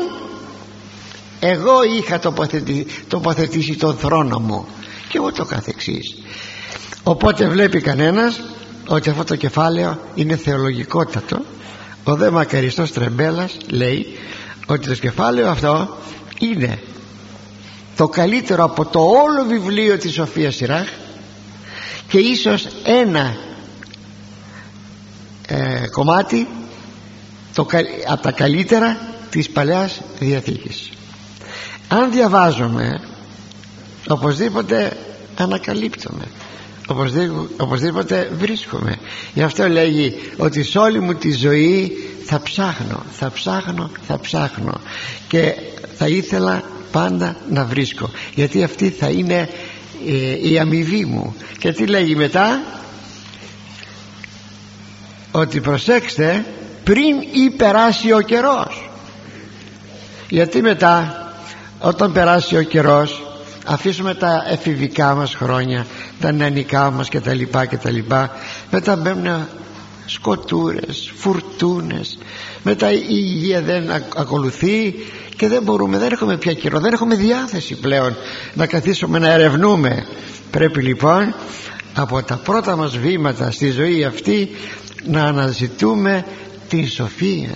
εγώ 1.41 1.83
είχα 1.83 2.19
τοποθετήσει, 2.19 2.87
τοποθετήσει 3.09 3.75
τον 3.77 3.97
θρόνο 3.97 4.39
μου 4.39 4.67
και 5.09 5.17
εγώ 5.19 5.33
το 5.33 5.45
καθεξής. 5.45 6.15
Οπότε 7.03 7.49
βλέπει 7.49 7.81
κανένας 7.81 8.41
ότι 8.89 9.11
αυτό 9.11 9.25
το 9.25 9.37
κεφάλαιο 9.37 9.99
είναι 10.15 10.37
θεολογικότατο. 10.37 11.39
Ο 12.05 12.15
δε 12.15 12.31
μακαριστός 12.31 12.93
Τρεμπέλας 12.93 13.57
λέει 13.71 14.19
ότι 14.67 14.89
το 14.89 14.95
κεφάλαιο 14.95 15.49
αυτό 15.51 15.97
είναι 16.39 16.79
το 17.97 18.09
καλύτερο 18.09 18.65
από 18.65 18.85
το 18.85 19.01
όλο 19.01 19.45
βιβλίο 19.49 19.99
της 19.99 20.13
Σοφίας 20.13 20.55
Σιράχ 20.55 20.89
και 22.09 22.19
ίσως 22.19 22.67
ένα 22.85 23.37
ε, 25.47 25.87
κομμάτι 25.91 26.49
το, 27.55 27.67
από 28.09 28.23
τα 28.23 28.31
καλύτερα 28.31 28.99
της 29.31 29.51
Παλαιάς 29.51 30.01
Διαθήκης. 30.19 30.91
Αν 31.89 32.13
διαβάζουμε 32.13 33.01
οπωσδήποτε 34.09 34.97
ανακαλύπτουμε 35.37 36.25
οπωσδήποτε, 36.87 37.55
οπωσδήποτε 37.57 38.31
βρίσκομαι. 38.39 38.97
Γι' 39.35 39.43
αυτό 39.43 39.69
λέγει 39.69 40.15
ότι 40.37 40.63
σε 40.63 40.79
όλη 40.79 41.01
μου 41.01 41.15
τη 41.15 41.33
ζωή 41.33 41.93
θα 42.25 42.41
ψάχνω 42.41 43.03
θα 43.11 43.31
ψάχνω 43.31 43.91
θα 44.07 44.21
ψάχνω. 44.21 44.81
Και 45.29 45.55
θα 45.97 46.09
ήθελα 46.09 46.63
πάντα 46.93 47.37
να 47.51 47.65
βρίσκω. 47.65 48.11
Γιατί 48.35 48.63
αυτή 48.63 48.91
θα 48.91 49.09
είναι 49.09 49.49
ε, 50.07 50.49
η 50.49 50.59
αμοιβή 50.59 51.05
μου. 51.05 51.35
Και 51.59 51.73
τι 51.73 51.87
λέγει 51.87 52.17
μετά; 52.17 52.63
Ότι 55.37 55.61
προσέξτε 55.61 56.45
πριν 56.85 57.21
ή 57.33 57.51
περάσει 57.51 58.13
ο 58.13 58.21
καιρός. 58.21 58.91
Γιατί 60.29 60.63
μετά 60.63 61.19
όταν 61.79 62.13
περάσει 62.13 62.57
ο 62.57 62.63
καιρός 62.63 63.23
αφήσουμε 63.67 64.15
τα 64.15 64.45
εφηβικά 64.49 65.15
μας 65.15 65.35
χρόνια 65.35 65.87
τα 66.21 66.33
νεανικά 66.33 66.91
μας 66.91 67.09
και 67.09 67.21
τα 67.21 67.35
λοιπά 67.35 67.67
και 67.67 67.77
τα 67.77 67.91
λοιπά. 67.91 68.31
Μετά 68.71 68.97
μπαίνουν 68.97 69.47
σκοτούρες, 70.07 71.13
φουρτούνες. 71.17 72.19
Μετά 72.63 72.93
η 72.93 73.05
υγεία 73.09 73.63
δεν 73.63 73.91
ακολουθεί 74.17 74.95
και 75.37 75.49
δεν 75.49 75.63
μπορούμε, 75.63 75.99
δεν 75.99 76.13
έχουμε 76.13 76.37
πια 76.37 76.53
καιρό 76.53 76.81
δεν 76.81 76.93
έχουμε 76.93 77.15
διάθεση 77.15 77.75
πλέον 77.75 78.17
να 78.55 78.67
καθίσουμε 78.67 79.19
να 79.19 79.33
ερευνούμε. 79.33 80.07
Πρέπει 80.51 80.83
λοιπόν 80.83 81.35
από 81.95 82.23
τα 82.23 82.37
πρώτα 82.37 82.77
μας 82.77 82.99
βήματα 82.99 83.51
στη 83.51 83.71
ζωή 83.71 84.05
αυτή 84.05 84.51
να 85.07 85.25
αναζητούμε 85.25 86.25
την 86.69 86.89
σοφία 86.89 87.51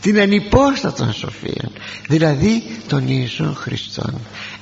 την 0.00 0.20
ανυπόστατον 0.20 1.12
σοφία 1.12 1.70
δηλαδή 2.08 2.62
τον 2.88 3.04
Ιησού 3.08 3.54
Χριστόν. 3.54 4.14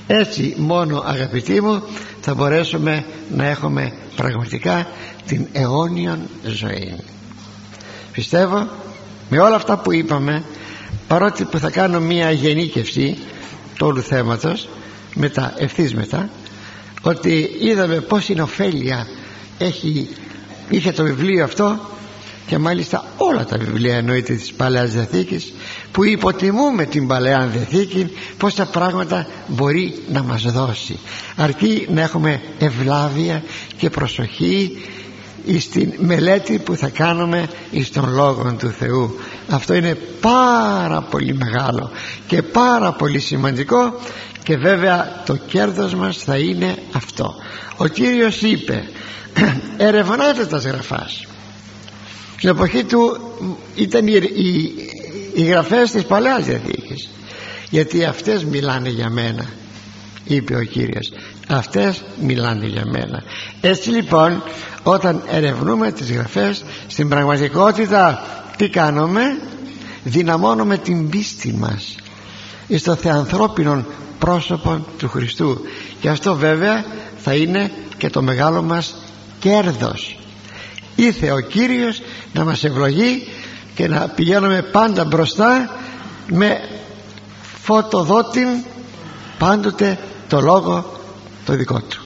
Έτσι 0.07 0.55
μόνο 0.59 1.03
αγαπητοί 1.07 1.61
μου 1.61 1.83
θα 2.21 2.35
μπορέσουμε 2.35 3.05
να 3.37 3.47
έχουμε 3.47 3.93
πραγματικά 4.17 4.87
την 5.27 5.47
αιώνιον 5.53 6.19
ζωή. 6.45 6.97
Πιστεύω 8.13 8.69
με 9.31 9.39
όλα 9.41 9.55
αυτά 9.57 9.79
που 9.79 9.93
είπαμε 9.93 10.43
παρότι 11.09 11.45
που 11.45 11.59
θα 11.59 11.71
κάνω 11.71 12.01
μία 12.01 12.31
γενίκευση 12.31 13.19
του 13.77 13.87
όλου 13.87 14.03
θέματος 14.03 14.69
μετά, 15.15 15.55
ευθύς 15.57 15.95
μετά 15.95 16.31
ότι 17.03 17.51
είδαμε 17.61 18.01
πόση 18.01 18.41
ωφέλεια 18.41 19.07
έχει, 19.59 20.09
είχε 20.69 20.93
το 20.93 21.03
βιβλίο 21.03 21.45
αυτό 21.45 21.81
και 22.47 22.59
μάλιστα 22.59 23.05
όλα 23.17 23.45
τα 23.45 23.59
βιβλία 23.59 23.97
εννοείται 23.97 24.35
της 24.35 24.53
Παλαιάς 24.53 24.91
Διαθήκης 24.93 25.53
που 25.93 26.05
υποτιμούμε 26.05 26.85
την 26.85 27.07
Παλαιά 27.07 27.47
Διαθήκη 27.47 28.11
πόσα 28.37 28.67
πράγματα 28.67 29.27
μπορεί 29.47 30.03
να 30.13 30.23
μας 30.23 30.43
δώσει. 30.43 30.99
Αρκεί 31.37 31.87
να 31.91 32.01
έχουμε 32.01 32.41
ευλάβεια 32.59 33.43
και 33.77 33.91
προσοχή 33.91 34.71
στην 35.59 35.93
μελέτη 35.99 36.59
που 36.59 36.77
θα 36.77 36.89
κάνουμε 36.89 37.49
εις 37.71 37.91
τον 37.91 38.15
Λόγο 38.15 38.57
του 38.59 38.71
Θεού. 38.79 39.19
Αυτό 39.49 39.75
είναι 39.75 39.95
πάρα 40.21 41.03
πολύ 41.03 41.35
μεγάλο 41.35 41.91
και 42.27 42.43
πάρα 42.43 42.93
πολύ 42.93 43.19
σημαντικό 43.19 43.95
και 44.43 44.57
βέβαια 44.57 45.23
το 45.27 45.37
κέρδος 45.37 45.95
μας 45.95 46.17
θα 46.17 46.37
είναι 46.39 46.77
αυτό. 46.93 47.35
Ο 47.77 47.87
Κύριος 47.87 48.43
είπε 48.43 48.85
ερευνάτε 49.77 50.47
τα 50.47 50.59
γραφάς 50.59 51.27
στην 52.43 52.55
εποχή 52.55 52.85
του 52.85 53.21
ήταν 53.75 54.07
οι, 54.07 54.13
οι, 54.13 54.75
οι 55.35 55.43
γραφές 55.43 55.91
της 55.91 56.05
Παλαιάς 56.05 56.45
Διαθήκης. 56.45 57.09
Γιατί 57.71 58.05
αυτές 58.05 58.45
μιλάνε 58.45 58.89
για 58.89 59.11
μένα 59.11 59.45
είπε 60.25 60.57
ο 60.57 60.63
Κύριος. 60.63 61.13
Αυτές 61.49 62.03
μιλάνε 62.21 62.67
για 62.67 62.85
μένα. 62.87 63.23
Έτσι 63.61 63.91
λοιπόν 63.91 64.43
όταν 64.83 65.23
ερευνούμε 65.31 65.93
τις 65.93 66.13
γραφές 66.13 66.65
στην 66.87 67.09
πραγματικότητα 67.09 68.23
τι 68.57 68.69
κάνουμε; 68.69 69.23
Δυναμώνουμε 70.05 70.79
την 70.79 71.09
πίστη 71.09 71.53
μας 71.53 71.97
στο 72.77 72.95
θεανθρώπινο 72.95 73.85
πρόσωπο 74.19 74.87
του 74.99 75.09
Χριστού. 75.09 75.61
Και 76.01 76.09
αυτό 76.09 76.35
βέβαια 76.37 76.85
θα 77.17 77.35
είναι 77.35 77.71
και 77.99 78.11
το 78.11 78.23
μεγάλο 78.23 78.63
μας 78.63 78.95
κέρδος 79.39 80.17
ήθε 80.95 81.33
ο 81.33 81.41
Κύριος 81.41 82.03
να 82.33 82.45
μας 82.45 82.65
ευλογεί 82.65 83.29
και 83.75 83.89
να 83.89 84.09
πηγαίνουμε 84.09 84.63
πάντα 84.63 85.05
μπροστά 85.05 85.71
με 86.27 86.61
φωτοδότην 87.63 88.49
πάντοτε 89.39 89.99
το 90.29 90.41
λόγο 90.41 91.01
το 91.45 91.55
δικό 91.55 91.81
του 91.81 92.01